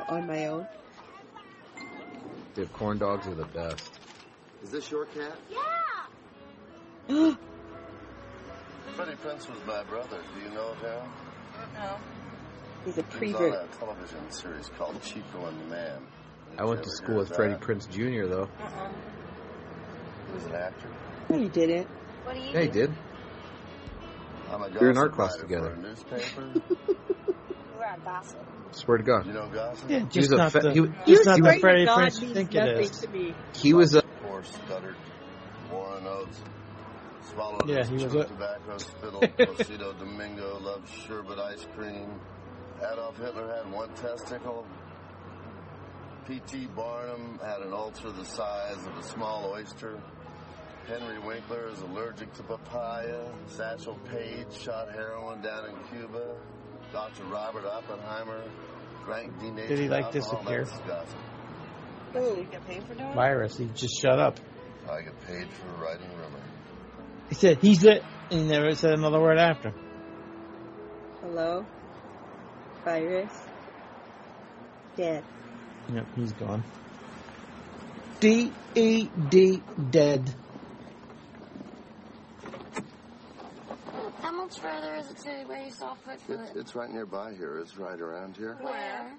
[0.09, 0.67] on my own.
[2.55, 3.91] The corn dogs are the best.
[4.63, 5.37] Is this your cat?
[5.51, 5.59] Yeah!
[8.95, 10.19] Freddie Prinze was my brother.
[10.35, 11.03] Do you know of him?
[11.75, 11.97] No.
[12.85, 16.03] He's a He was on a television series called Chico and the Man.
[16.59, 18.27] I went to school with Freddie Prinze Jr.
[18.29, 18.43] though.
[18.61, 18.89] Uh-uh.
[20.29, 20.89] He was an actor.
[21.31, 21.87] No, you didn't.
[22.25, 22.93] What do you Yeah, he did.
[24.51, 25.71] I'm a We were in art class together.
[25.71, 26.53] For a newspaper.
[27.79, 28.39] We're a gossip.
[28.73, 29.27] Swear to God.
[29.27, 29.89] you know gossip?
[29.91, 32.23] Yeah, He just was a not fe- the, he was- not the Freddie God Prinze
[32.23, 32.91] you think it nothing is.
[33.01, 33.35] to me.
[33.55, 34.03] He was a.
[34.03, 34.97] Poor stuttered,
[35.71, 36.41] Warren Oates,
[37.33, 42.21] swallowed Yeah, he was a- tobacco, spittled Placido Domingo, loved sherbet ice cream.
[42.91, 44.67] Adolf Hitler had one testicle.
[46.27, 46.69] P.T.
[46.77, 50.01] Barnum had an ulcer the size of a small oyster.
[50.87, 53.25] Henry Winkler is allergic to papaya.
[53.47, 56.35] Satchel Paige shot heroin down in Cuba.
[56.93, 57.25] Dr.
[57.25, 58.43] Robert Oppenheimer
[59.05, 60.65] drank denatured Did he like disappear?
[60.65, 61.19] That's gossip.
[62.13, 63.15] That's you get paid for doing?
[63.15, 64.39] Virus, he just shut up.
[64.91, 66.41] I get paid for writing rumor.
[67.29, 69.73] He said, he's it, and he never said another word after.
[71.23, 71.65] Hello?
[72.85, 73.33] Virus?
[74.97, 75.25] Dead.
[75.93, 76.63] Yep, he's gone.
[78.21, 80.35] D E D dead.
[84.21, 87.59] How much further is it to where you saw Foot It's, it's right nearby here.
[87.59, 88.57] It's right around here.
[88.61, 89.13] Where?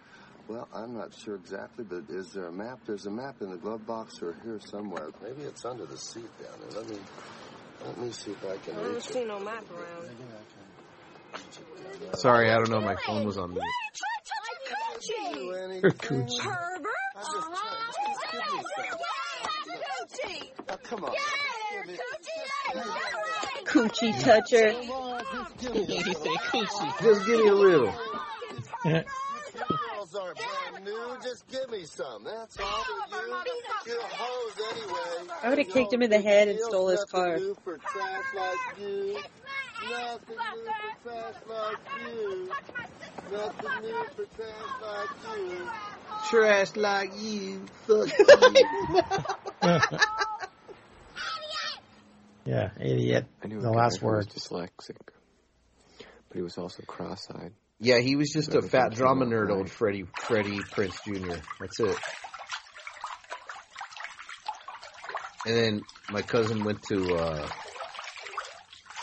[0.48, 2.80] Well, I'm not sure exactly, but is there a map?
[2.86, 5.10] There's a map in the glove box or here somewhere.
[5.22, 6.82] Maybe it's under the seat down there.
[6.82, 6.98] Let me
[7.86, 8.58] let me see if I can.
[8.58, 9.28] I can don't reach see it.
[9.28, 10.10] no map around.
[12.16, 12.82] Sorry, I don't know.
[12.82, 13.64] My phone was on mute.
[15.82, 16.40] Her cooch.
[16.40, 16.90] Herbert?
[20.70, 21.14] Oh, come on.
[23.66, 24.72] Coochie toucher.
[24.72, 27.02] he said coochie.
[27.02, 27.94] Just give me a little.
[30.16, 31.18] Aren't brand new.
[31.24, 32.24] Just give me some.
[32.24, 33.36] That's all for you.
[33.88, 35.34] You're hoes anyway.
[35.42, 37.40] I would have kicked him in the head and stole his car.
[39.90, 40.66] Nothing new
[41.02, 42.50] for trash like you.
[43.32, 45.60] Nothing new for trash like you.
[46.30, 46.76] Nothing new for trash like you.
[46.76, 47.66] Trash like you.
[47.88, 48.10] Fuck
[49.92, 50.00] you.
[52.46, 53.26] Yeah, idiot.
[53.44, 54.30] I knew The last who was word.
[54.30, 54.98] dyslexic,
[56.28, 57.54] but he was also cross-eyed.
[57.80, 61.38] Yeah, he was just So a fat drama nerd, old Freddie Freddie Prinze Jr.
[61.60, 61.98] That's it.
[65.46, 67.48] And then my cousin went to uh,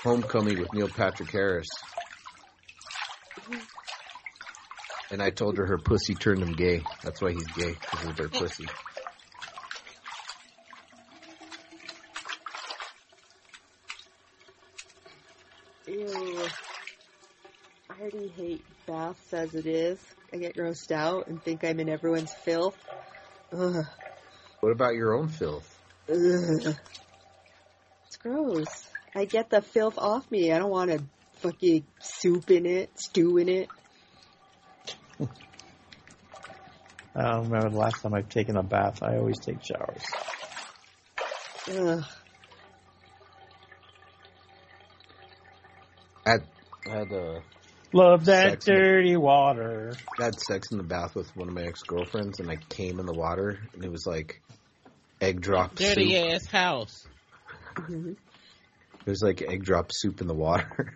[0.02, 1.68] homecoming with Neil Patrick Harris,
[5.10, 6.82] and I told her her pussy turned him gay.
[7.02, 8.66] That's why he's gay because of their pussy.
[15.86, 16.47] Ew.
[17.90, 19.98] I already hate baths as it is.
[20.32, 22.78] I get grossed out and think I'm in everyone's filth.
[23.52, 23.85] Ugh.
[24.60, 25.68] What about your own filth?
[26.09, 26.77] Ugh.
[28.06, 28.89] It's gross.
[29.14, 30.52] I get the filth off me.
[30.52, 31.02] I don't want to
[31.40, 33.68] fucking soup in it, stew in it.
[37.14, 39.02] I don't remember the last time I've taken a bath.
[39.02, 40.02] I always take showers.
[41.70, 42.04] Ugh.
[46.24, 46.40] At
[46.86, 47.40] had uh,
[47.92, 49.92] Love that Sex in the- dirty water.
[50.20, 53.00] I had sex in the bath with one of my ex girlfriends, and I came
[53.00, 54.40] in the water, and it was like
[55.20, 56.30] egg drop Dirty soup.
[56.34, 57.06] ass house.
[57.74, 58.16] Mhm.
[59.10, 60.94] It was like egg drop soup in the water.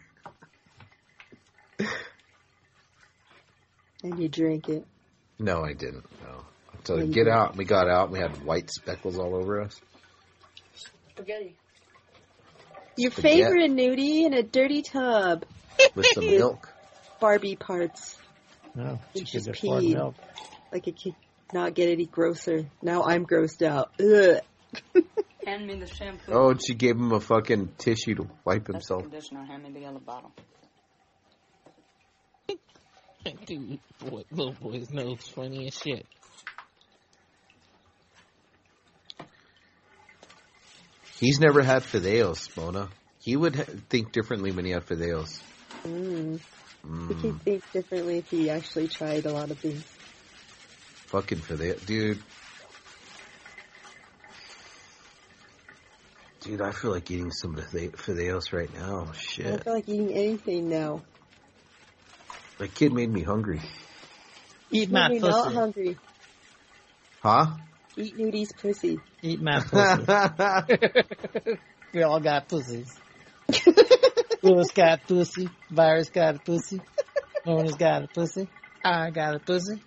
[4.04, 4.86] And you drink it.
[5.40, 6.04] no, I didn't.
[6.22, 6.44] No.
[6.84, 7.32] So Yeah, you get did.
[7.32, 7.56] out.
[7.56, 8.04] We got out.
[8.04, 9.80] and We had white speckles all over us.
[11.10, 11.56] Spaghetti.
[12.96, 13.42] Your Spaghetti.
[13.42, 15.44] favorite nudie in a dirty tub.
[15.96, 16.72] with some milk.
[17.18, 18.16] Barbie parts.
[18.76, 19.92] No, You she just peed.
[19.94, 20.14] milk.
[20.70, 21.16] Like it could
[21.52, 22.66] not get any grosser.
[22.80, 23.90] Now I'm grossed out.
[23.98, 25.04] Ugh.
[25.46, 26.32] Hand me the shampoo.
[26.32, 29.02] Oh, and she gave him a fucking tissue to wipe That's the himself.
[29.02, 29.44] conditioner.
[29.44, 30.32] Hand me the yellow bottle.
[33.46, 36.06] Dude, boy, little boy's nose funny as shit.
[41.18, 42.88] He's never had fideos, Mona.
[43.20, 45.40] He would ha- think differently when he had fideos.
[45.84, 46.38] Mm.
[46.38, 49.82] He Mm, could think differently if he actually tried a lot of things.
[51.06, 52.22] fucking fideo, dude.
[56.44, 59.10] Dude, I feel like eating some fide- fideos right now.
[59.12, 59.46] Shit.
[59.46, 61.00] I don't feel like eating anything now.
[62.58, 63.62] that kid made me hungry.
[64.70, 65.96] Eat Made my me not hungry.
[67.22, 67.46] Huh?
[67.96, 68.98] Eat nudie's pussy.
[69.22, 71.56] Eat my pussy.
[71.94, 72.94] we all got pussies.
[74.42, 75.48] Louis got a pussy.
[75.70, 76.78] Virus got a pussy.
[77.46, 78.48] Mona's got a pussy.
[78.84, 79.80] I got a pussy.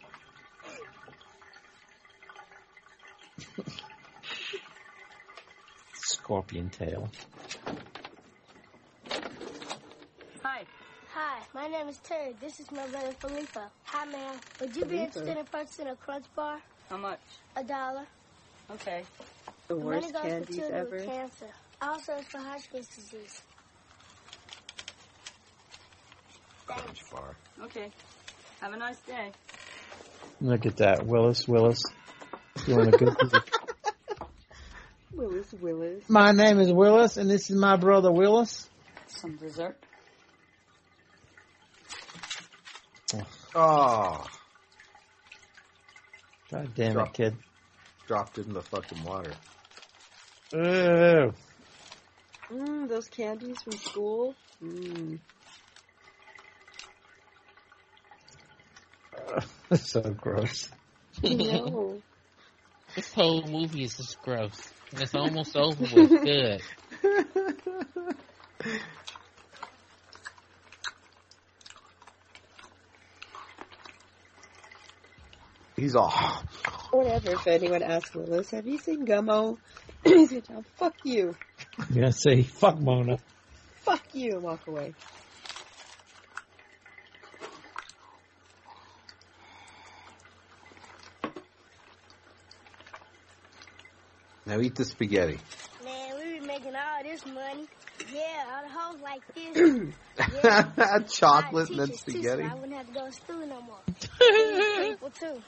[6.27, 7.07] Scorpion tail.
[10.43, 10.65] Hi.
[11.13, 12.35] Hi, my name is Terry.
[12.41, 13.57] This is my brother Felipe.
[13.85, 14.35] Hi, ma'am.
[14.59, 16.59] Would you be interested in purchasing a crunch bar?
[16.89, 17.21] How much?
[17.55, 18.05] A dollar.
[18.69, 19.03] Okay.
[19.69, 20.95] The money worst goes for candies children ever.
[20.97, 21.47] with cancer.
[21.81, 23.41] Also, it's for Hodgkin's disease.
[26.65, 27.35] Crunch bar.
[27.63, 27.89] Okay.
[28.59, 29.31] Have a nice day.
[30.41, 31.07] Look at that.
[31.07, 31.81] Willis, Willis.
[32.65, 33.15] Doing a good
[35.13, 36.03] Willis, Willis.
[36.09, 38.69] My name is Willis, and this is my brother Willis.
[39.07, 39.77] Some dessert.
[43.55, 44.25] Oh,
[46.51, 47.07] God damn Drop.
[47.07, 47.35] it, kid.
[48.05, 49.31] dropped it in the fucking water.
[50.53, 51.33] Ew.
[52.51, 54.35] Mm, those candies from school.
[54.63, 55.19] Mm.
[59.75, 60.69] so gross.
[61.23, 62.01] no.
[62.95, 64.71] This whole movie is just gross.
[64.91, 66.09] And it's almost over with.
[66.09, 66.61] Good.
[75.75, 76.11] He's all.
[76.91, 77.31] Whatever.
[77.31, 79.57] If anyone asks Willis, have you seen Gummo?
[80.03, 81.35] He's gonna tell 'em, fuck you.
[81.77, 83.17] I'm gonna say fuck Mona.
[83.81, 84.93] Fuck you and walk away.
[94.47, 95.37] Now eat the spaghetti.
[95.83, 97.67] Man, we be making all this money.
[98.13, 99.93] Yeah, all the hoes like this.
[100.43, 100.99] yeah.
[100.99, 102.43] Chocolate and then Teachers, too, spaghetti.
[102.43, 103.81] So I wouldn't have to go to school no more.
[104.89, 105.41] people too.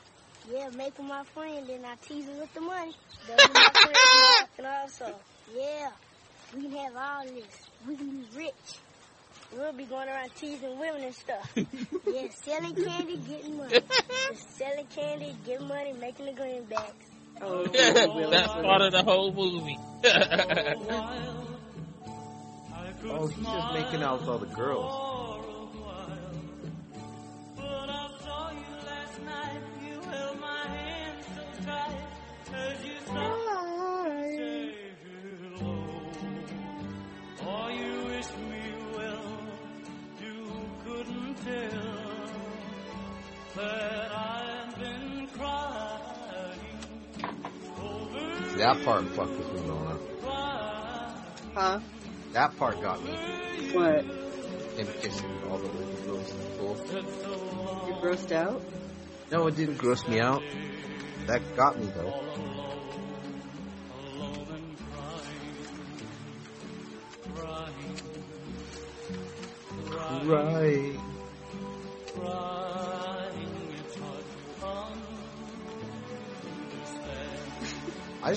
[0.52, 2.92] Yeah, make him my friend, then I tease him with the money.
[3.30, 5.16] My friend, and also,
[5.56, 5.92] yeah,
[6.54, 7.70] we can have all this.
[7.88, 8.54] We can be rich.
[9.56, 11.54] We'll be going around teasing women and stuff.
[11.56, 13.80] yeah, selling candy, getting money.
[14.30, 17.09] Just selling candy, getting money, making the greenbacks.
[17.42, 19.78] Oh, That's part of the whole movie.
[23.12, 25.09] Oh, he's just making out with all the girls.
[48.60, 49.98] That part fucked with me, Mona.
[51.56, 51.80] Huh?
[52.34, 53.12] That part got me.
[53.72, 54.04] What?
[54.04, 56.40] Him kissing all the little girls in.
[57.88, 58.62] You're grossed out?
[59.32, 60.44] No, it didn't gross me out.
[61.28, 62.69] That got me though.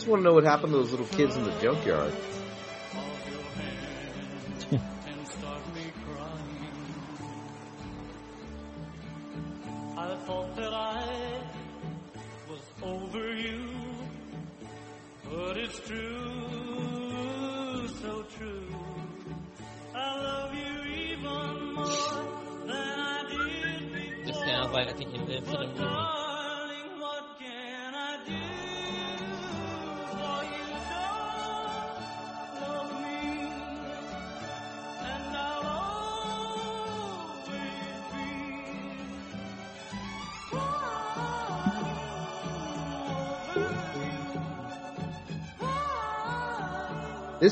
[0.03, 2.13] Just want to know what happened to those little kids in the junkyard.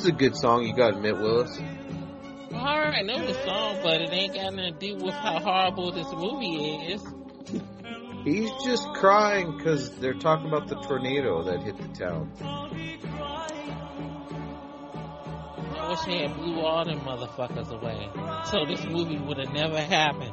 [0.01, 1.59] This is a good song, you gotta admit, Willis.
[1.59, 5.93] Alright, I know the song, but it ain't got nothing to do with how horrible
[5.93, 7.05] this movie is.
[8.24, 12.32] He's just crying because they're talking about the tornado that hit the town.
[15.77, 18.09] I wish they had blew all them motherfuckers away.
[18.47, 20.32] So this movie would have never happened.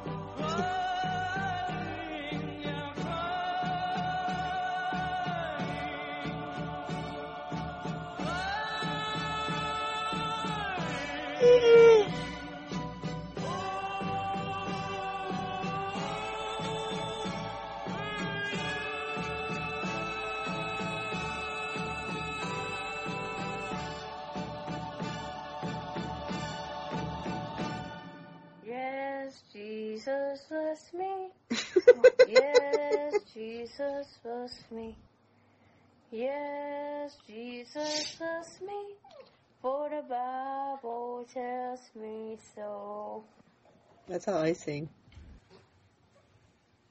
[44.17, 44.89] That's how I sing.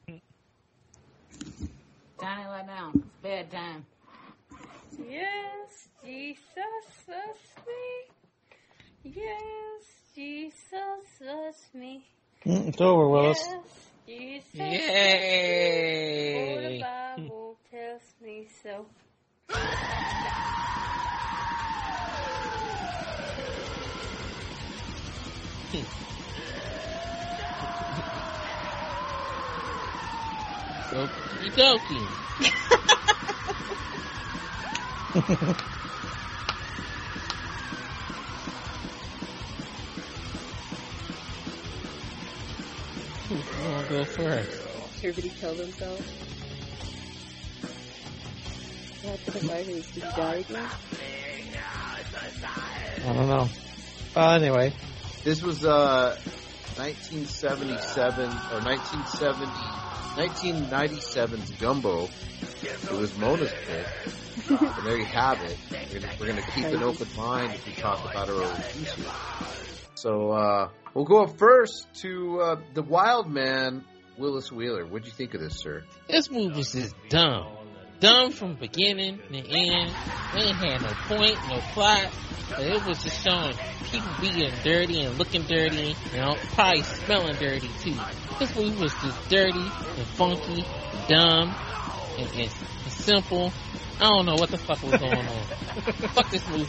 [0.07, 0.21] Johnny,
[2.21, 2.93] lie down.
[2.95, 3.85] It's bedtime.
[4.97, 6.55] Yes, Jesus
[7.09, 9.13] loves me.
[9.13, 9.83] Yes,
[10.15, 12.05] Jesus loves me.
[12.45, 13.45] Mm, It's over, Willis.
[14.07, 14.61] Yes, Jesus.
[14.61, 16.33] Yay.
[16.55, 18.87] For the Bible tells me so.
[30.93, 32.07] Okie dokie.
[43.29, 44.63] Who's gonna go first?
[44.99, 46.03] Everybody killed themselves.
[49.03, 49.91] What the virus?
[49.93, 50.69] Did he die again?
[53.05, 53.49] I don't know.
[54.15, 54.73] Well, anyway,
[55.25, 56.17] This was uh
[56.77, 59.66] 1977 or 1970
[60.17, 62.09] 1997's Gummo.
[62.63, 63.87] It was Mona's pick.
[64.51, 65.59] and there you have it.
[65.93, 69.07] We're we're gonna keep an open mind if we talk about our own issues.
[69.95, 73.85] So uh, we'll go up first to uh, the Wild Man,
[74.17, 74.87] Willis Wheeler.
[74.87, 75.85] What'd you think of this, sir?
[76.09, 77.56] This movie was just dumb.
[78.01, 79.91] Dumb from beginning to end.
[80.35, 82.13] It ain't had no point, no plot.
[82.59, 83.55] It was just showing
[83.85, 87.95] people being dirty and looking dirty, you know, probably smelling dirty too.
[88.39, 91.55] This movie was just dirty and funky, and dumb,
[92.19, 93.53] and, and, and simple.
[93.99, 95.47] I don't know what the fuck was going on.
[96.13, 96.67] fuck this movie.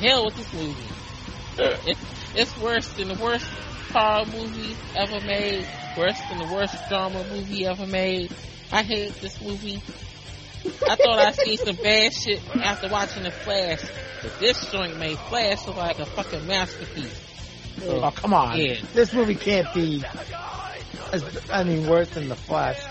[0.00, 1.90] Hell with this movie.
[1.90, 1.98] It,
[2.36, 3.46] it's worse than the worst
[3.92, 5.66] horror movie ever made.
[5.98, 8.32] Worse than the worst drama movie ever made.
[8.70, 9.82] I hate this movie.
[10.88, 13.80] I thought I seen some bad shit after watching The Flash,
[14.22, 17.20] but this joint made Flash look like a fucking masterpiece.
[17.84, 18.58] Oh, come on.
[18.58, 18.76] Yeah.
[18.92, 20.04] This movie can't be,
[21.12, 22.78] as, I mean, worse than The Flash.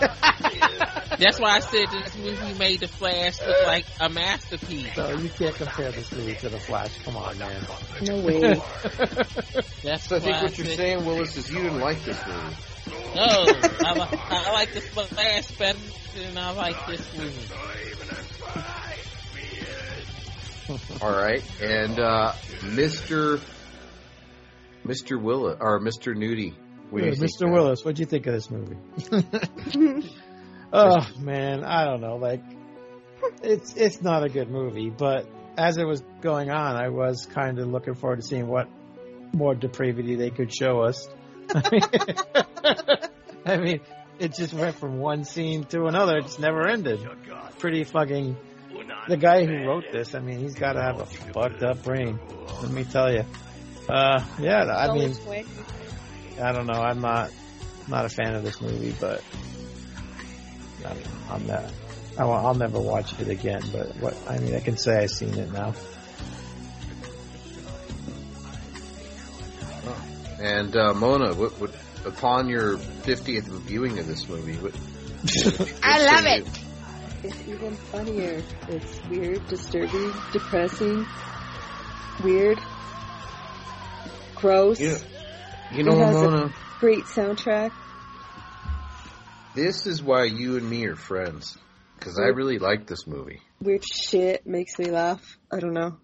[1.18, 4.94] That's why I said this movie made The Flash look like a masterpiece.
[4.94, 6.90] so you can't compare this movie to The Flash.
[7.04, 7.62] Come on, man.
[8.02, 8.40] No way.
[9.84, 12.18] That's So I think why what you're said- saying, Willis, is you didn't like this
[12.26, 12.56] movie.
[12.86, 15.78] No, I, I like this Flash better
[16.16, 17.48] than I like this movie.
[21.00, 23.40] All right, and uh, Mr.
[24.86, 25.20] Mr.
[25.20, 26.14] Willis or Mr.
[26.16, 26.54] Nudie.
[26.90, 27.42] What Yeah, Mr.
[27.42, 27.52] man?
[27.52, 28.76] Willis, what'd you think of this movie?
[30.72, 32.16] oh man, I don't know.
[32.16, 32.42] Like,
[33.42, 35.26] it's it's not a good movie, but
[35.56, 38.68] as it was going on, I was kind of looking forward to seeing what
[39.32, 41.08] more depravity they could show us.
[43.44, 43.80] I mean,
[44.18, 46.18] it just went from one scene to another.
[46.18, 47.00] It just never ended.
[47.58, 48.36] Pretty fucking.
[49.08, 52.20] The guy who wrote this, I mean, he's got to have a fucked up brain.
[52.62, 53.24] Let me tell you.
[53.88, 55.14] Uh, yeah, I mean,
[56.40, 56.80] I don't know.
[56.80, 57.32] I'm not
[57.88, 59.22] not a fan of this movie, but
[60.86, 61.72] I mean, I'm not.
[62.18, 63.62] I will, I'll never watch it again.
[63.72, 65.74] But what I mean, I can say I've seen it now.
[70.42, 71.72] And uh, Mona, what, what,
[72.04, 74.74] upon your 50th viewing of this movie, what,
[75.84, 76.48] I love it.
[77.22, 78.42] It's even funnier.
[78.68, 81.06] It's weird, disturbing, depressing,
[82.24, 82.58] weird,
[84.34, 84.80] gross.
[84.80, 84.96] You,
[85.70, 87.70] you know, it has Mona, a great soundtrack.
[89.54, 91.56] this is why you and me are friends.
[91.96, 93.40] Because I really like this movie.
[93.60, 95.38] Weird shit makes me laugh.
[95.52, 95.98] I don't know.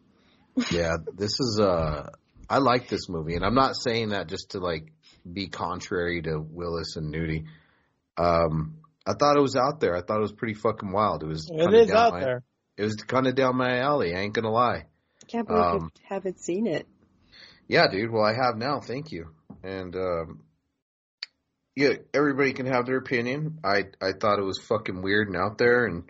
[0.71, 2.11] Yeah, this is uh
[2.51, 4.93] I like this movie and I'm not saying that just to like
[5.31, 7.45] be contrary to Willis and Nudie.
[8.17, 8.77] Um
[9.07, 9.97] I thought it was out there.
[9.97, 11.23] I thought it was pretty fucking wild.
[11.23, 12.43] It was It kinda is down out my- there.
[12.77, 14.15] It was kind of down my alley.
[14.15, 14.85] I ain't gonna lie.
[15.23, 16.87] I Can't believe Um, you haven't seen it.
[17.67, 18.11] Yeah, dude.
[18.11, 18.81] Well, I have now.
[18.81, 19.31] Thank you.
[19.63, 20.41] And um,
[21.77, 23.59] yeah, everybody can have their opinion.
[23.65, 26.05] I I thought it was fucking weird and out there, and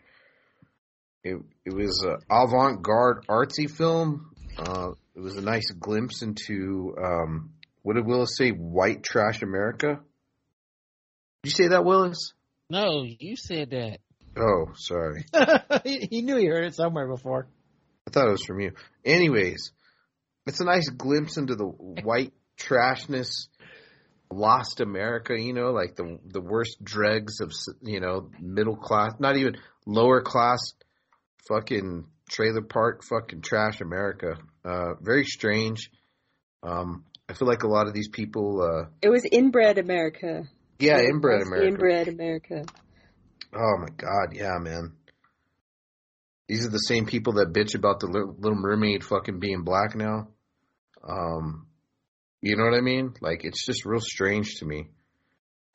[1.25, 4.31] it it was a avant garde artsy film.
[4.59, 7.51] Uh, it was a nice glimpse into um,
[7.83, 8.51] what did Willis say?
[8.51, 9.99] White trash America.
[11.43, 12.35] Did you say that, Willis?
[12.71, 13.99] No, you said that.
[14.37, 15.25] Oh, sorry.
[15.85, 17.49] he, he knew he heard it somewhere before.
[18.07, 18.75] I thought it was from you.
[19.05, 19.73] Anyways,
[20.47, 23.49] it's a nice glimpse into the white trashness,
[24.31, 25.37] lost America.
[25.37, 27.51] You know, like the the worst dregs of
[27.83, 30.75] you know middle class, not even lower class,
[31.49, 34.37] fucking trailer park, fucking trash America.
[34.69, 35.91] Uh, very strange.
[36.63, 38.61] Um, I feel like a lot of these people.
[38.61, 40.45] Uh, It was inbred America.
[40.79, 41.69] yeah, It inbred America.
[41.69, 42.65] Inbred America.
[43.55, 44.93] Oh my god, yeah, man.
[46.49, 50.29] These are the same people that bitch about the Little Mermaid fucking being black now.
[51.07, 51.67] Um,
[52.43, 53.15] you know what I mean?
[53.23, 54.89] Like it's just real strange to me,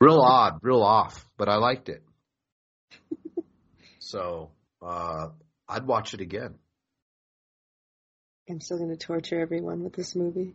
[0.00, 1.24] real odd, real off.
[1.36, 2.02] But I liked it,
[3.98, 4.50] so
[4.82, 5.28] uh,
[5.68, 6.56] I'd watch it again.
[8.48, 10.54] I'm still going to torture everyone with this movie.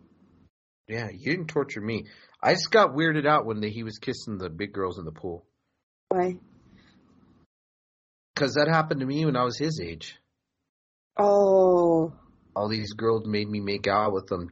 [0.88, 2.06] Yeah, you didn't torture me.
[2.42, 5.12] I just got weirded out when the, he was kissing the big girls in the
[5.12, 5.46] pool
[6.10, 6.38] Why?
[8.34, 10.16] because that happened to me when I was his age.
[11.18, 12.14] Oh,
[12.56, 14.50] all these girls made me make out with them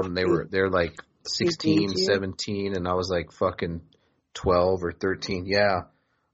[0.00, 0.94] when they were they're like
[1.26, 2.04] 16 did you?
[2.04, 3.80] 17 and i was like fucking
[4.34, 5.82] 12 or 13 yeah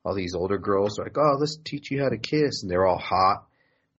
[0.04, 2.86] all these older girls are like oh let's teach you how to kiss and they're
[2.86, 3.46] all hot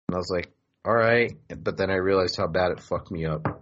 [0.09, 0.51] and i was like
[0.85, 1.33] all right
[1.63, 3.61] but then i realized how bad it fucked me up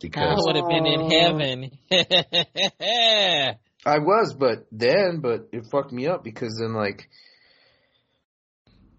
[0.00, 1.70] Because I would have been in heaven.
[3.86, 7.08] I was, but then, but it fucked me up because then, like,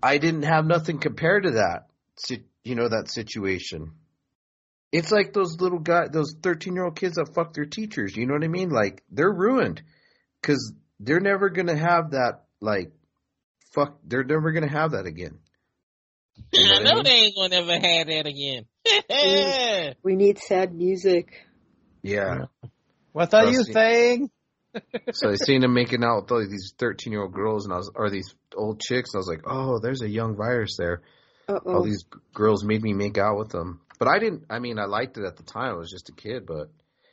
[0.01, 1.87] I didn't have nothing compared to that,
[2.63, 3.93] you know, that situation.
[4.91, 8.25] It's like those little guys, those 13 year old kids that fuck their teachers, you
[8.27, 8.69] know what I mean?
[8.69, 9.81] Like, they're ruined
[10.41, 12.91] because they're never going to have that, like,
[13.73, 15.39] fuck, they're never going to have that again.
[16.53, 18.65] I know they ain't gonna ever have that again.
[18.85, 19.95] we, mm.
[20.03, 21.45] we need sad music.
[22.01, 22.45] Yeah.
[23.11, 24.29] What are you Trust saying?
[25.13, 27.77] so I seen him making out with all these 13 year old girls and I
[27.77, 29.13] was, or these old chicks.
[29.13, 31.01] And I was like, oh, there's a young virus there.
[31.47, 31.73] Uh-oh.
[31.75, 33.81] All these g- girls made me make out with them.
[33.99, 35.75] But I didn't, I mean, I liked it at the time.
[35.75, 36.69] I was just a kid, but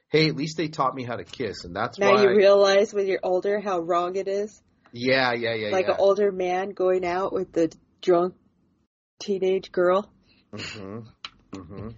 [0.09, 1.65] hey, at least they taught me how to kiss.
[1.65, 2.23] And that's Now why.
[2.23, 4.61] you realize when you're older how wrong it is.
[4.93, 5.93] yeah, yeah, yeah, like yeah.
[5.93, 8.35] an older man going out with the drunk
[9.23, 10.11] teenage girl.
[10.53, 11.01] hmm
[11.55, 11.89] hmm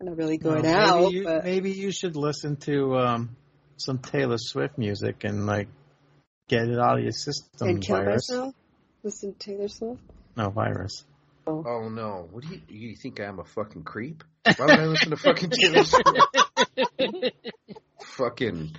[0.00, 3.36] Not really going Well, out, maybe you, but maybe you should listen to um,
[3.76, 5.68] some Taylor Swift music and like
[6.48, 7.68] get it out of your system.
[7.68, 8.28] and kill virus.
[8.30, 8.54] myself?
[9.02, 10.00] Listen to Taylor Swift?
[10.36, 11.04] No virus.
[11.46, 12.28] Oh no!
[12.30, 14.22] What do you you think I am a fucking creep?
[14.44, 17.34] Why would I listen to fucking Taylor Swift?
[18.02, 18.76] fucking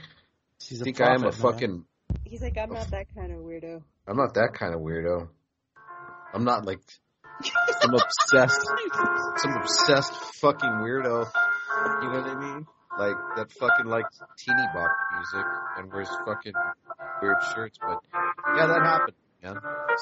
[0.62, 1.52] She's a think I am a prophet, man.
[1.52, 1.86] fucking
[2.24, 3.82] He's like, I'm not that kind of weirdo.
[4.08, 5.28] I'm not that kind of weirdo.
[6.34, 6.80] I'm not like
[7.82, 8.68] some obsessed
[9.38, 11.26] some obsessed fucking weirdo.
[12.02, 12.68] You know what I mean?
[12.98, 15.46] Like that fucking likes teeny bop music
[15.78, 16.54] and wears fucking
[17.22, 18.00] weird shirts, but
[18.56, 19.56] yeah, that happened, man.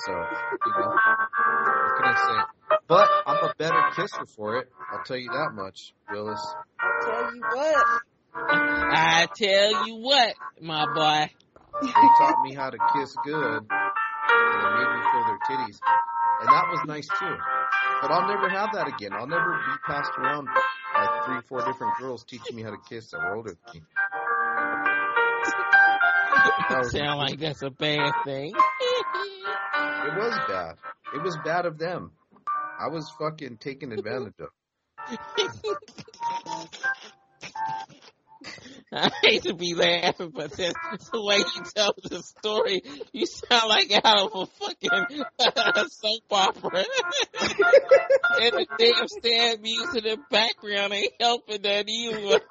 [0.06, 2.78] So, you know, what can I say?
[2.88, 4.70] But I'm a better kisser for it.
[4.92, 6.42] I'll tell you that much, Willis.
[6.80, 7.86] I'll tell you what.
[8.34, 11.32] I tell you what, my boy.
[11.82, 15.80] They taught me how to kiss good, and they made me feel their titties,
[16.42, 17.36] and that was nice too.
[18.02, 19.14] But I'll never have that again.
[19.14, 20.48] I'll never be passed around
[20.94, 23.82] by three, four different girls teaching me how to kiss that were older than me.
[26.90, 28.54] Sound like that's a bad thing.
[30.02, 30.76] It was bad.
[31.14, 32.12] It was bad of them.
[32.80, 34.48] I was fucking taken advantage of.
[38.94, 42.82] I hate to be laughing, but that's the way you tell the story.
[43.14, 45.26] You sound like out of a fucking
[45.90, 46.72] soap opera.
[48.42, 52.42] and the damn sad music in the background ain't helping that either.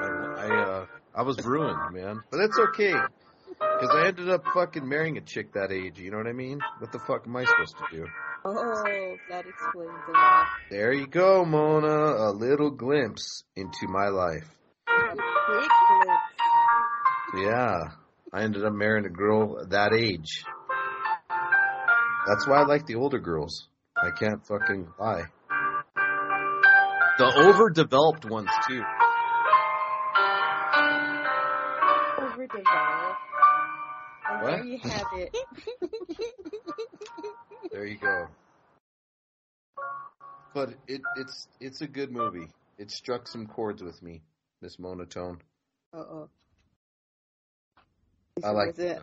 [0.00, 0.08] I,
[0.38, 2.22] I, uh, I was ruined, man.
[2.30, 2.94] But that's okay.
[3.58, 6.60] Cause I ended up fucking marrying a chick that age, you know what I mean?
[6.78, 8.06] What the fuck am I supposed to do?
[8.46, 10.46] Oh, that explains a lot.
[10.70, 11.88] There you go, Mona.
[12.28, 14.46] A little glimpse into my life.
[14.86, 16.22] Big glimpse.
[17.36, 17.78] Yeah.
[18.32, 20.44] I ended up marrying a girl that age.
[22.26, 23.68] That's why I like the older girls.
[23.96, 25.24] I can't fucking lie.
[27.16, 28.82] The overdeveloped ones too.
[32.18, 33.20] Overdeveloped.
[34.28, 34.50] And What?
[34.50, 35.36] there you have it.
[37.74, 38.28] There you go.
[40.54, 42.46] But it, it's it's a good movie.
[42.78, 44.22] It struck some chords with me.
[44.62, 45.38] This monotone.
[45.92, 46.28] Uh oh.
[48.44, 49.02] I like it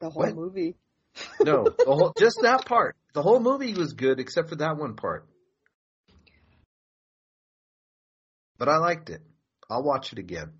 [0.00, 0.34] the whole What?
[0.34, 0.74] movie?
[1.44, 2.96] No, the whole, just that part.
[3.14, 5.28] The whole movie was good except for that one part.
[8.58, 9.22] But I liked it.
[9.70, 10.50] I'll watch it again.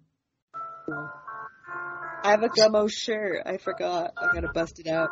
[0.88, 3.42] I have a Gummo shirt.
[3.44, 4.12] I forgot.
[4.16, 5.10] I gotta bust it out.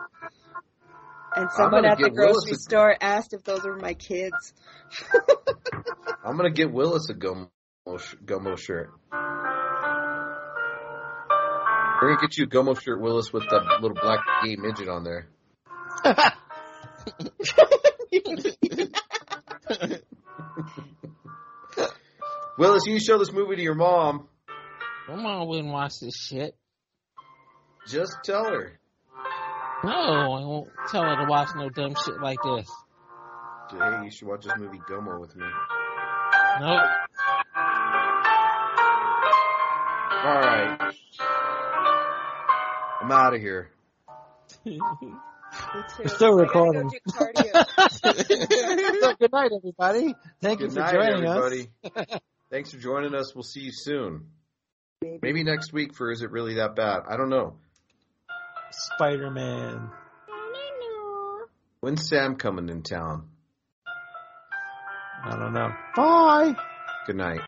[1.39, 4.53] And someone at the grocery a- store asked if those were my kids.
[6.25, 7.49] I'm gonna get Willis a Gummo,
[7.99, 8.91] sh- Gummo shirt.
[12.01, 15.05] We're gonna get you a Gummo shirt, Willis, with that little black gay midget on
[15.05, 15.29] there.
[22.59, 24.29] Willis, you show this movie to your mom.
[25.09, 26.57] My mom wouldn't watch this shit.
[27.89, 28.79] Just tell her.
[29.85, 32.69] No, I won't tell her to watch no dumb shit like this.
[33.71, 35.47] Hey, you should watch this movie Gummo with me.
[36.61, 36.81] Nope.
[40.25, 40.93] All right.
[43.01, 43.71] I'm out of here.
[44.65, 46.91] We're still recording.
[47.09, 50.15] so good night, everybody.
[50.41, 51.71] Thank Good you for night, joining everybody.
[51.97, 52.21] us.
[52.51, 53.35] Thanks for joining us.
[53.35, 54.27] We'll see you soon.
[55.23, 57.03] Maybe next week for Is It Really That Bad?
[57.09, 57.57] I don't know.
[58.71, 59.91] Spider Man.
[61.81, 63.29] When's Sam coming in town?
[65.25, 65.69] I don't know.
[65.97, 66.55] Bye.
[67.07, 67.41] Good night.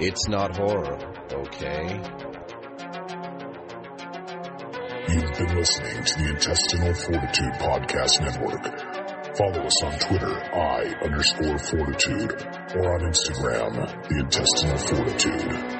[0.00, 0.98] It's not horror,
[1.32, 2.00] okay?
[5.08, 9.36] You've been listening to the Intestinal Fortitude Podcast Network.
[9.36, 12.32] Follow us on Twitter, I underscore fortitude,
[12.76, 13.74] or on Instagram,
[14.08, 15.77] the Intestinal Fortitude.